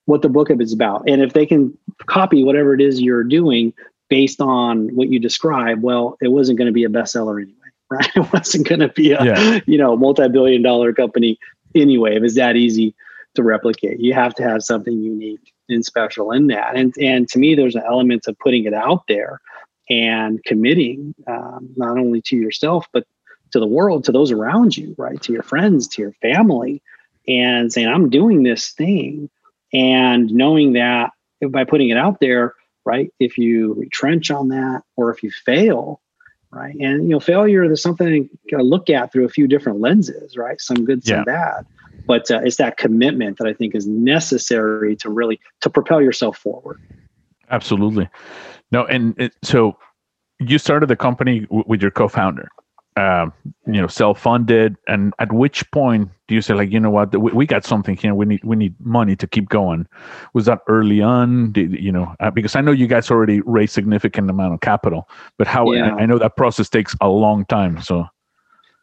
what 0.06 0.22
the 0.22 0.30
book 0.30 0.52
is 0.52 0.74
about. 0.74 1.04
And 1.08 1.22
if 1.22 1.34
they 1.34 1.46
can 1.46 1.76
copy 2.06 2.44
whatever 2.44 2.74
it 2.74 2.82
is 2.82 3.02
you're 3.02 3.24
doing 3.24 3.74
based 4.10 4.42
on 4.42 4.90
what 4.96 5.10
you 5.10 5.20
describe, 5.20 5.82
well, 5.82 6.18
it 6.22 6.30
wasn't 6.30 6.58
going 6.58 6.68
to 6.68 6.74
be 6.74 6.84
a 6.84 6.90
bestseller 6.90 7.42
anyway 7.42 7.56
right? 7.92 8.12
It 8.16 8.32
wasn't 8.32 8.68
going 8.68 8.82
to 8.82 8.90
be 8.90 9.14
a 9.14 9.24
yeah. 9.24 9.60
you 9.66 9.78
know 9.78 9.98
multi-billion 9.98 10.62
dollar 10.62 10.94
company 10.94 11.40
anyway. 11.74 12.16
It 12.16 12.22
was 12.22 12.36
that 12.36 12.56
easy 12.56 12.94
to 13.34 13.42
replicate. 13.42 14.00
You 14.00 14.14
have 14.14 14.36
to 14.36 14.44
have 14.44 14.64
something 14.64 15.02
unique 15.02 15.54
and 15.70 15.84
special 15.84 16.32
in 16.32 16.48
that. 16.48 16.76
And 16.76 16.94
and 17.00 17.28
to 17.30 17.40
me, 17.40 17.56
there's 17.56 17.76
an 17.76 17.84
element 17.88 18.28
of 18.28 18.38
putting 18.38 18.66
it 18.66 18.76
out 18.76 19.06
there 19.08 19.42
and 19.90 20.44
committing 20.44 21.16
um, 21.26 21.70
not 21.78 21.98
only 21.98 22.22
to 22.22 22.36
yourself 22.36 22.88
but 22.94 23.08
to 23.52 23.60
the 23.60 23.66
world, 23.66 24.04
to 24.04 24.12
those 24.12 24.32
around 24.32 24.78
you, 24.78 24.94
right? 25.00 25.20
To 25.24 25.34
your 25.34 25.42
friends, 25.42 25.88
to 25.88 26.02
your 26.04 26.14
family, 26.22 26.84
and 27.28 27.74
saying, 27.74 27.88
"I'm 27.88 28.12
doing 28.12 28.44
this 28.44 28.70
thing," 28.70 29.32
and 29.74 30.32
knowing 30.32 30.74
that 30.74 31.12
by 31.50 31.64
putting 31.64 31.90
it 31.90 31.98
out 31.98 32.20
there, 32.20 32.54
right? 32.86 33.12
If 33.20 33.38
you 33.38 33.74
retrench 33.74 34.32
on 34.32 34.50
that, 34.50 34.84
or 34.96 35.12
if 35.12 35.24
you 35.24 35.32
fail, 35.32 36.02
right? 36.52 36.76
And 36.80 37.04
you 37.04 37.10
know, 37.10 37.20
failure 37.20 37.70
is 37.72 37.82
something 37.82 38.30
to 38.50 38.58
look 38.58 38.90
at 38.90 39.12
through 39.12 39.26
a 39.26 39.30
few 39.30 39.48
different 39.48 39.80
lenses, 39.80 40.38
right? 40.38 40.60
Some 40.60 40.86
good, 40.86 41.06
some 41.06 41.20
yeah. 41.20 41.24
bad. 41.24 41.66
But 42.06 42.32
uh, 42.32 42.42
it's 42.44 42.58
that 42.58 42.78
commitment 42.78 43.38
that 43.38 43.48
I 43.48 43.54
think 43.54 43.76
is 43.76 43.86
necessary 43.88 44.96
to 44.98 45.10
really 45.10 45.40
to 45.62 45.70
propel 45.70 46.02
yourself 46.02 46.38
forward. 46.38 46.82
Absolutely. 47.52 48.10
No, 48.72 48.86
and 48.86 49.20
it, 49.20 49.34
so 49.44 49.78
you 50.40 50.58
started 50.58 50.88
the 50.88 50.96
company 50.96 51.42
w- 51.42 51.64
with 51.68 51.82
your 51.82 51.92
co-founder, 51.92 52.50
um, 52.96 53.34
you 53.66 53.82
know, 53.82 53.88
self-funded. 53.88 54.76
And 54.88 55.14
at 55.20 55.32
which 55.32 55.70
point 55.72 56.10
do 56.28 56.36
you 56.36 56.42
say, 56.42 56.54
like, 56.54 56.72
you 56.72 56.80
know 56.80 56.90
what, 56.90 57.16
we, 57.16 57.32
we, 57.32 57.46
got 57.46 57.64
something 57.64 57.96
here. 57.96 58.14
We 58.14 58.26
need 58.26 58.44
we 58.44 58.56
need 58.56 58.76
money 58.80 59.16
to 59.16 59.28
keep 59.28 59.50
going. 59.50 59.88
Was 60.34 60.46
that 60.46 60.60
early 60.68 61.02
on? 61.02 61.52
Did, 61.52 61.74
you 61.74 61.92
know, 61.92 62.14
uh, 62.20 62.32
because 62.32 62.56
I 62.56 62.62
know 62.62 62.72
you 62.72 62.88
guys 62.88 63.10
already 63.10 63.42
raised 63.42 63.74
significant 63.74 64.30
amount 64.30 64.54
of 64.54 64.62
capital, 64.62 65.08
but 65.38 65.48
how? 65.48 65.72
Yeah. 65.72 65.96
I, 65.96 66.02
I 66.02 66.06
know 66.06 66.18
that 66.20 66.36
process 66.36 66.70
takes 66.70 66.96
a 67.02 67.08
long 67.08 67.46
time. 67.46 67.82
So, 67.82 68.06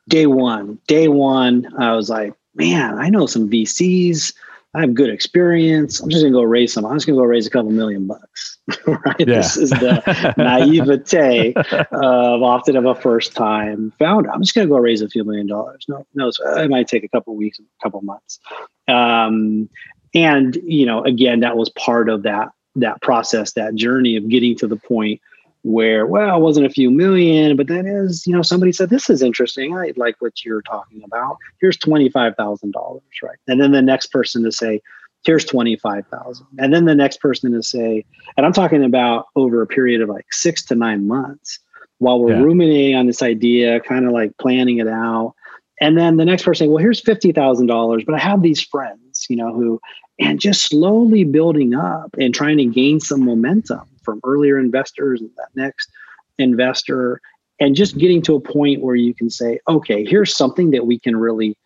day 0.08 0.26
one, 0.26 0.78
day 0.86 1.08
one, 1.08 1.72
I 1.78 1.94
was 1.94 2.08
like, 2.08 2.34
man, 2.54 2.98
I 2.98 3.08
know 3.08 3.26
some 3.26 3.50
VCs. 3.50 4.34
I 4.74 4.80
have 4.80 4.94
good 4.94 5.10
experience. 5.10 6.00
I'm 6.00 6.10
just 6.10 6.22
gonna 6.22 6.32
go 6.32 6.42
raise 6.42 6.72
some. 6.72 6.84
I'm 6.84 6.96
just 6.96 7.06
gonna 7.06 7.18
go 7.18 7.24
raise 7.24 7.46
a 7.46 7.50
couple 7.50 7.70
million 7.70 8.06
bucks. 8.06 8.55
right? 8.87 9.20
Yeah. 9.20 9.24
This 9.26 9.57
is 9.57 9.70
the 9.70 10.35
naivete 10.37 11.55
of 11.55 12.42
often 12.42 12.76
of 12.76 12.85
a 12.85 12.94
first 12.94 13.35
time 13.35 13.92
founder. 13.98 14.31
I'm 14.31 14.42
just 14.42 14.55
gonna 14.55 14.66
go 14.66 14.79
raise 14.79 15.02
a 15.02 15.09
few 15.09 15.24
million 15.24 15.46
dollars. 15.46 15.85
No, 15.88 16.07
no, 16.14 16.31
it 16.57 16.70
might 16.70 16.88
take 16.88 17.05
a 17.05 17.09
couple 17.09 17.37
weeks, 17.37 17.59
a 17.59 17.62
couple 17.83 18.02
months. 18.02 18.40
Um, 18.88 19.68
and 20.14 20.57
you 20.64 20.87
know, 20.87 21.05
again, 21.05 21.40
that 21.40 21.57
was 21.57 21.68
part 21.70 22.09
of 22.09 22.22
that 22.24 22.48
that 22.76 23.00
process, 23.02 23.52
that 23.52 23.74
journey 23.74 24.16
of 24.16 24.29
getting 24.29 24.57
to 24.57 24.66
the 24.66 24.76
point 24.76 25.20
where 25.66 26.07
well 26.07 26.37
it 26.37 26.40
wasn't 26.40 26.64
a 26.64 26.70
few 26.70 26.92
million 26.92 27.57
but 27.57 27.66
then 27.66 27.88
is 27.88 28.24
you 28.24 28.33
know 28.33 28.40
somebody 28.40 28.70
said 28.70 28.88
this 28.88 29.11
is 29.11 29.20
interesting 29.20 29.76
i 29.76 29.92
like 29.96 30.14
what 30.20 30.44
you're 30.44 30.62
talking 30.62 31.02
about 31.02 31.37
here's 31.61 31.76
$25000 31.79 33.00
right 33.20 33.37
and 33.48 33.61
then 33.61 33.72
the 33.72 33.83
next 33.83 34.12
person 34.12 34.44
to 34.44 34.52
say 34.52 34.81
here's 35.24 35.44
25000 35.44 36.46
and 36.59 36.72
then 36.72 36.85
the 36.85 36.94
next 36.94 37.20
person 37.20 37.52
to 37.52 37.62
say 37.62 38.05
and 38.37 38.46
i'm 38.46 38.52
talking 38.52 38.85
about 38.85 39.26
over 39.37 39.62
a 39.62 39.66
period 39.66 40.00
of 40.00 40.09
like 40.09 40.26
six 40.33 40.64
to 40.64 40.74
nine 40.74 41.07
months 41.07 41.59
while 41.98 42.20
we're 42.20 42.35
yeah. 42.35 42.42
ruminating 42.42 42.94
on 42.94 43.07
this 43.07 43.22
idea 43.22 43.81
kind 43.81 44.07
of 44.07 44.12
like 44.12 44.37
planning 44.38 44.79
it 44.79 44.88
out 44.88 45.35
and 45.81 45.98
then 45.98 46.16
the 46.16 46.24
next 46.24 46.44
person 46.44 46.64
saying 46.64 46.70
well 46.70 46.83
here's 46.83 47.02
$50000 47.02 48.07
but 48.07 48.14
i 48.14 48.18
have 48.18 48.42
these 48.42 48.62
friends 48.62 49.26
you 49.29 49.37
know 49.37 49.52
who 49.52 49.81
and 50.18 50.40
just 50.40 50.62
slowly 50.62 51.24
building 51.24 51.74
up 51.74 52.14
and 52.18 52.35
trying 52.35 52.57
to 52.59 52.64
gain 52.64 53.00
some 53.00 53.22
momentum 53.22 53.83
from 54.02 54.20
earlier 54.24 54.59
investors 54.59 55.20
and 55.20 55.31
that 55.37 55.48
next 55.55 55.90
investor 56.38 57.20
and 57.59 57.74
just 57.74 57.98
getting 57.98 58.22
to 58.22 58.35
a 58.35 58.40
point 58.40 58.83
where 58.83 58.96
you 58.96 59.14
can 59.14 59.31
say 59.31 59.59
okay 59.68 60.05
here's 60.05 60.37
something 60.37 60.70
that 60.70 60.87
we 60.87 60.98
can 60.98 61.16
really 61.16 61.57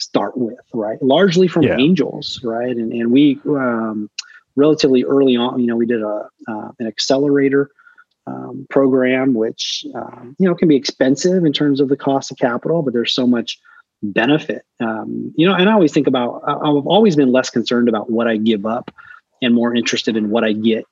start 0.00 0.36
with 0.36 0.58
right 0.74 1.02
largely 1.02 1.46
from 1.46 1.62
yeah. 1.62 1.76
angels 1.76 2.40
right 2.42 2.76
and, 2.76 2.92
and 2.92 3.12
we 3.12 3.38
um, 3.48 4.10
relatively 4.56 5.04
early 5.04 5.36
on 5.36 5.60
you 5.60 5.66
know 5.66 5.76
we 5.76 5.86
did 5.86 6.02
a 6.02 6.28
uh, 6.48 6.68
an 6.78 6.86
accelerator 6.86 7.70
um, 8.26 8.66
program 8.70 9.34
which 9.34 9.84
um, 9.94 10.34
you 10.38 10.48
know 10.48 10.54
can 10.54 10.68
be 10.68 10.76
expensive 10.76 11.44
in 11.44 11.52
terms 11.52 11.80
of 11.80 11.88
the 11.88 11.96
cost 11.96 12.30
of 12.30 12.38
capital 12.38 12.82
but 12.82 12.92
there's 12.92 13.14
so 13.14 13.26
much 13.26 13.58
benefit 14.02 14.64
um, 14.80 15.32
you 15.36 15.46
know 15.46 15.54
and 15.54 15.68
i 15.68 15.72
always 15.72 15.92
think 15.92 16.06
about 16.06 16.42
i've 16.46 16.86
always 16.86 17.16
been 17.16 17.32
less 17.32 17.50
concerned 17.50 17.88
about 17.88 18.10
what 18.10 18.26
i 18.26 18.36
give 18.36 18.64
up 18.64 18.90
and 19.42 19.54
more 19.54 19.74
interested 19.74 20.16
in 20.16 20.30
what 20.30 20.44
i 20.44 20.52
get 20.52 20.84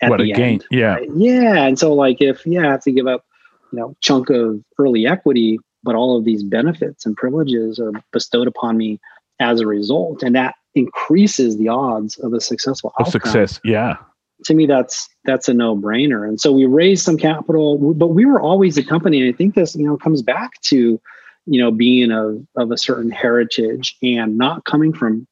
at 0.00 0.10
what 0.10 0.20
the 0.20 0.32
a 0.32 0.34
gain. 0.34 0.44
end. 0.44 0.64
Yeah. 0.70 0.94
Right? 0.94 1.08
Yeah. 1.14 1.64
And 1.64 1.78
so 1.78 1.92
like 1.94 2.20
if 2.20 2.46
yeah, 2.46 2.68
I 2.68 2.70
have 2.72 2.82
to 2.82 2.92
give 2.92 3.06
up, 3.06 3.24
you 3.72 3.78
know, 3.78 3.96
chunk 4.00 4.30
of 4.30 4.62
early 4.78 5.06
equity, 5.06 5.58
but 5.82 5.94
all 5.94 6.16
of 6.16 6.24
these 6.24 6.42
benefits 6.42 7.06
and 7.06 7.16
privileges 7.16 7.78
are 7.78 7.92
bestowed 8.12 8.46
upon 8.46 8.76
me 8.76 9.00
as 9.40 9.60
a 9.60 9.66
result. 9.66 10.22
And 10.22 10.34
that 10.34 10.54
increases 10.74 11.56
the 11.56 11.68
odds 11.68 12.18
of 12.18 12.32
a 12.32 12.40
successful 12.40 12.92
outcome. 13.00 13.10
success. 13.10 13.60
Yeah. 13.64 13.96
To 14.44 14.54
me, 14.54 14.66
that's 14.66 15.08
that's 15.24 15.48
a 15.48 15.54
no-brainer. 15.54 16.26
And 16.26 16.40
so 16.40 16.52
we 16.52 16.64
raised 16.64 17.04
some 17.04 17.18
capital, 17.18 17.92
but 17.94 18.08
we 18.08 18.24
were 18.24 18.40
always 18.40 18.78
a 18.78 18.82
company. 18.82 19.20
And 19.20 19.34
I 19.34 19.36
think 19.36 19.54
this, 19.54 19.74
you 19.74 19.84
know, 19.84 19.98
comes 19.98 20.22
back 20.22 20.60
to, 20.62 21.00
you 21.46 21.60
know, 21.60 21.70
being 21.70 22.10
of 22.10 22.46
of 22.56 22.70
a 22.70 22.78
certain 22.78 23.10
heritage 23.10 23.96
and 24.02 24.38
not 24.38 24.64
coming 24.64 24.94
from 24.94 25.26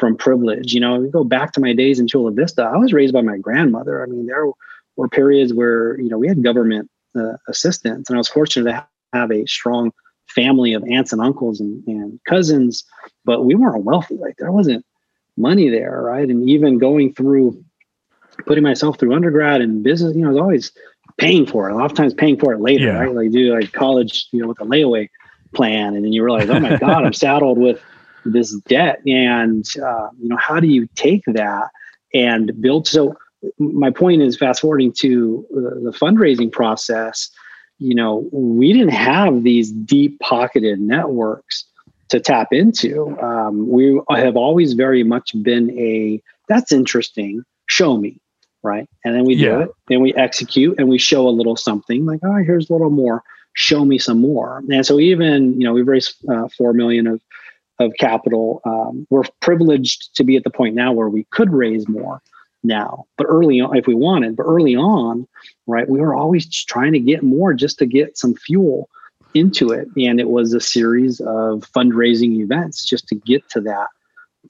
from 0.00 0.16
privilege. 0.16 0.72
You 0.72 0.80
know, 0.80 0.98
we 0.98 1.10
go 1.10 1.22
back 1.22 1.52
to 1.52 1.60
my 1.60 1.72
days 1.74 2.00
in 2.00 2.08
Chula 2.08 2.32
Vista. 2.32 2.62
I 2.62 2.76
was 2.76 2.92
raised 2.92 3.12
by 3.12 3.20
my 3.20 3.38
grandmother. 3.38 4.02
I 4.02 4.06
mean, 4.06 4.26
there 4.26 4.46
were 4.96 5.08
periods 5.08 5.54
where 5.54 6.00
you 6.00 6.08
know 6.08 6.18
we 6.18 6.26
had 6.26 6.42
government 6.42 6.90
uh, 7.16 7.34
assistance, 7.46 8.08
and 8.08 8.16
I 8.16 8.18
was 8.18 8.28
fortunate 8.28 8.72
to 8.72 8.86
have 9.12 9.30
a 9.30 9.46
strong 9.46 9.92
family 10.28 10.72
of 10.72 10.84
aunts 10.84 11.12
and 11.12 11.20
uncles 11.20 11.60
and, 11.60 11.82
and 11.86 12.20
cousins. 12.28 12.84
But 13.24 13.44
we 13.44 13.54
weren't 13.54 13.84
wealthy. 13.84 14.16
Like 14.16 14.36
there 14.38 14.52
wasn't 14.52 14.84
money 15.36 15.68
there, 15.68 16.02
right? 16.02 16.28
And 16.28 16.48
even 16.48 16.78
going 16.78 17.14
through 17.14 17.62
putting 18.46 18.64
myself 18.64 18.98
through 18.98 19.14
undergrad 19.14 19.60
and 19.60 19.82
business, 19.82 20.14
you 20.14 20.22
know, 20.22 20.28
I 20.28 20.32
was 20.32 20.40
always 20.40 20.72
paying 21.18 21.46
for 21.46 21.68
it. 21.68 21.72
A 21.72 21.76
lot 21.76 21.90
of 21.90 21.96
times 21.96 22.14
paying 22.14 22.38
for 22.38 22.52
it 22.52 22.60
later, 22.60 22.86
yeah. 22.86 22.98
right? 22.98 23.14
Like 23.14 23.30
do 23.30 23.54
like 23.54 23.72
college, 23.72 24.28
you 24.32 24.40
know, 24.40 24.48
with 24.48 24.60
a 24.60 24.64
layaway 24.64 25.08
plan, 25.52 25.94
and 25.94 26.04
then 26.04 26.12
you 26.12 26.24
realize, 26.24 26.48
oh 26.48 26.60
my 26.60 26.76
god, 26.78 27.04
I'm 27.04 27.12
saddled 27.12 27.58
with 27.58 27.80
this 28.24 28.54
debt 28.68 29.00
and 29.06 29.66
uh, 29.82 30.08
you 30.20 30.28
know 30.28 30.36
how 30.36 30.60
do 30.60 30.66
you 30.66 30.88
take 30.94 31.22
that 31.26 31.68
and 32.12 32.52
build 32.60 32.86
so 32.86 33.14
my 33.58 33.90
point 33.90 34.20
is 34.20 34.36
fast 34.36 34.60
forwarding 34.60 34.92
to 34.92 35.46
the 35.50 35.92
fundraising 35.92 36.52
process 36.52 37.30
you 37.80 37.94
know 37.94 38.28
we 38.32 38.72
didn't 38.72 38.90
have 38.90 39.42
these 39.42 39.72
deep 39.72 40.18
pocketed 40.20 40.80
networks 40.80 41.64
to 42.08 42.20
tap 42.20 42.48
into 42.52 43.18
um, 43.20 43.68
we 43.68 44.00
have 44.10 44.36
always 44.36 44.74
very 44.74 45.02
much 45.02 45.32
been 45.42 45.70
a 45.78 46.22
that's 46.50 46.72
interesting 46.72 47.44
show 47.70 47.96
me, 47.96 48.20
right? 48.62 48.88
And 49.04 49.14
then 49.14 49.24
we 49.24 49.36
do 49.36 49.60
it, 49.60 49.70
and 49.88 50.02
we 50.02 50.12
execute, 50.14 50.78
and 50.78 50.88
we 50.88 50.98
show 50.98 51.28
a 51.28 51.30
little 51.30 51.56
something 51.56 52.04
like, 52.04 52.20
oh, 52.24 52.42
here's 52.44 52.68
a 52.68 52.72
little 52.72 52.90
more. 52.90 53.22
Show 53.54 53.84
me 53.84 53.98
some 53.98 54.20
more. 54.20 54.62
And 54.68 54.84
so 54.84 54.98
even 54.98 55.58
you 55.58 55.66
know 55.66 55.72
we've 55.72 55.86
raised 55.86 56.16
uh, 56.28 56.48
four 56.58 56.72
million 56.72 57.06
of 57.06 57.20
of 57.78 57.92
capital. 57.98 58.60
Um, 58.64 59.06
we're 59.08 59.22
privileged 59.40 60.14
to 60.16 60.24
be 60.24 60.36
at 60.36 60.44
the 60.44 60.50
point 60.50 60.74
now 60.74 60.92
where 60.92 61.08
we 61.08 61.24
could 61.30 61.50
raise 61.50 61.88
more 61.88 62.20
now, 62.62 63.06
but 63.16 63.26
early 63.28 63.60
on, 63.60 63.76
if 63.76 63.86
we 63.86 63.94
wanted, 63.94 64.36
but 64.36 64.44
early 64.44 64.76
on, 64.76 65.26
right, 65.66 65.88
we 65.88 66.00
were 66.00 66.14
always 66.14 66.48
trying 66.64 66.92
to 66.92 66.98
get 66.98 67.22
more 67.22 67.54
just 67.54 67.78
to 67.78 67.86
get 67.86 68.18
some 68.18 68.34
fuel 68.34 68.88
into 69.34 69.70
it, 69.70 69.88
and 69.96 70.20
it 70.20 70.28
was 70.28 70.52
a 70.52 70.60
series 70.60 71.20
of 71.20 71.60
fundraising 71.74 72.40
events 72.40 72.84
just 72.84 73.06
to 73.08 73.14
get 73.14 73.48
to 73.50 73.60
that 73.60 73.88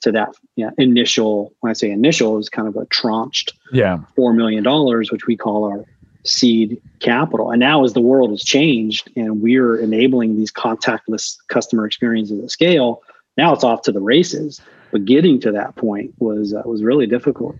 to 0.01 0.11
that 0.11 0.29
you 0.55 0.65
know, 0.65 0.71
initial. 0.77 1.53
When 1.59 1.69
I 1.69 1.73
say 1.73 1.91
initial, 1.91 2.37
is 2.37 2.49
kind 2.49 2.67
of 2.67 2.75
a 2.75 2.85
tranched 2.87 3.53
Yeah. 3.71 3.99
four 4.15 4.33
million 4.33 4.63
dollars, 4.63 5.11
which 5.11 5.27
we 5.27 5.37
call 5.37 5.65
our 5.65 5.85
seed 6.25 6.81
capital. 6.99 7.51
And 7.51 7.59
now, 7.59 7.83
as 7.83 7.93
the 7.93 8.01
world 8.01 8.31
has 8.31 8.43
changed 8.43 9.09
and 9.15 9.41
we're 9.41 9.77
enabling 9.77 10.37
these 10.37 10.51
contactless 10.51 11.35
customer 11.47 11.85
experiences 11.85 12.43
at 12.43 12.51
scale, 12.51 13.01
now 13.37 13.53
it's 13.53 13.63
off 13.63 13.81
to 13.83 13.91
the 13.91 14.01
races. 14.01 14.61
But 14.91 15.05
getting 15.05 15.39
to 15.41 15.51
that 15.53 15.75
point 15.75 16.13
was 16.19 16.53
uh, 16.53 16.63
was 16.65 16.83
really 16.83 17.07
difficult. 17.07 17.55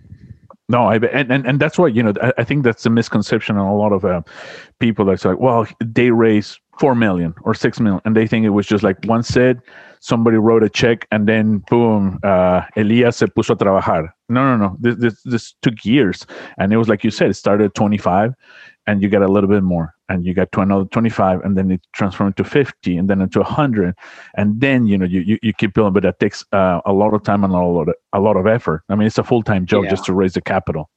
No, 0.72 0.86
I 0.86 0.96
and, 0.96 1.30
and 1.30 1.46
and 1.46 1.60
that's 1.60 1.78
why 1.78 1.88
you 1.88 2.02
know 2.02 2.14
I, 2.22 2.32
I 2.38 2.44
think 2.44 2.64
that's 2.64 2.86
a 2.86 2.90
misconception 2.90 3.58
on 3.58 3.68
a 3.68 3.76
lot 3.76 3.92
of 3.92 4.06
uh, 4.06 4.22
people 4.78 5.04
that's 5.04 5.26
like, 5.26 5.38
well, 5.38 5.66
they 5.80 6.10
raise 6.10 6.58
four 6.80 6.94
million 6.94 7.34
or 7.42 7.52
six 7.54 7.78
million, 7.78 8.00
and 8.06 8.16
they 8.16 8.26
think 8.26 8.46
it 8.46 8.54
was 8.58 8.66
just 8.66 8.82
like 8.82 8.96
one 9.04 9.22
said, 9.22 9.60
somebody 10.00 10.38
wrote 10.38 10.62
a 10.62 10.70
check, 10.70 11.06
and 11.12 11.28
then 11.28 11.58
boom, 11.68 12.18
uh, 12.22 12.62
Elias 12.74 13.18
se 13.18 13.26
puso 13.26 13.50
a 13.50 13.56
trabajar. 13.56 14.14
No, 14.30 14.40
no, 14.48 14.56
no. 14.56 14.76
This, 14.80 14.96
this 14.96 15.22
this 15.24 15.54
took 15.60 15.84
years, 15.84 16.26
and 16.56 16.72
it 16.72 16.78
was 16.78 16.88
like 16.88 17.04
you 17.04 17.10
said, 17.10 17.28
it 17.28 17.34
started 17.34 17.66
at 17.66 17.74
twenty 17.74 17.98
five, 17.98 18.32
and 18.86 19.02
you 19.02 19.08
get 19.08 19.22
a 19.22 19.28
little 19.28 19.48
bit 19.48 19.62
more, 19.62 19.94
and 20.08 20.24
you 20.24 20.34
get 20.34 20.50
to 20.52 20.60
another 20.60 20.84
twenty 20.86 21.10
five, 21.10 21.40
and 21.44 21.56
then 21.56 21.70
it 21.70 21.80
transformed 21.92 22.36
to 22.36 22.44
fifty, 22.44 22.96
and 22.96 23.08
then 23.08 23.20
into 23.20 23.42
hundred, 23.42 23.94
and 24.36 24.60
then 24.60 24.86
you 24.86 24.98
know 24.98 25.06
you, 25.06 25.20
you 25.20 25.38
you 25.42 25.52
keep 25.52 25.74
building, 25.74 25.92
but 25.92 26.02
that 26.02 26.18
takes 26.20 26.44
uh, 26.52 26.80
a 26.84 26.92
lot 26.92 27.14
of 27.14 27.22
time 27.22 27.44
and 27.44 27.52
a 27.52 27.56
lot 27.56 27.88
of 27.88 27.94
a 28.12 28.20
lot 28.20 28.36
of 28.36 28.46
effort. 28.46 28.82
I 28.88 28.94
mean, 28.94 29.06
it's 29.06 29.18
a 29.18 29.24
full 29.24 29.42
time 29.42 29.66
job 29.66 29.84
Yeah. 29.84 29.90
just 29.90 30.04
to 30.06 30.12
raise 30.12 30.34
the 30.34 30.40
capital. 30.40 30.90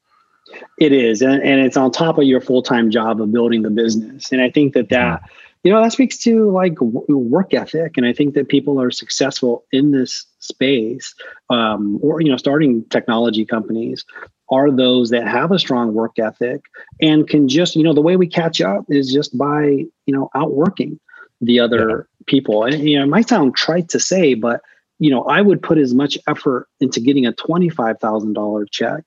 It 0.79 0.91
is, 0.91 1.21
and, 1.21 1.41
and 1.41 1.61
it's 1.61 1.77
on 1.77 1.91
top 1.91 2.17
of 2.17 2.23
your 2.25 2.41
full 2.41 2.61
time 2.61 2.91
job 2.91 3.21
of 3.21 3.31
building 3.31 3.63
the 3.63 3.69
business. 3.69 4.31
And 4.31 4.41
I 4.41 4.49
think 4.49 4.73
that 4.73 4.89
that 4.89 5.21
you 5.63 5.71
know 5.71 5.81
that 5.81 5.91
speaks 5.91 6.17
to 6.19 6.51
like 6.51 6.79
work 6.81 7.53
ethic. 7.53 7.97
And 7.97 8.05
I 8.05 8.13
think 8.13 8.35
that 8.35 8.49
people 8.49 8.79
are 8.79 8.91
successful 8.91 9.65
in 9.71 9.91
this 9.91 10.25
space, 10.39 11.15
um, 11.49 11.99
or 12.01 12.21
you 12.21 12.29
know, 12.29 12.37
starting 12.37 12.83
technology 12.89 13.45
companies 13.45 14.05
are 14.49 14.71
those 14.71 15.09
that 15.09 15.27
have 15.27 15.51
a 15.51 15.59
strong 15.59 15.93
work 15.93 16.19
ethic 16.19 16.61
and 17.01 17.27
can 17.27 17.47
just 17.47 17.75
you 17.75 17.83
know 17.83 17.93
the 17.93 18.01
way 18.01 18.15
we 18.15 18.27
catch 18.27 18.61
up 18.61 18.85
is 18.89 19.11
just 19.11 19.37
by 19.37 19.63
you 20.05 20.13
know 20.13 20.29
outworking 20.35 20.99
the 21.41 21.59
other 21.59 22.07
people. 22.27 22.63
And 22.63 22.87
you 22.87 22.97
know, 22.97 23.03
it 23.03 23.07
might 23.07 23.29
sound 23.29 23.55
trite 23.55 23.89
to 23.89 23.99
say, 23.99 24.33
but 24.33 24.61
you 24.99 25.11
know, 25.11 25.23
I 25.23 25.41
would 25.41 25.61
put 25.61 25.77
as 25.77 25.93
much 25.93 26.17
effort 26.27 26.67
into 26.79 26.99
getting 26.99 27.25
a 27.25 27.33
twenty 27.33 27.69
five 27.69 27.99
thousand 27.99 28.33
dollar 28.33 28.65
check 28.65 29.03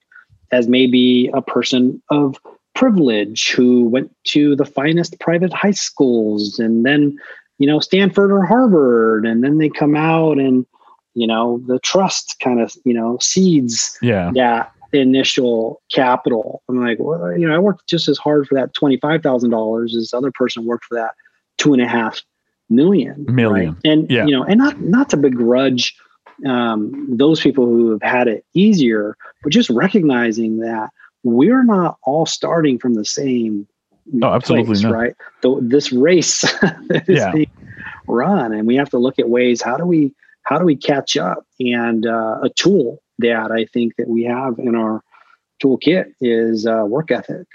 as 0.52 0.68
maybe 0.68 1.30
a 1.34 1.42
person 1.42 2.02
of 2.10 2.36
privilege 2.74 3.50
who 3.50 3.88
went 3.88 4.14
to 4.24 4.54
the 4.54 4.64
finest 4.64 5.18
private 5.18 5.52
high 5.52 5.72
schools 5.72 6.60
and 6.60 6.86
then 6.86 7.16
you 7.58 7.66
know 7.66 7.80
stanford 7.80 8.30
or 8.30 8.46
harvard 8.46 9.26
and 9.26 9.42
then 9.42 9.58
they 9.58 9.68
come 9.68 9.96
out 9.96 10.38
and 10.38 10.64
you 11.14 11.26
know 11.26 11.60
the 11.66 11.80
trust 11.80 12.36
kind 12.40 12.60
of 12.60 12.72
you 12.84 12.94
know 12.94 13.18
seeds 13.20 13.98
Yeah. 14.00 14.30
that 14.36 14.70
initial 14.92 15.82
capital 15.92 16.62
i'm 16.68 16.80
like 16.82 16.96
well 17.00 17.36
you 17.36 17.46
know 17.46 17.54
i 17.54 17.58
worked 17.58 17.86
just 17.88 18.08
as 18.08 18.16
hard 18.18 18.46
for 18.46 18.54
that 18.54 18.72
$25000 18.74 19.84
as 19.84 19.92
this 19.92 20.14
other 20.14 20.30
person 20.32 20.64
worked 20.64 20.84
for 20.86 20.94
that 20.94 21.12
two 21.58 21.72
and 21.72 21.82
a 21.82 21.86
half 21.88 22.22
million 22.70 23.24
Million. 23.28 23.72
right? 23.72 23.76
and 23.84 24.10
Yeah. 24.10 24.24
you 24.26 24.32
know 24.32 24.44
and 24.44 24.58
not 24.58 24.80
not 24.80 25.10
to 25.10 25.16
begrudge 25.16 25.94
um, 26.46 27.06
those 27.10 27.40
people 27.40 27.66
who 27.66 27.90
have 27.90 28.02
had 28.02 28.28
it 28.28 28.44
easier 28.54 29.16
but 29.42 29.52
just 29.52 29.68
recognizing 29.70 30.58
that 30.58 30.90
we're 31.24 31.64
not 31.64 31.96
all 32.04 32.26
starting 32.26 32.78
from 32.78 32.94
the 32.94 33.04
same 33.04 33.66
No, 34.12 34.32
absolutely 34.32 34.66
place, 34.66 34.82
not. 34.82 34.92
right 34.92 35.14
the, 35.42 35.58
this 35.60 35.92
race 35.92 36.44
is 36.90 37.18
Yeah. 37.18 37.32
being 37.32 37.50
run 38.06 38.52
and 38.54 38.66
we 38.66 38.76
have 38.76 38.88
to 38.90 38.98
look 38.98 39.18
at 39.18 39.28
ways 39.28 39.60
how 39.60 39.76
do 39.76 39.84
we 39.84 40.14
how 40.44 40.58
do 40.58 40.64
we 40.64 40.76
catch 40.76 41.16
up 41.16 41.44
and 41.60 42.06
uh, 42.06 42.38
a 42.42 42.48
tool 42.50 43.02
that 43.18 43.50
i 43.50 43.64
think 43.64 43.96
that 43.96 44.08
we 44.08 44.24
have 44.24 44.58
in 44.58 44.74
our 44.74 45.02
toolkit 45.62 46.12
is 46.20 46.66
uh, 46.66 46.84
work 46.86 47.10
ethic 47.10 47.46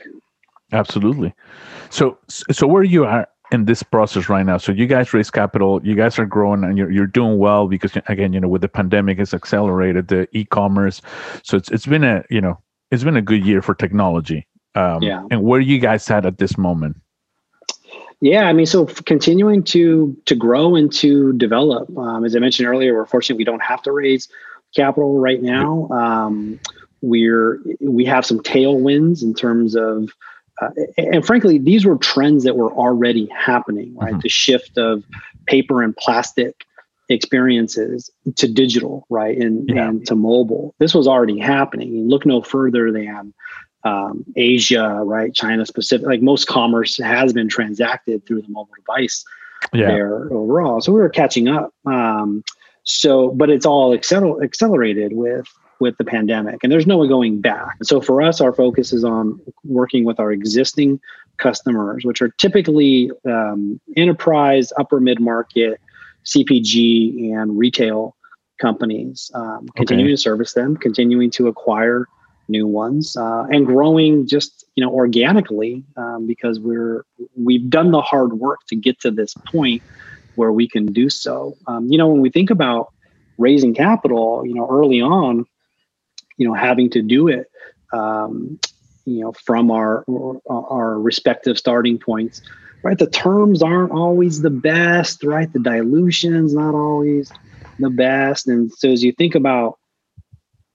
Absolutely. 0.74 1.34
So, 1.90 2.18
so 2.28 2.66
where 2.66 2.84
you 2.84 3.06
are 3.06 3.28
in 3.52 3.66
this 3.66 3.84
process 3.84 4.28
right 4.28 4.46
now? 4.46 4.58
So 4.58 4.72
you 4.72 4.88
guys 4.88 5.14
raise 5.14 5.30
capital, 5.30 5.80
you 5.84 5.96
guys 5.96 6.18
are 6.18 6.26
growing, 6.26 6.64
and 6.64 6.78
you're 6.78 6.92
you're 6.92 7.08
doing 7.08 7.38
well 7.38 7.68
because 7.68 7.96
again, 8.08 8.34
you 8.34 8.40
know, 8.40 8.48
with 8.48 8.62
the 8.62 8.68
pandemic, 8.68 9.20
it's 9.20 9.34
accelerated 9.34 10.08
the 10.08 10.28
e-commerce. 10.36 11.02
So 11.44 11.56
it's 11.58 11.70
it's 11.70 11.86
been 11.86 12.04
a 12.04 12.24
you 12.30 12.42
know 12.42 12.60
it's 12.92 13.04
been 13.04 13.16
a 13.16 13.22
good 13.22 13.46
year 13.46 13.62
for 13.62 13.76
technology. 13.76 14.48
Um, 14.76 15.04
Yeah. 15.04 15.24
And 15.30 15.44
where 15.44 15.60
are 15.60 15.62
you 15.62 15.80
guys 15.80 16.10
at 16.10 16.26
at 16.26 16.40
this 16.40 16.58
moment? 16.58 16.98
Yeah, 18.22 18.48
I 18.48 18.54
mean, 18.54 18.66
so 18.66 18.86
continuing 18.86 19.64
to 19.66 20.18
to 20.26 20.34
grow 20.34 20.76
and 20.76 20.92
to 20.94 21.34
develop. 21.34 21.96
Um, 21.96 22.26
as 22.26 22.36
I 22.36 22.40
mentioned 22.40 22.68
earlier, 22.68 22.96
we're 22.96 23.06
fortunate 23.06 23.38
we 23.38 23.44
don't 23.44 23.62
have 23.62 23.84
to 23.84 23.92
raise 23.92 24.28
capital 24.76 25.20
right 25.20 25.42
now. 25.42 25.88
Um, 25.90 26.60
we're 27.02 27.60
we 27.82 28.06
have 28.06 28.26
some 28.26 28.40
tailwinds 28.40 29.24
in 29.24 29.34
terms 29.34 29.76
of, 29.76 30.10
uh, 30.62 30.70
and 30.98 31.26
frankly, 31.26 31.58
these 31.58 31.86
were 31.86 31.98
trends 31.98 32.44
that 32.46 32.56
were 32.56 32.72
already 32.72 33.28
happening. 33.28 33.96
Right, 33.96 34.14
Mhm. 34.14 34.22
the 34.22 34.30
shift 34.30 34.78
of 34.78 35.04
paper 35.46 35.82
and 35.82 35.96
plastic 35.98 36.66
experiences 37.10 38.10
to 38.36 38.48
digital, 38.48 39.06
right, 39.10 39.38
and 39.38 39.70
Yeah. 39.70 39.90
and 39.90 40.06
to 40.08 40.16
mobile. 40.16 40.74
This 40.80 40.94
was 40.96 41.08
already 41.08 41.40
happening. 41.40 42.08
Look 42.08 42.26
no 42.26 42.42
further 42.42 42.92
than 42.92 43.34
um, 43.86 44.24
Asia, 44.38 45.02
right? 45.04 45.34
China 45.34 45.66
specific, 45.66 46.08
like 46.08 46.22
most 46.22 46.48
commerce 46.48 46.98
has 47.00 47.34
been 47.34 47.50
transacted 47.50 48.26
through 48.26 48.42
the 48.42 48.48
mobile 48.48 48.74
device 48.78 49.26
Yeah. 49.74 49.88
there 49.88 50.34
overall. 50.34 50.80
So 50.80 50.94
we 50.94 51.02
were 51.02 51.10
catching 51.10 51.50
up. 51.50 51.74
Um, 51.86 52.46
so, 52.84 53.30
but 53.30 53.50
it's 53.50 53.66
all 53.66 53.96
accel- 53.98 54.44
accelerated 54.44 55.14
with 55.14 55.48
with 55.80 55.98
the 55.98 56.06
pandemic, 56.06 56.64
and 56.64 56.72
there's 56.72 56.88
no 56.88 57.06
going 57.08 57.42
back. 57.42 57.78
So 57.84 58.00
for 58.00 58.22
us, 58.22 58.40
our 58.40 58.54
focus 58.54 58.94
is 58.94 59.04
on 59.04 59.40
working 59.64 60.06
with 60.06 60.20
our 60.20 60.32
existing 60.32 61.00
customers, 61.38 62.06
which 62.06 62.22
are 62.22 62.30
typically 62.30 63.12
um, 63.26 63.80
enterprise, 63.98 64.72
upper 64.78 65.00
mid 65.00 65.20
market, 65.20 65.80
CPG, 66.26 67.34
and 67.34 67.58
retail 67.58 68.16
companies. 68.60 69.32
Um, 69.34 69.68
continuing 69.76 70.12
to 70.12 70.18
service 70.18 70.54
them, 70.54 70.78
continuing 70.78 71.32
to 71.32 71.48
acquire 71.48 72.08
new 72.48 72.68
ones 72.68 73.16
uh, 73.16 73.46
and 73.50 73.66
growing 73.66 74.28
just 74.28 74.66
you 74.76 74.84
know 74.84 74.92
organically 74.92 75.84
um, 75.98 76.28
because 76.28 76.60
we're 76.60 77.06
we've 77.36 77.70
done 77.70 77.92
the 77.92 78.02
hard 78.02 78.34
work 78.34 78.60
to 78.68 78.76
get 78.76 79.00
to 79.00 79.12
this 79.12 79.34
point 79.34 79.82
where 80.36 80.52
we 80.52 80.68
can 80.68 80.86
do 80.88 81.10
so 81.10 81.56
um, 81.68 81.88
you 81.88 81.98
know 81.98 82.08
when 82.08 82.22
we 82.22 82.30
think 82.30 82.50
about 82.50 82.94
raising 83.38 83.74
capital 83.74 84.46
you 84.46 84.54
know 84.54 84.68
early 84.70 85.02
on 85.02 85.46
you 86.38 86.48
know 86.48 86.54
having 86.54 86.90
to 86.90 87.02
do 87.02 87.28
it 87.28 87.50
um, 87.92 88.60
you 89.06 89.22
know 89.22 89.32
from 89.34 89.72
our 89.72 90.04
our 90.50 91.00
respective 91.00 91.58
starting 91.58 91.98
points 91.98 92.42
right 92.84 92.98
the 92.98 93.10
terms 93.10 93.62
aren't 93.62 93.92
always 93.92 94.42
the 94.42 94.50
best 94.50 95.24
right 95.24 95.52
the 95.54 95.60
dilution's 95.60 96.54
not 96.54 96.74
always 96.76 97.32
the 97.80 97.90
best 97.90 98.48
and 98.48 98.72
so 98.72 98.90
as 98.90 99.04
you 99.04 99.12
think 99.12 99.36
about 99.36 99.78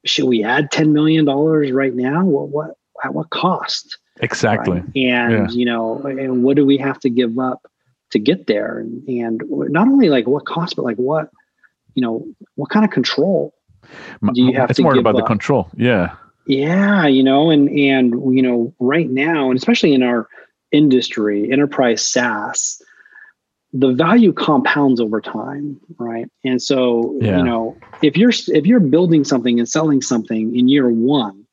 should 0.05 0.25
we 0.27 0.43
add 0.45 0.71
$10 0.71 0.91
million 0.93 1.25
right 1.27 1.95
now 1.95 2.25
what 2.25 2.49
what 2.49 2.71
at 3.05 3.15
what 3.15 3.31
cost 3.31 3.99
Exactly. 4.21 4.81
right? 4.81 4.85
and 4.97 5.33
Yeah. 5.33 5.47
you 5.51 5.65
know 5.65 5.99
and 6.03 6.43
what 6.43 6.57
do 6.57 6.67
we 6.67 6.77
have 6.79 6.99
to 7.01 7.11
give 7.11 7.39
up 7.39 7.67
to 8.11 8.19
get 8.19 8.47
there 8.47 8.79
and, 8.79 9.07
and 9.09 9.43
not 9.49 9.87
only 9.89 10.09
like 10.09 10.27
what 10.27 10.47
cost 10.47 10.77
but 10.77 10.85
like 10.85 10.97
what 10.97 11.31
you 11.95 12.03
know 12.03 12.27
what 12.55 12.71
kind 12.71 12.85
of 12.85 12.91
control 12.91 13.55
do 14.35 14.43
you 14.43 14.53
have 14.53 14.71
it's 14.71 14.77
to 14.77 14.83
more 14.83 14.93
give 14.95 15.01
about 15.01 15.17
the 15.17 15.23
control. 15.23 15.69
Yeah. 15.77 16.15
yeah 16.47 17.07
you 17.07 17.23
know 17.23 17.51
and 17.51 17.69
and 17.71 18.13
you 18.37 18.43
know 18.43 18.75
right 18.79 19.09
now 19.11 19.51
and 19.51 19.57
especially 19.59 19.95
in 19.95 20.03
our 20.03 20.29
industry 20.73 21.51
enterprise 21.51 22.05
saas 22.05 22.83
the 23.73 23.93
value 23.93 24.33
compounds 24.33 25.01
over 25.01 25.21
time 25.21 25.79
right 25.99 26.31
and 26.45 26.61
so 26.61 27.17
Yeah. 27.21 27.39
you 27.39 27.45
know 27.45 27.77
if 28.03 28.17
you're 28.17 28.33
if 28.49 28.67
you're 28.67 28.81
building 28.81 29.25
something 29.25 29.59
and 29.59 29.69
selling 29.69 30.03
something 30.03 30.57
in 30.57 30.69
year 30.69 30.89
one 30.89 31.45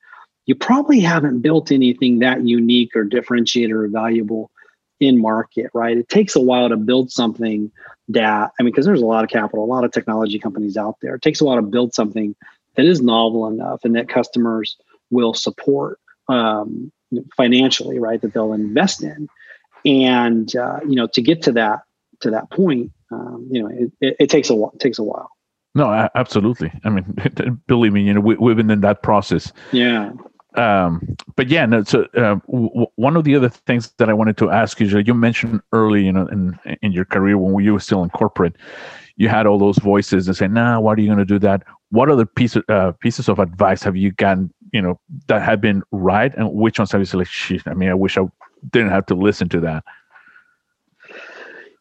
you 0.45 0.55
probably 0.55 0.99
haven't 0.99 1.39
built 1.41 1.71
anything 1.71 2.19
that 2.19 2.45
unique 2.45 2.95
or 2.95 3.03
differentiated 3.03 3.71
or 3.71 3.87
valuable 3.87 4.51
in 4.99 5.19
market 5.19 5.69
right 5.73 5.97
it 5.97 6.07
takes 6.07 6.35
a 6.35 6.39
while 6.39 6.69
to 6.69 6.77
build 6.77 7.11
something 7.11 7.71
that 8.07 8.51
i 8.59 8.63
mean 8.63 8.71
because 8.71 8.85
there's 8.85 9.01
a 9.01 9.05
lot 9.05 9.23
of 9.23 9.29
capital 9.29 9.63
a 9.63 9.65
lot 9.65 9.83
of 9.83 9.91
technology 9.91 10.39
companies 10.39 10.77
out 10.77 10.95
there 11.01 11.15
it 11.15 11.21
takes 11.21 11.41
a 11.41 11.45
while 11.45 11.57
to 11.57 11.61
build 11.61 11.93
something 11.93 12.35
that 12.75 12.85
is 12.85 13.01
novel 13.01 13.47
enough 13.47 13.83
and 13.83 13.95
that 13.95 14.07
customers 14.07 14.77
will 15.09 15.33
support 15.33 15.99
um, 16.27 16.91
financially, 17.35 17.99
right? 17.99 18.21
That 18.21 18.33
they'll 18.33 18.53
invest 18.53 19.03
in, 19.03 19.27
and 19.85 20.55
uh, 20.55 20.79
you 20.87 20.95
know, 20.95 21.07
to 21.07 21.21
get 21.21 21.41
to 21.43 21.51
that 21.53 21.81
to 22.21 22.31
that 22.31 22.49
point, 22.49 22.91
um, 23.11 23.47
you 23.51 23.61
know, 23.61 23.69
it, 23.69 23.91
it, 24.01 24.15
it 24.21 24.29
takes 24.29 24.49
a 24.49 24.55
while. 24.55 24.71
It 24.73 24.79
takes 24.79 24.99
a 24.99 25.03
while. 25.03 25.29
No, 25.73 26.09
absolutely. 26.15 26.71
I 26.85 26.89
mean, 26.89 27.61
believe 27.67 27.91
me, 27.91 28.03
you 28.03 28.13
know, 28.13 28.21
we, 28.21 28.49
have 28.49 28.57
been 28.57 28.71
in 28.71 28.79
that 28.81 29.03
process. 29.03 29.51
Yeah. 29.73 30.13
Um, 30.55 31.15
but 31.35 31.49
yeah, 31.49 31.65
no. 31.65 31.83
So 31.83 32.03
uh, 32.15 32.35
w- 32.47 32.85
one 32.95 33.17
of 33.17 33.23
the 33.23 33.35
other 33.35 33.49
things 33.49 33.91
that 33.97 34.09
I 34.09 34.13
wanted 34.13 34.37
to 34.37 34.51
ask 34.51 34.79
you, 34.79 34.87
is 34.87 34.93
that 34.93 35.07
you 35.07 35.13
mentioned 35.13 35.61
early, 35.73 36.05
you 36.05 36.11
know, 36.11 36.27
in 36.27 36.57
in 36.81 36.91
your 36.91 37.05
career 37.05 37.37
when 37.37 37.63
you 37.63 37.73
were 37.73 37.79
still 37.79 38.03
in 38.03 38.09
corporate, 38.09 38.55
you 39.17 39.27
had 39.29 39.45
all 39.45 39.59
those 39.59 39.77
voices 39.79 40.25
that 40.25 40.35
say, 40.35 40.47
"Nah, 40.47 40.79
why 40.79 40.93
are 40.93 40.99
you 40.99 41.07
going 41.07 41.19
to 41.19 41.25
do 41.25 41.39
that?" 41.39 41.63
What 41.89 42.09
other 42.09 42.25
pieces 42.25 42.63
uh, 42.69 42.93
pieces 42.93 43.27
of 43.29 43.39
advice 43.39 43.83
have 43.83 43.95
you 43.95 44.11
gotten, 44.11 44.53
you 44.71 44.81
know, 44.81 44.99
that 45.27 45.41
have 45.41 45.61
been 45.61 45.83
right, 45.91 46.33
and 46.35 46.53
which 46.53 46.79
ones 46.79 46.91
have 46.91 47.01
you 47.01 47.05
said, 47.05 47.17
like, 47.17 47.27
"Shit, 47.27 47.63
I 47.65 47.73
mean, 47.73 47.89
I 47.89 47.93
wish 47.93 48.17
I 48.17 48.25
didn't 48.71 48.91
have 48.91 49.05
to 49.07 49.15
listen 49.15 49.49
to 49.49 49.59
that." 49.61 49.83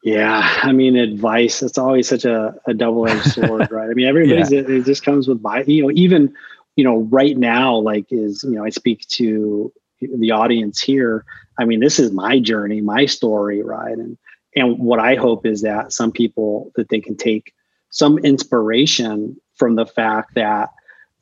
Yeah, 0.05 0.43
I 0.62 0.72
mean, 0.72 0.97
advice. 0.97 1.62
It's 1.62 1.79
always 1.79 2.07
such 2.07 2.27
a, 2.27 2.55
a 2.66 2.75
double 2.75 3.09
edged 3.09 3.25
sword, 3.33 3.70
right? 3.70 3.89
I 3.89 3.95
mean, 3.95 4.07
everybody's 4.07 4.53
yeah. 4.53 4.61
it, 4.61 4.68
it, 4.68 4.85
just 4.85 5.03
comes 5.03 5.27
with 5.27 5.43
by 5.43 5.62
you 5.62 5.83
know 5.83 5.91
even 5.95 6.35
you 6.77 6.85
know 6.85 7.01
right 7.11 7.37
now 7.37 7.77
like 7.77 8.07
is 8.11 8.43
you 8.45 8.53
know 8.53 8.64
I 8.64 8.70
speak 8.70 9.07
to 9.09 9.72
the 10.01 10.31
audience 10.31 10.81
here. 10.81 11.25
I 11.59 11.64
mean, 11.64 11.81
this 11.81 11.99
is 11.99 12.11
my 12.12 12.39
journey, 12.39 12.81
my 12.81 13.07
story, 13.07 13.62
right? 13.62 13.97
And 13.97 14.18
and 14.57 14.79
what 14.79 15.01
I 15.01 15.14
hope 15.16 15.47
is 15.47 15.62
that 15.62 15.93
some 15.93 16.12
people 16.12 16.72
that 16.77 16.89
they 16.89 17.01
can 17.01 17.16
take 17.16 17.53
some 17.91 18.18
inspiration 18.18 19.37
from 19.57 19.77
the 19.77 19.87
fact 19.87 20.35
that 20.35 20.70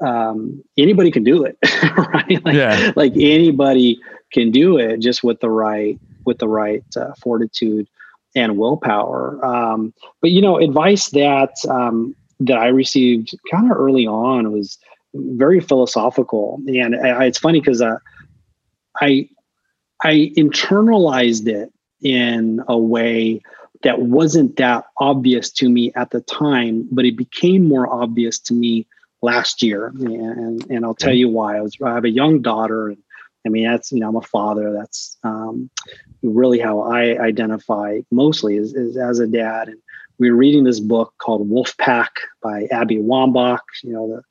um, 0.00 0.62
anybody 0.76 1.10
can 1.10 1.22
do 1.22 1.44
it, 1.44 1.56
right? 1.96 2.44
Like, 2.44 2.54
yeah. 2.54 2.92
like 2.96 3.12
anybody 3.14 4.00
can 4.32 4.50
do 4.50 4.78
it 4.78 4.98
just 4.98 5.22
with 5.22 5.40
the 5.40 5.50
right 5.50 5.98
with 6.24 6.38
the 6.38 6.48
right 6.48 6.84
uh, 6.96 7.12
fortitude 7.20 7.88
and 8.34 8.56
willpower. 8.56 9.44
Um, 9.44 9.92
but 10.20 10.30
you 10.30 10.40
know, 10.40 10.58
advice 10.58 11.10
that 11.10 11.54
um, 11.68 12.14
that 12.40 12.58
I 12.58 12.68
received 12.68 13.38
kind 13.50 13.70
of 13.70 13.76
early 13.76 14.06
on 14.06 14.52
was 14.52 14.78
very 15.14 15.60
philosophical, 15.60 16.60
and 16.66 16.96
I, 16.96 17.24
it's 17.24 17.38
funny 17.38 17.60
because 17.60 17.82
uh, 17.82 17.96
I 19.00 19.28
I 20.02 20.32
internalized 20.36 21.48
it 21.48 21.72
in 22.02 22.62
a 22.68 22.78
way 22.78 23.40
that 23.82 24.00
wasn't 24.00 24.56
that 24.56 24.84
obvious 24.98 25.50
to 25.52 25.68
me 25.68 25.92
at 25.94 26.10
the 26.10 26.20
time, 26.20 26.88
but 26.90 27.04
it 27.04 27.16
became 27.16 27.66
more 27.68 27.92
obvious 27.92 28.38
to 28.40 28.54
me 28.54 28.86
last 29.22 29.62
year, 29.62 29.88
and 29.88 30.64
and 30.70 30.84
I'll 30.84 30.94
tell 30.94 31.14
you 31.14 31.28
why. 31.28 31.56
I 31.56 31.60
was 31.60 31.76
I 31.84 31.94
have 31.94 32.04
a 32.04 32.10
young 32.10 32.42
daughter, 32.42 32.88
and 32.88 32.98
I 33.44 33.48
mean, 33.48 33.64
that's, 33.64 33.90
you 33.90 34.00
know, 34.00 34.08
I'm 34.08 34.16
a 34.16 34.22
father. 34.22 34.72
That's 34.72 35.16
um, 35.24 35.70
really 36.22 36.60
how 36.60 36.82
I 36.82 37.18
identify 37.18 38.00
mostly 38.10 38.56
is, 38.56 38.74
is, 38.74 38.96
as 38.96 39.18
a 39.18 39.26
dad. 39.26 39.68
And 39.68 39.81
we 40.18 40.30
were 40.30 40.36
reading 40.36 40.64
this 40.64 40.80
book 40.80 41.14
called 41.18 41.48
Wolf 41.48 41.76
Pack 41.78 42.12
by 42.42 42.64
Abby 42.70 42.96
Wambach, 42.96 43.60
you 43.82 43.92
know, 43.92 44.08
the 44.08 44.22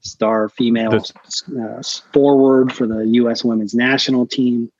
star 0.00 0.48
female 0.48 0.94
uh, 1.60 1.82
forward 2.12 2.72
for 2.72 2.86
the 2.86 3.06
U.S. 3.06 3.44
women's 3.44 3.74
national 3.74 4.26
team. 4.26 4.70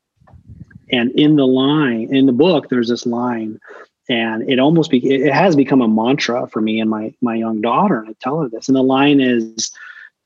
And 0.91 1.11
in 1.13 1.37
the 1.37 1.47
line, 1.47 2.15
in 2.15 2.27
the 2.27 2.33
book, 2.33 2.69
there's 2.69 2.89
this 2.89 3.07
line, 3.07 3.59
and 4.09 4.49
it 4.49 4.61
almost 4.61 4.91
be, 4.91 4.99
it 4.99 5.33
has 5.33 5.57
become 5.57 5.83
a 5.83 5.89
mantra 5.89 6.47
for 6.47 6.61
me 6.61 6.81
and 6.81 6.89
my 6.89 7.13
my 7.21 7.35
young 7.35 7.61
daughter. 7.61 8.01
And 8.01 8.11
I 8.11 8.15
tell 8.21 8.41
her 8.41 8.49
this, 8.49 8.69
and 8.69 8.77
the 8.77 8.83
line 8.83 9.21
is, 9.21 9.73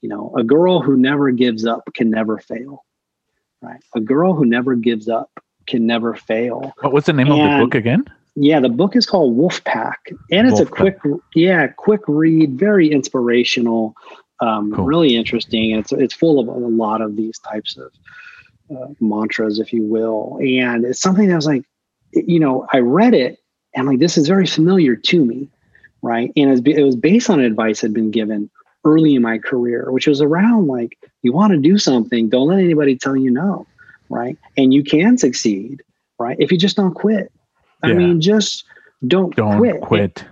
you 0.03 0.09
know, 0.09 0.35
a 0.37 0.45
girl 0.45 0.83
who 0.83 0.97
never 0.97 1.31
gives 1.31 1.67
up 1.67 1.89
can 1.95 2.11
never 2.11 2.39
fail 2.39 2.85
right? 3.63 3.83
A 3.95 4.01
girl 4.01 4.35
who 4.35 4.45
never 4.45 4.75
gives 4.75 5.09
up 5.09 5.31
can 5.67 5.87
never 5.87 6.15
fail. 6.15 6.75
What 6.81 6.93
was 6.93 7.05
the 7.05 7.13
name 7.13 7.31
and, 7.31 7.41
of 7.41 7.59
the 7.59 7.65
book 7.65 7.75
again? 7.75 8.05
Yeah, 8.37 8.61
the 8.61 8.69
book 8.69 8.97
is 8.97 9.07
called 9.07 9.37
Wolf 9.37 9.63
Pack, 9.65 10.13
and 10.31 10.47
it's 10.47 10.59
Wolf 10.59 10.69
a 10.69 10.73
quick, 10.73 11.03
Pack. 11.03 11.13
yeah, 11.35 11.67
quick 11.69 12.03
read, 12.07 12.59
very 12.59 12.91
inspirational, 12.91 13.95
um, 14.41 14.73
cool. 14.73 14.85
really 14.85 15.17
interesting. 15.17 15.73
And 15.73 15.81
it's 15.81 15.93
it's 15.93 16.15
full 16.15 16.39
of 16.39 16.49
a 16.49 16.53
lot 16.53 17.01
of 17.01 17.17
these 17.17 17.39
types 17.41 17.77
of 17.77 17.93
uh, 18.75 18.95
mantras, 19.01 19.59
if 19.59 19.73
you 19.73 19.83
will, 19.83 20.39
and 20.41 20.85
it's 20.85 21.01
something 21.01 21.29
that 21.29 21.37
was 21.37 21.47
like, 21.47 21.65
you 22.13 22.41
know, 22.41 22.67
I 22.73 22.79
read 22.79 23.15
it 23.15 23.41
and 23.75 23.87
like 23.87 23.99
this 23.99 24.19
is 24.19 24.29
very 24.29 24.47
familiar 24.47 24.97
to 24.97 25.25
me, 25.25 25.49
right? 26.03 26.33
And 26.37 26.49
it 26.49 26.51
was, 26.51 26.61
it 26.65 26.83
was 26.83 26.97
based 26.97 27.31
on 27.31 27.41
advice 27.41 27.81
had 27.81 27.93
been 27.93 28.11
given 28.11 28.51
early 28.85 29.15
in 29.15 29.23
my 29.23 29.39
career, 29.39 29.91
which 29.91 30.07
was 30.07 30.21
around 30.21 30.67
like, 30.67 30.99
you 31.23 31.33
want 31.33 31.53
to 31.53 31.59
do 31.59 31.79
something, 31.79 32.29
don't 32.29 32.49
let 32.49 32.59
anybody 32.59 32.97
tell 32.97 33.17
you 33.17 33.31
no, 33.31 33.67
right? 34.09 34.39
And 34.57 34.73
you 34.73 34.83
can 34.83 35.19
succeed, 35.19 35.83
right? 36.19 36.37
If 36.39 36.51
you 36.51 36.59
just 36.59 36.77
don't 36.77 36.95
quit. 36.95 37.31
I 37.83 37.93
mean, 37.93 38.21
just 38.21 38.65
don't, 39.07 39.35
don't 39.35 39.59
quit. 39.59 39.81
quit. 39.81 40.25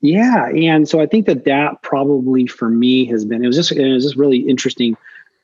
yeah. 0.00 0.48
And 0.48 0.88
so 0.88 1.00
I 1.00 1.06
think 1.06 1.26
that 1.26 1.44
that 1.44 1.82
probably 1.82 2.46
for 2.46 2.68
me 2.68 3.06
has 3.06 3.24
been, 3.24 3.42
it 3.42 3.46
was 3.46 3.56
just, 3.56 3.72
it 3.72 3.92
was 3.92 4.04
just 4.04 4.16
really 4.16 4.38
interesting 4.38 4.96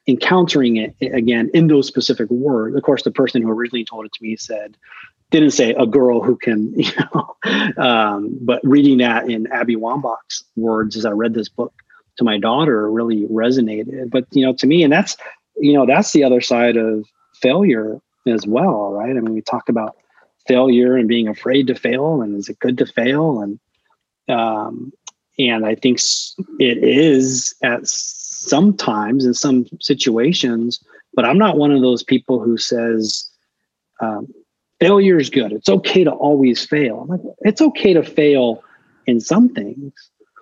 encountering 0.09 0.76
it 0.76 0.94
again 1.00 1.50
in 1.52 1.66
those 1.66 1.86
specific 1.86 2.30
words. 2.30 2.76
Of 2.76 2.82
course, 2.82 3.02
the 3.02 3.11
person 3.11 3.42
who 3.42 3.50
originally 3.50 3.84
told 3.84 4.07
it 4.07 4.12
to 4.12 4.22
me 4.22 4.36
said, 4.36 4.76
didn't 5.30 5.50
say 5.50 5.74
a 5.76 5.86
girl 5.86 6.22
who 6.22 6.36
can, 6.36 6.72
you 6.78 6.90
know, 7.12 7.36
um, 7.76 8.38
but 8.40 8.61
reading 8.62 8.98
that 8.98 9.28
in 9.28 9.46
Abby 9.48 9.76
Wambach's 9.76 10.44
words 10.54 10.96
as 10.96 11.04
I 11.04 11.11
read 11.11 11.34
this 11.34 11.48
book, 11.48 11.72
to 12.18 12.24
my 12.24 12.38
daughter 12.38 12.90
really 12.90 13.26
resonated. 13.26 14.11
But 14.11 14.26
you 14.30 14.44
know, 14.44 14.54
to 14.54 14.66
me, 14.66 14.82
and 14.82 14.92
that's 14.92 15.16
you 15.57 15.72
know, 15.72 15.86
that's 15.86 16.12
the 16.12 16.24
other 16.24 16.40
side 16.40 16.76
of 16.76 17.07
failure 17.34 18.00
as 18.26 18.46
well, 18.46 18.92
right? 18.92 19.11
I 19.11 19.20
mean, 19.20 19.34
we 19.34 19.42
talk 19.42 19.68
about 19.68 19.96
failure 20.47 20.97
and 20.97 21.09
being 21.09 21.28
afraid 21.28 21.66
to 21.68 21.74
fail, 21.74 22.22
and 22.22 22.36
is 22.36 22.49
it 22.49 22.59
good 22.59 22.78
to 22.78 22.86
fail? 22.86 23.40
And 23.40 23.59
um, 24.28 24.92
and 25.38 25.66
I 25.66 25.74
think 25.74 25.99
it 26.59 26.78
is 26.78 27.55
at 27.62 27.86
sometimes 27.86 29.24
in 29.24 29.34
some 29.34 29.66
situations, 29.80 30.82
but 31.14 31.24
I'm 31.24 31.38
not 31.38 31.59
one 31.59 31.72
of 31.72 31.82
those 31.82 32.03
people 32.03 32.40
who 32.40 32.57
says 32.57 33.28
um, 34.01 34.28
failure 34.80 35.18
is 35.18 35.30
good. 35.30 35.53
It's 35.53 35.68
okay 35.68 36.05
to 36.05 36.11
always 36.12 36.64
fail. 36.64 37.07
Like, 37.09 37.20
it's 37.40 37.61
okay 37.61 37.92
to 37.92 38.03
fail 38.03 38.62
in 39.07 39.20
some 39.20 39.49
things, 39.49 39.92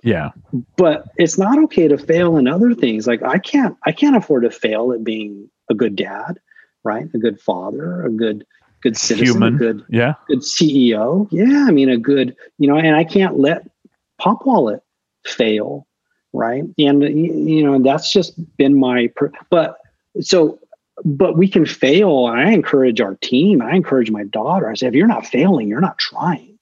yeah. 0.05 0.33
But 0.77 1.09
it's 1.17 1.39
not 1.39 1.59
okay 1.65 1.89
to 1.89 1.97
fail 1.97 2.37
in 2.37 2.47
other 2.47 2.75
things. 2.75 3.07
Like 3.07 3.23
I 3.23 3.39
can't 3.39 3.77
I 3.87 3.93
can't 3.93 4.17
afford 4.17 4.45
to 4.45 4.51
fail 4.51 4.93
at 4.93 5.03
being 5.03 5.51
a 5.71 5.75
good 5.75 5.97
dad, 5.97 6.39
right? 6.85 7.09
A 7.15 7.19
good 7.19 7.41
father, 7.41 8.05
a 8.05 8.11
good 8.11 8.47
good 8.85 8.97
citizen, 8.97 9.43
Human. 9.43 9.55
a 9.55 9.59
good 9.59 9.85
yeah, 9.89 10.15
good 10.29 10.41
CEO. 10.41 11.27
Yeah, 11.33 11.67
I 11.67 11.73
mean 11.73 11.89
a 11.89 11.97
good, 11.97 12.37
you 12.59 12.69
know, 12.69 12.77
and 12.77 12.95
I 12.95 13.03
can't 13.03 13.39
let 13.39 13.69
Pop 14.19 14.47
Wallet 14.47 14.83
fail, 15.27 15.87
right? 16.33 16.63
And 16.79 17.03
you 17.03 17.65
know, 17.65 17.83
that's 17.83 18.13
just 18.13 18.39
been 18.57 18.79
my 18.79 19.09
per- 19.17 19.33
but 19.51 19.79
so 20.21 20.61
but 21.05 21.37
we 21.37 21.49
can 21.49 21.67
fail. 21.67 22.27
I 22.33 22.51
encourage 22.51 23.01
our 23.01 23.17
team. 23.17 23.61
I 23.61 23.75
encourage 23.75 24.13
my 24.13 24.23
daughter. 24.23 24.71
I 24.71 24.75
say, 24.75 24.87
if 24.87 24.95
you're 24.95 25.09
not 25.09 25.27
failing, 25.27 25.67
you're 25.67 25.81
not 25.81 25.99
trying 25.99 26.55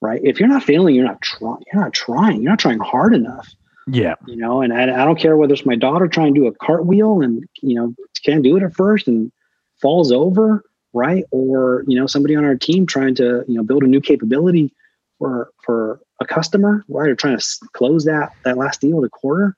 right? 0.00 0.20
If 0.24 0.40
you're 0.40 0.48
not 0.48 0.62
failing, 0.62 0.94
you're 0.94 1.04
not 1.04 1.20
trying. 1.20 1.62
You're 1.72 1.82
not 1.82 1.92
trying. 1.92 2.42
You're 2.42 2.52
not 2.52 2.58
trying 2.58 2.78
hard 2.78 3.14
enough. 3.14 3.54
Yeah. 3.86 4.14
You 4.26 4.36
know, 4.36 4.62
and 4.62 4.72
I, 4.72 4.84
I 4.84 5.04
don't 5.04 5.18
care 5.18 5.36
whether 5.36 5.52
it's 5.52 5.66
my 5.66 5.76
daughter 5.76 6.06
trying 6.06 6.34
to 6.34 6.40
do 6.40 6.46
a 6.46 6.52
cartwheel 6.52 7.22
and 7.22 7.44
you 7.60 7.74
know 7.74 7.94
can't 8.24 8.42
do 8.42 8.56
it 8.56 8.62
at 8.62 8.74
first 8.74 9.08
and 9.08 9.32
falls 9.80 10.12
over, 10.12 10.64
right? 10.92 11.24
Or 11.30 11.84
you 11.86 11.98
know 11.98 12.06
somebody 12.06 12.36
on 12.36 12.44
our 12.44 12.56
team 12.56 12.86
trying 12.86 13.14
to 13.16 13.44
you 13.46 13.54
know 13.54 13.62
build 13.62 13.82
a 13.82 13.86
new 13.86 14.00
capability 14.00 14.72
for 15.18 15.50
for 15.64 16.00
a 16.20 16.26
customer, 16.26 16.84
right? 16.88 17.10
Or 17.10 17.14
trying 17.14 17.38
to 17.38 17.44
close 17.72 18.04
that 18.04 18.32
that 18.44 18.58
last 18.58 18.80
deal 18.80 18.98
of 18.98 19.02
the 19.02 19.10
quarter. 19.10 19.56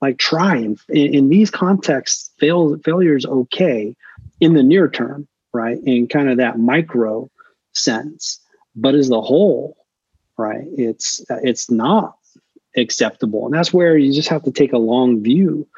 Like 0.00 0.18
try 0.18 0.56
and 0.56 0.78
in, 0.88 1.14
in 1.14 1.28
these 1.28 1.50
contexts, 1.50 2.30
fail 2.38 2.76
failure 2.78 3.16
is 3.16 3.26
okay 3.26 3.94
in 4.40 4.54
the 4.54 4.62
near 4.62 4.88
term, 4.88 5.28
right? 5.52 5.78
In 5.84 6.08
kind 6.08 6.28
of 6.28 6.38
that 6.38 6.58
micro 6.58 7.30
sense, 7.72 8.40
but 8.74 8.94
as 8.94 9.08
the 9.08 9.20
whole, 9.20 9.76
right? 10.36 10.64
It's 10.76 11.24
it's 11.28 11.70
not 11.70 12.16
acceptable, 12.76 13.46
and 13.46 13.54
that's 13.54 13.72
where 13.72 13.96
you 13.96 14.12
just 14.12 14.28
have 14.28 14.42
to 14.44 14.50
take 14.50 14.72
a 14.72 14.78
long 14.78 15.22
view 15.22 15.68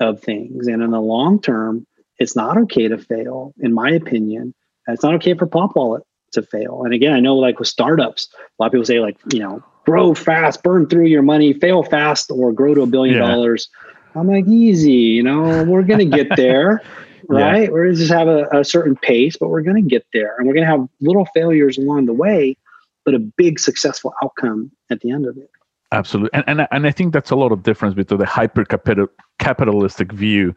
of 0.00 0.20
things. 0.20 0.66
And 0.66 0.82
in 0.82 0.90
the 0.90 1.00
long 1.00 1.40
term, 1.40 1.86
it's 2.18 2.36
not 2.36 2.56
okay 2.58 2.88
to 2.88 2.98
fail, 2.98 3.54
in 3.60 3.72
my 3.72 3.90
opinion. 3.90 4.54
it's 4.88 5.02
not 5.02 5.14
okay 5.14 5.34
for 5.34 5.46
Pop 5.46 5.74
Wallet 5.76 6.02
to 6.32 6.42
fail. 6.42 6.82
And 6.84 6.94
again, 6.94 7.12
I 7.12 7.20
know 7.20 7.36
like 7.36 7.58
with 7.58 7.68
startups, 7.68 8.28
a 8.34 8.62
lot 8.62 8.66
of 8.66 8.72
people 8.72 8.84
say 8.84 9.00
like 9.00 9.16
you 9.32 9.40
know 9.40 9.62
grow 9.84 10.14
fast, 10.14 10.62
burn 10.62 10.88
through 10.88 11.06
your 11.06 11.22
money, 11.22 11.52
fail 11.52 11.82
fast, 11.82 12.30
or 12.30 12.52
grow 12.52 12.74
to 12.74 12.82
a 12.82 12.86
billion 12.86 13.16
yeah. 13.16 13.26
dollars. 13.26 13.68
I'm 14.14 14.28
like 14.28 14.46
easy, 14.46 14.92
you 14.92 15.22
know, 15.22 15.64
we're 15.64 15.82
gonna 15.82 16.04
get 16.04 16.28
there. 16.36 16.82
right? 17.28 17.64
Yeah. 17.64 17.68
We're 17.70 17.92
just 17.92 18.12
have 18.12 18.28
a, 18.28 18.46
a 18.52 18.64
certain 18.64 18.96
pace, 18.96 19.36
but 19.36 19.48
we're 19.48 19.62
going 19.62 19.82
to 19.82 19.88
get 19.88 20.06
there, 20.12 20.36
and 20.36 20.46
we're 20.46 20.52
going 20.52 20.66
to 20.66 20.70
have 20.70 20.86
little 21.00 21.26
failures 21.34 21.78
along 21.78 22.04
the 22.04 22.12
way 22.12 22.54
but 23.04 23.14
a 23.14 23.18
big 23.18 23.60
successful 23.60 24.14
outcome 24.22 24.70
at 24.90 25.00
the 25.00 25.10
end 25.10 25.26
of 25.26 25.36
it. 25.36 25.50
Absolutely, 25.92 26.30
and 26.32 26.44
and 26.48 26.68
and 26.72 26.86
I 26.86 26.90
think 26.90 27.12
that's 27.12 27.30
a 27.30 27.36
lot 27.36 27.52
of 27.52 27.62
difference 27.62 27.94
between 27.94 28.18
the 28.18 28.26
hyper 28.26 28.64
capitalistic 29.38 30.12
view 30.12 30.54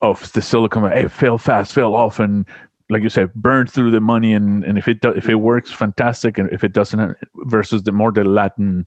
of 0.00 0.30
the 0.32 0.42
Silicon 0.42 0.82
Valley. 0.82 1.02
Hey, 1.02 1.08
fail 1.08 1.38
fast, 1.38 1.74
fail 1.74 1.94
often. 1.94 2.46
Like 2.90 3.02
you 3.02 3.10
said, 3.10 3.34
burn 3.34 3.66
through 3.66 3.90
the 3.90 4.00
money, 4.00 4.32
and, 4.32 4.64
and 4.64 4.78
if 4.78 4.88
it 4.88 5.02
do, 5.02 5.10
if 5.10 5.28
it 5.28 5.34
works, 5.34 5.70
fantastic, 5.70 6.38
and 6.38 6.50
if 6.50 6.64
it 6.64 6.72
doesn't, 6.72 7.18
versus 7.44 7.82
the 7.82 7.92
more 7.92 8.10
the 8.10 8.24
Latin, 8.24 8.86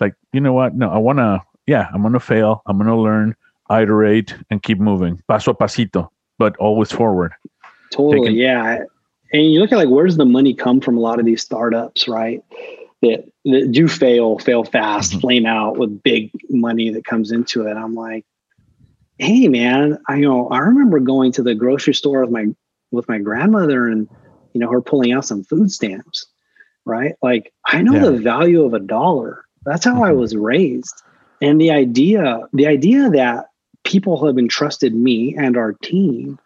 like 0.00 0.14
you 0.34 0.40
know 0.40 0.52
what? 0.52 0.74
No, 0.74 0.90
I 0.90 0.98
wanna, 0.98 1.42
yeah, 1.66 1.88
I'm 1.94 2.02
gonna 2.02 2.20
fail. 2.20 2.62
I'm 2.66 2.76
gonna 2.76 3.00
learn, 3.00 3.34
iterate, 3.70 4.34
and 4.50 4.62
keep 4.62 4.78
moving, 4.78 5.22
paso 5.28 5.52
a 5.52 5.54
pasito, 5.54 6.10
but 6.38 6.58
always 6.58 6.92
forward. 6.92 7.32
Totally, 7.90 8.32
yeah. 8.32 8.80
And 9.32 9.50
you 9.50 9.60
look 9.60 9.72
at 9.72 9.76
like 9.76 9.88
where's 9.88 10.18
the 10.18 10.26
money 10.26 10.52
come 10.52 10.82
from? 10.82 10.98
A 10.98 11.00
lot 11.00 11.18
of 11.18 11.24
these 11.24 11.40
startups, 11.40 12.06
right? 12.06 12.44
That, 13.00 13.30
that 13.44 13.70
do 13.70 13.88
fail, 13.88 14.38
fail 14.40 14.64
fast, 14.64 15.12
mm-hmm. 15.12 15.20
flame 15.20 15.46
out 15.46 15.78
with 15.78 16.02
big 16.02 16.30
money 16.50 16.90
that 16.90 17.04
comes 17.04 17.30
into 17.30 17.66
it. 17.66 17.76
I'm 17.76 17.94
like, 17.94 18.26
hey 19.18 19.48
man, 19.48 19.98
I 20.08 20.16
you 20.16 20.28
know 20.28 20.48
I 20.48 20.58
remember 20.58 21.00
going 21.00 21.32
to 21.32 21.42
the 21.42 21.54
grocery 21.54 21.94
store 21.94 22.22
with 22.22 22.30
my 22.30 22.46
with 22.90 23.08
my 23.08 23.18
grandmother 23.18 23.86
and 23.86 24.08
you 24.54 24.60
know 24.60 24.70
her 24.70 24.80
pulling 24.80 25.12
out 25.12 25.24
some 25.24 25.44
food 25.44 25.70
stamps, 25.70 26.26
right? 26.84 27.14
Like 27.22 27.52
I 27.66 27.82
know 27.82 27.94
yeah. 27.94 28.10
the 28.10 28.18
value 28.18 28.64
of 28.64 28.74
a 28.74 28.80
dollar. 28.80 29.44
That's 29.64 29.84
how 29.84 29.94
mm-hmm. 29.94 30.04
I 30.04 30.12
was 30.12 30.36
raised. 30.36 31.02
And 31.40 31.60
the 31.60 31.70
idea, 31.70 32.48
the 32.52 32.66
idea 32.66 33.10
that 33.10 33.50
people 33.84 34.24
have 34.26 34.38
entrusted 34.38 34.94
me 34.94 35.36
and 35.36 35.56
our 35.56 35.72
team 35.72 36.38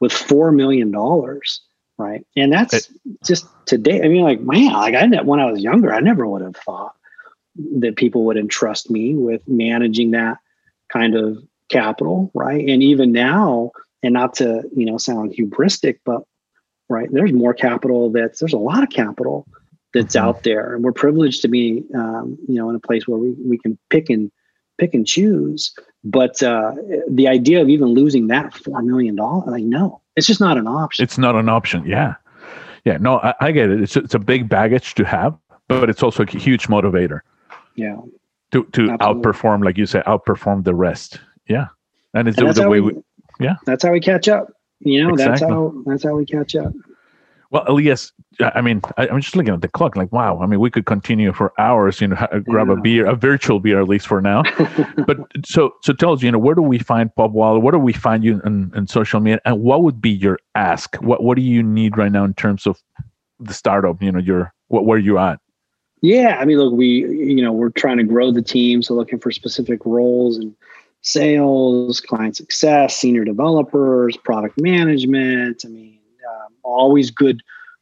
with 0.00 0.12
four 0.12 0.52
million 0.52 0.90
dollars, 0.90 1.60
right? 1.98 2.26
And 2.36 2.52
that's 2.52 2.74
it, 2.74 2.88
just 3.24 3.46
today. 3.66 4.02
I 4.02 4.08
mean, 4.08 4.22
like 4.22 4.40
man, 4.40 4.72
like 4.72 4.94
I 4.94 5.22
when 5.22 5.40
I 5.40 5.50
was 5.50 5.62
younger, 5.62 5.92
I 5.92 6.00
never 6.00 6.26
would 6.26 6.42
have 6.42 6.56
thought 6.56 6.94
that 7.80 7.96
people 7.96 8.24
would 8.24 8.36
entrust 8.36 8.90
me 8.90 9.14
with 9.14 9.46
managing 9.48 10.12
that 10.12 10.38
kind 10.92 11.16
of 11.16 11.38
capital, 11.68 12.30
right? 12.34 12.66
And 12.66 12.82
even 12.82 13.12
now, 13.12 13.72
and 14.02 14.14
not 14.14 14.34
to 14.34 14.62
you 14.74 14.86
know 14.86 14.98
sound 14.98 15.32
hubristic, 15.32 15.98
but 16.04 16.22
right, 16.88 17.08
there's 17.12 17.32
more 17.32 17.54
capital. 17.54 18.10
That's 18.10 18.40
there's 18.40 18.52
a 18.52 18.58
lot 18.58 18.82
of 18.82 18.90
capital 18.90 19.46
that's 19.94 20.16
mm-hmm. 20.16 20.26
out 20.26 20.42
there, 20.42 20.74
and 20.74 20.84
we're 20.84 20.92
privileged 20.92 21.42
to 21.42 21.48
be 21.48 21.84
um, 21.94 22.38
you 22.48 22.54
know 22.54 22.68
in 22.70 22.76
a 22.76 22.80
place 22.80 23.06
where 23.06 23.18
we 23.18 23.34
we 23.44 23.58
can 23.58 23.78
pick 23.90 24.10
and 24.10 24.30
pick 24.78 24.94
and 24.94 25.06
choose. 25.06 25.72
But 26.04 26.42
uh, 26.42 26.74
the 27.10 27.28
idea 27.28 27.60
of 27.60 27.68
even 27.68 27.88
losing 27.88 28.28
that 28.28 28.54
four 28.54 28.80
million 28.82 29.16
dollars, 29.16 29.48
like 29.48 29.64
no, 29.64 30.00
it's 30.16 30.26
just 30.26 30.40
not 30.40 30.56
an 30.56 30.66
option. 30.66 31.02
It's 31.02 31.18
not 31.18 31.34
an 31.34 31.48
option. 31.48 31.84
Yeah, 31.84 32.14
yeah. 32.84 32.98
No, 32.98 33.18
I, 33.18 33.34
I 33.40 33.52
get 33.52 33.70
it. 33.70 33.82
It's 33.82 33.96
it's 33.96 34.14
a 34.14 34.18
big 34.18 34.48
baggage 34.48 34.94
to 34.94 35.04
have, 35.04 35.36
but 35.66 35.90
it's 35.90 36.02
also 36.02 36.22
a 36.22 36.30
huge 36.30 36.68
motivator. 36.68 37.20
Yeah. 37.74 37.96
To 38.52 38.64
to 38.64 38.90
Absolutely. 38.90 38.96
outperform, 38.96 39.64
like 39.64 39.76
you 39.76 39.86
say, 39.86 40.02
outperform 40.06 40.64
the 40.64 40.74
rest. 40.74 41.20
Yeah, 41.48 41.68
and 42.14 42.28
it's 42.28 42.38
and 42.38 42.48
the, 42.48 42.52
the 42.52 42.68
way 42.68 42.80
we, 42.80 42.92
we, 42.92 43.02
yeah. 43.40 43.56
That's 43.66 43.84
how 43.84 43.92
we 43.92 44.00
catch 44.00 44.28
up. 44.28 44.52
You 44.80 45.02
know, 45.02 45.10
exactly. 45.10 45.30
that's 45.30 45.42
how 45.42 45.82
that's 45.86 46.04
how 46.04 46.14
we 46.14 46.24
catch 46.24 46.54
up. 46.54 46.72
Well, 47.50 47.64
Elias, 47.66 48.12
I 48.40 48.60
mean, 48.60 48.82
I, 48.98 49.06
am 49.06 49.22
just 49.22 49.34
looking 49.34 49.54
at 49.54 49.62
the 49.62 49.68
clock, 49.68 49.96
like, 49.96 50.12
wow. 50.12 50.38
I 50.40 50.46
mean, 50.46 50.60
we 50.60 50.70
could 50.70 50.84
continue 50.84 51.32
for 51.32 51.58
hours. 51.58 51.98
You 51.98 52.08
know, 52.08 52.16
grab 52.44 52.68
yeah. 52.68 52.74
a 52.74 52.76
beer, 52.76 53.06
a 53.06 53.14
virtual 53.14 53.58
beer, 53.58 53.80
at 53.80 53.88
least 53.88 54.06
for 54.06 54.20
now. 54.20 54.42
but 55.06 55.16
so, 55.46 55.74
so 55.82 55.94
tell 55.94 56.12
us, 56.12 56.22
you 56.22 56.30
know, 56.30 56.38
where 56.38 56.54
do 56.54 56.60
we 56.60 56.78
find 56.78 57.14
Pop 57.14 57.30
Wallet? 57.30 57.62
Where 57.62 57.72
do 57.72 57.78
we 57.78 57.94
find 57.94 58.22
you 58.22 58.42
in, 58.44 58.70
in 58.76 58.86
social 58.86 59.20
media? 59.20 59.40
And 59.46 59.60
what 59.60 59.82
would 59.82 60.00
be 60.00 60.10
your 60.10 60.38
ask? 60.54 60.96
What 60.96 61.22
What 61.22 61.36
do 61.36 61.42
you 61.42 61.62
need 61.62 61.96
right 61.96 62.12
now 62.12 62.24
in 62.24 62.34
terms 62.34 62.66
of 62.66 62.82
the 63.40 63.54
startup? 63.54 64.02
You 64.02 64.12
know, 64.12 64.18
your 64.18 64.52
what 64.66 64.84
where 64.84 64.98
you 64.98 65.18
at? 65.18 65.40
Yeah, 66.02 66.36
I 66.38 66.44
mean, 66.44 66.58
look, 66.58 66.74
we 66.74 66.86
you 66.86 67.42
know 67.42 67.52
we're 67.52 67.70
trying 67.70 67.96
to 67.96 68.04
grow 68.04 68.30
the 68.30 68.42
team, 68.42 68.82
so 68.82 68.92
looking 68.92 69.18
for 69.18 69.30
specific 69.30 69.80
roles 69.86 70.36
and 70.36 70.54
sales, 71.02 72.00
client 72.00 72.36
success, 72.36 72.96
senior 72.96 73.24
developers, 73.24 74.16
product 74.16 74.60
management. 74.60 75.62
I 75.64 75.68
mean, 75.68 76.00
um, 76.28 76.52
always 76.62 77.10
good, 77.10 77.40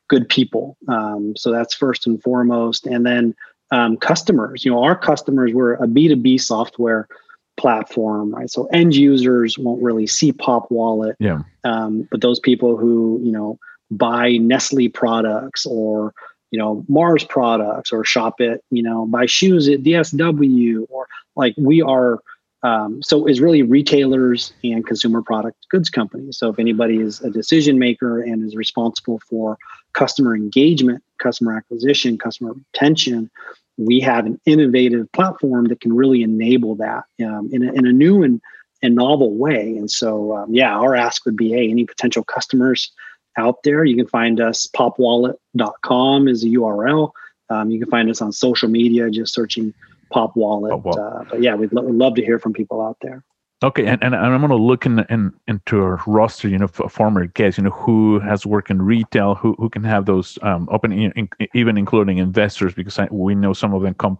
good 0.09 0.29
people. 0.29 0.77
Um, 0.89 1.35
so 1.37 1.51
that's 1.51 1.75
first 1.75 2.07
and 2.07 2.23
foremost. 2.23 2.87
And 2.87 3.05
then 3.07 3.35
um, 3.71 3.97
customers. 3.97 4.65
You 4.65 4.71
know, 4.71 4.83
our 4.83 4.97
customers 4.97 5.53
were 5.53 5.75
a 5.75 5.87
B 5.87 6.09
two 6.09 6.17
B 6.17 6.39
software 6.39 7.09
platform, 7.57 8.35
right? 8.35 8.51
So 8.51 8.67
end 8.67 8.95
users 8.95 9.59
won't 9.59 9.83
really 9.83 10.07
see 10.07 10.33
Pop 10.33 10.71
Wallet. 10.71 11.17
Yeah. 11.19 11.41
Um, 11.65 12.07
but 12.11 12.21
those 12.21 12.41
people 12.41 12.77
who 12.77 13.21
you 13.23 13.33
know 13.33 13.59
buy 13.91 14.37
Nestle 14.37 14.89
products 14.89 15.67
or 15.67 16.13
you 16.51 16.59
know 16.59 16.85
Mars 16.89 17.25
products 17.25 17.93
or 17.93 18.05
shop 18.05 18.41
it, 18.41 18.63
you 18.71 18.83
know, 18.83 19.07
buy 19.07 19.27
shoes 19.27 19.69
at 19.69 19.83
DSW 19.83 20.87
or 20.89 21.07
like 21.35 21.55
we 21.59 21.83
are 21.83 22.21
um, 22.63 23.03
so 23.03 23.27
is 23.27 23.41
really 23.41 23.63
retailers 23.63 24.53
and 24.65 24.87
consumer 24.87 25.23
product 25.23 25.69
goods 25.71 25.91
companies. 25.91 26.39
So 26.39 26.51
if 26.51 26.59
anybody 26.59 26.99
is 26.99 27.21
a 27.21 27.31
decision 27.31 27.79
maker 27.79 28.21
and 28.21 28.45
is 28.45 28.57
responsible 28.57 29.21
for 29.29 29.59
customer 29.93 30.35
engagement, 30.35 31.03
customer 31.19 31.57
acquisition, 31.57 32.19
customer 32.19 32.55
retention, 32.55 33.31
we 33.77 34.01
have 34.01 34.27
an 34.27 34.41
innovative 34.47 35.11
platform 35.13 35.67
that 35.67 35.81
can 35.81 35.93
really 35.93 36.23
enable 36.23 36.75
that 36.77 37.05
um, 37.25 37.49
in, 37.53 37.69
a, 37.69 37.73
in 37.73 37.87
a 37.87 37.93
new 37.93 38.23
and, 38.23 38.41
and 38.83 38.95
novel 38.95 39.35
way. 39.35 39.77
And 39.77 39.91
so, 39.91 40.35
um, 40.37 40.55
yeah, 40.55 40.75
our 40.75 40.97
ask 40.97 41.25
would 41.27 41.37
be, 41.37 41.51
hey, 41.51 41.71
any 41.71 41.85
potential 41.85 42.25
customers 42.25 42.91
out 43.37 43.63
there, 43.65 43.85
you 43.85 43.97
can 43.97 44.09
find 44.09 44.41
us 44.41 44.67
popwallet.com 44.75 46.29
is 46.29 46.43
a 46.43 46.49
URL. 46.49 47.11
Um, 47.51 47.71
you 47.71 47.79
can 47.79 47.91
find 47.91 48.11
us 48.11 48.23
on 48.23 48.33
social 48.33 48.69
media, 48.69 49.11
just 49.11 49.35
searching 49.35 49.75
Pop 50.11 50.37
Wallet. 50.37 50.73
Uh, 50.73 51.25
but 51.31 51.43
yeah, 51.43 51.55
we'd, 51.55 51.73
lo- 51.73 51.83
we'd 51.83 51.95
love 51.95 52.15
to 52.15 52.25
hear 52.25 52.39
from 52.39 52.53
people 52.53 52.81
out 52.81 52.97
there. 53.03 53.25
Okay, 53.63 53.87
and, 53.87 54.03
and 54.05 54.15
I'm 54.15 54.39
going 54.41 54.51
to 54.51 54.57
look 54.57 54.85
in, 54.85 54.99
in 55.09 55.33
into 55.49 55.81
a 55.81 55.97
roster, 56.07 56.47
you 56.47 56.59
know, 56.59 56.67
for 56.67 56.91
former 56.91 57.25
guests, 57.25 57.57
you 57.57 57.65
know, 57.65 57.71
who 57.71 58.21
has 58.21 58.45
worked 58.45 58.71
in 58.71 58.83
retail, 58.83 59.35
who 59.35 59.55
who 59.59 59.71
can 59.71 59.83
have 59.83 60.05
those 60.05 60.39
um, 60.43 60.69
open, 60.71 60.93
in, 60.93 61.29
even 61.55 61.79
including 61.79 62.19
investors, 62.19 62.75
because 62.75 62.99
I, 62.99 63.09
we 63.11 63.35
know 63.35 63.55
some 63.55 63.73
of 63.73 63.81
them 63.81 63.95
come 63.95 64.19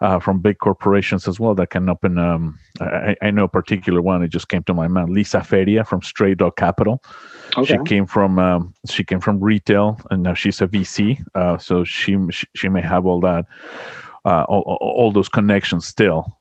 uh, 0.00 0.20
from 0.20 0.40
big 0.40 0.56
corporations 0.58 1.28
as 1.28 1.38
well 1.38 1.54
that 1.56 1.68
can 1.68 1.90
open. 1.90 2.16
Um, 2.16 2.58
I, 2.80 3.14
I, 3.20 3.30
know 3.30 3.44
a 3.44 3.48
particular 3.48 4.00
one; 4.00 4.22
it 4.22 4.28
just 4.28 4.48
came 4.48 4.62
to 4.62 4.72
my 4.72 4.88
mind. 4.88 5.10
Lisa 5.10 5.44
Feria 5.44 5.84
from 5.84 6.00
Stray 6.00 6.34
Dog 6.34 6.56
Capital. 6.56 7.02
Okay. 7.58 7.74
She 7.74 7.78
came 7.84 8.06
from 8.06 8.38
um, 8.38 8.72
she 8.88 9.04
came 9.04 9.20
from 9.20 9.38
retail, 9.38 10.00
and 10.10 10.22
now 10.22 10.32
she's 10.32 10.62
a 10.62 10.66
VC. 10.66 11.22
Uh, 11.34 11.58
so 11.58 11.84
she, 11.84 12.16
she 12.30 12.46
she 12.56 12.68
may 12.70 12.80
have 12.80 13.04
all 13.04 13.20
that 13.20 13.44
uh, 14.24 14.44
all, 14.48 14.78
all 14.80 15.12
those 15.12 15.28
connections 15.28 15.86
still. 15.86 16.38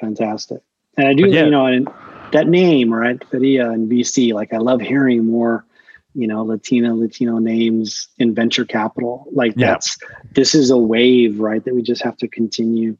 Fantastic. 0.00 0.60
And 0.96 1.08
I 1.08 1.14
do, 1.14 1.28
yeah. 1.28 1.44
you 1.44 1.50
know, 1.50 1.66
and 1.66 1.88
that 2.32 2.48
name, 2.48 2.92
right? 2.92 3.22
Feria 3.30 3.70
and 3.70 3.90
VC, 3.90 4.32
like 4.32 4.52
I 4.52 4.58
love 4.58 4.80
hearing 4.80 5.24
more, 5.24 5.64
you 6.14 6.26
know, 6.26 6.44
Latina, 6.44 6.94
Latino 6.94 7.38
names 7.38 8.08
in 8.18 8.34
venture 8.34 8.64
capital. 8.64 9.26
Like 9.32 9.54
yeah. 9.56 9.72
that's, 9.72 9.98
this 10.34 10.54
is 10.54 10.70
a 10.70 10.78
wave, 10.78 11.40
right? 11.40 11.64
That 11.64 11.74
we 11.74 11.82
just 11.82 12.02
have 12.02 12.16
to 12.18 12.28
continue. 12.28 12.96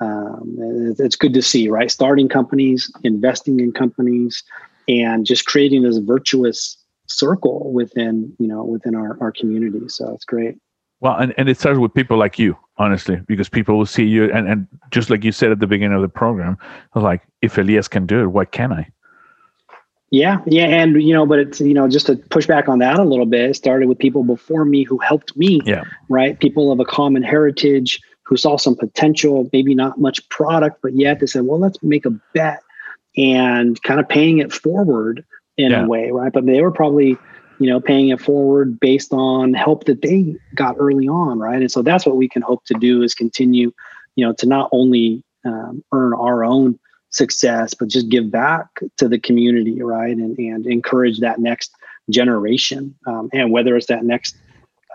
Um, 0.00 0.94
it's 0.98 1.16
good 1.16 1.34
to 1.34 1.42
see, 1.42 1.68
right? 1.68 1.90
Starting 1.90 2.28
companies, 2.28 2.90
investing 3.02 3.60
in 3.60 3.72
companies, 3.72 4.42
and 4.86 5.26
just 5.26 5.46
creating 5.46 5.82
this 5.82 5.98
virtuous 5.98 6.76
circle 7.06 7.72
within, 7.72 8.34
you 8.38 8.46
know, 8.46 8.64
within 8.64 8.94
our, 8.94 9.18
our 9.20 9.32
community. 9.32 9.88
So 9.88 10.12
it's 10.14 10.24
great. 10.24 10.58
Well, 11.00 11.16
and, 11.16 11.32
and 11.36 11.48
it 11.48 11.58
starts 11.58 11.78
with 11.78 11.94
people 11.94 12.16
like 12.16 12.38
you, 12.38 12.56
honestly, 12.76 13.20
because 13.26 13.48
people 13.48 13.78
will 13.78 13.86
see 13.86 14.04
you. 14.04 14.32
And, 14.32 14.48
and 14.48 14.66
just 14.90 15.10
like 15.10 15.22
you 15.24 15.32
said 15.32 15.52
at 15.52 15.60
the 15.60 15.66
beginning 15.66 15.94
of 15.94 16.02
the 16.02 16.08
program, 16.08 16.58
like, 16.94 17.22
if 17.40 17.56
Elias 17.56 17.86
can 17.86 18.06
do 18.06 18.20
it, 18.22 18.26
why 18.26 18.44
can't 18.44 18.72
I? 18.72 18.88
Yeah, 20.10 20.38
yeah, 20.46 20.64
and 20.64 21.02
you 21.02 21.12
know, 21.12 21.26
but 21.26 21.38
it's 21.38 21.60
you 21.60 21.74
know, 21.74 21.86
just 21.86 22.06
to 22.06 22.16
push 22.16 22.46
back 22.46 22.66
on 22.66 22.78
that 22.78 22.98
a 22.98 23.04
little 23.04 23.26
bit, 23.26 23.50
it 23.50 23.54
started 23.54 23.90
with 23.90 23.98
people 23.98 24.24
before 24.24 24.64
me 24.64 24.82
who 24.82 24.96
helped 24.98 25.36
me. 25.36 25.60
Yeah. 25.66 25.84
Right. 26.08 26.38
People 26.40 26.72
of 26.72 26.80
a 26.80 26.84
common 26.84 27.22
heritage 27.22 28.00
who 28.22 28.36
saw 28.36 28.56
some 28.56 28.74
potential, 28.74 29.48
maybe 29.52 29.74
not 29.74 30.00
much 30.00 30.26
product, 30.30 30.80
but 30.82 30.94
yet 30.94 31.20
they 31.20 31.26
said, 31.26 31.44
well, 31.44 31.58
let's 31.58 31.82
make 31.82 32.06
a 32.06 32.10
bet 32.32 32.62
and 33.16 33.82
kind 33.82 34.00
of 34.00 34.08
paying 34.08 34.38
it 34.38 34.52
forward 34.52 35.24
in 35.56 35.72
yeah. 35.72 35.84
a 35.84 35.86
way, 35.86 36.10
right? 36.10 36.32
But 36.32 36.46
they 36.46 36.62
were 36.62 36.70
probably 36.70 37.18
you 37.58 37.66
know, 37.66 37.80
paying 37.80 38.08
it 38.08 38.20
forward 38.20 38.78
based 38.78 39.12
on 39.12 39.54
help 39.54 39.84
that 39.84 40.02
they 40.02 40.36
got 40.54 40.76
early 40.78 41.08
on, 41.08 41.38
right? 41.38 41.60
And 41.60 41.70
so 41.70 41.82
that's 41.82 42.06
what 42.06 42.16
we 42.16 42.28
can 42.28 42.42
hope 42.42 42.64
to 42.66 42.74
do 42.74 43.02
is 43.02 43.14
continue, 43.14 43.72
you 44.14 44.26
know, 44.26 44.32
to 44.34 44.46
not 44.46 44.68
only 44.72 45.24
um, 45.44 45.82
earn 45.92 46.14
our 46.14 46.44
own 46.44 46.78
success, 47.10 47.74
but 47.74 47.88
just 47.88 48.08
give 48.08 48.30
back 48.30 48.66
to 48.98 49.08
the 49.08 49.18
community, 49.18 49.82
right? 49.82 50.16
And 50.16 50.38
and 50.38 50.66
encourage 50.66 51.20
that 51.20 51.38
next 51.40 51.72
generation, 52.10 52.94
um, 53.06 53.28
and 53.32 53.50
whether 53.50 53.76
it's 53.76 53.86
that 53.86 54.04
next 54.04 54.36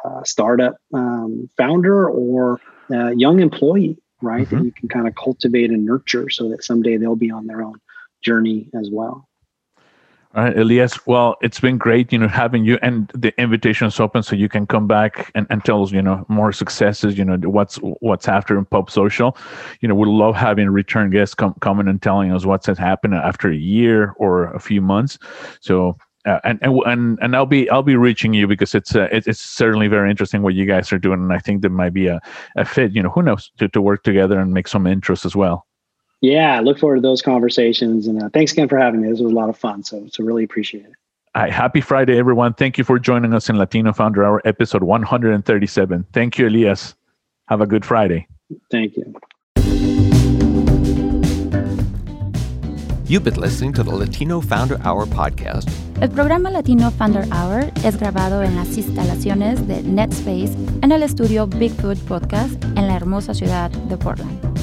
uh, 0.06 0.24
startup 0.24 0.78
um, 0.94 1.50
founder 1.58 2.10
or 2.10 2.60
uh, 2.92 3.10
young 3.10 3.40
employee, 3.40 3.98
right? 4.22 4.46
Mm-hmm. 4.46 4.58
That 4.58 4.66
you 4.66 4.72
can 4.72 4.90
kind 4.90 5.08
of 5.08 5.16
cultivate 5.16 5.70
and 5.70 5.86
nurture 5.86 6.30
so 6.30 6.50
that 6.50 6.64
someday 6.64 6.98
they'll 6.98 7.16
be 7.16 7.32
on 7.32 7.48
their 7.48 7.62
own 7.62 7.80
journey 8.24 8.70
as 8.74 8.90
well. 8.92 9.28
All 10.36 10.44
right, 10.44 10.58
Elias. 10.58 11.06
Well, 11.06 11.36
it's 11.44 11.60
been 11.60 11.78
great, 11.78 12.12
you 12.12 12.18
know, 12.18 12.28
having 12.28 12.66
you 12.66 12.80
and 12.82 13.12
the 13.14 13.40
invitation's 13.40 14.00
open 14.00 14.24
so 14.24 14.36
you 14.36 14.50
can 14.50 14.66
come 14.66 14.88
back 14.88 15.32
and, 15.36 15.46
and 15.52 15.64
tell 15.64 15.84
us, 15.84 15.92
you 15.92 16.02
know, 16.02 16.26
more 16.28 16.52
successes, 16.52 17.16
you 17.20 17.24
know, 17.24 17.38
what's 17.48 17.76
what's 18.00 18.28
after 18.28 18.58
in 18.58 18.66
Pop 18.66 18.90
Social. 18.90 19.38
You 19.82 19.90
know, 19.90 19.94
we 19.94 20.08
love 20.08 20.36
having 20.36 20.72
return 20.72 21.12
guests 21.12 21.36
come 21.36 21.54
coming 21.62 21.88
and 21.88 22.02
telling 22.02 22.32
us 22.32 22.46
what's 22.46 22.66
happened 22.66 23.14
after 23.14 23.52
a 23.52 23.56
year 23.56 24.16
or 24.18 24.46
a 24.54 24.60
few 24.60 24.82
months. 24.82 25.20
So 25.62 25.98
uh, 26.26 26.40
and, 26.44 26.58
and 26.64 27.20
and 27.22 27.36
I'll 27.36 27.46
be 27.46 27.70
I'll 27.70 27.84
be 27.84 27.96
reaching 27.96 28.34
you 28.34 28.48
because 28.48 28.74
it's 28.74 28.96
uh, 28.96 29.10
it's 29.12 29.40
certainly 29.40 29.88
very 29.88 30.10
interesting 30.10 30.42
what 30.42 30.56
you 30.56 30.66
guys 30.66 30.92
are 30.92 30.98
doing, 30.98 31.20
and 31.20 31.34
I 31.34 31.38
think 31.38 31.62
there 31.62 31.70
might 31.70 31.94
be 31.94 32.08
a, 32.08 32.20
a 32.56 32.66
fit. 32.66 32.94
You 32.94 33.04
know, 33.04 33.10
who 33.10 33.22
knows 33.22 33.52
to, 33.60 33.68
to 33.70 33.82
work 33.82 34.04
together 34.04 34.40
and 34.40 34.54
make 34.54 34.68
some 34.68 34.88
interest 34.88 35.26
as 35.26 35.36
well. 35.36 35.68
Yeah, 36.24 36.62
look 36.62 36.80
forward 36.80 36.96
to 36.96 37.02
those 37.02 37.22
conversations, 37.22 38.08
and 38.08 38.24
uh, 38.24 38.30
thanks 38.30 38.54
again 38.54 38.70
for 38.70 38.78
having 38.78 39.02
me. 39.02 39.10
This 39.10 39.20
was 39.20 39.34
a 39.34 39.36
lot 39.36 39.50
of 39.50 39.58
fun, 39.58 39.84
so 39.84 40.08
so 40.10 40.24
really 40.24 40.46
appreciate 40.46 40.86
it. 40.86 40.94
Hi, 41.36 41.50
happy 41.50 41.82
Friday, 41.82 42.18
everyone! 42.18 42.54
Thank 42.54 42.78
you 42.78 42.86
for 42.86 42.98
joining 42.98 43.34
us 43.34 43.50
in 43.50 43.58
Latino 43.58 43.92
Founder 43.92 44.24
Hour, 44.24 44.42
episode 44.46 44.84
137. 44.84 46.06
Thank 46.14 46.38
you, 46.38 46.48
Elias. 46.48 46.96
Have 47.50 47.60
a 47.60 47.68
good 47.68 47.84
Friday. 47.84 48.26
Thank 48.72 48.96
you. 48.96 49.14
You've 53.06 53.26
been 53.26 53.36
listening 53.36 53.74
to 53.74 53.84
the 53.84 53.94
Latino 53.94 54.40
Founder 54.40 54.80
Hour 54.86 55.06
podcast. 55.08 55.70
El 56.00 56.10
programa 56.12 56.50
Latino 56.50 56.90
Founder 56.92 57.26
Hour 57.34 57.70
es 57.84 57.98
grabado 57.98 58.44
en 58.44 58.56
las 58.56 58.78
instalaciones 58.78 59.68
de 59.68 59.84
NedSpace 59.84 60.56
en 60.84 60.94
el 60.94 61.04
estudio 61.04 61.48
Bigfoot 61.48 62.00
Podcast 62.08 62.64
en 62.78 62.88
la 62.88 62.96
hermosa 62.96 63.34
ciudad 63.34 63.70
de 63.72 63.98
Portland. 63.98 64.63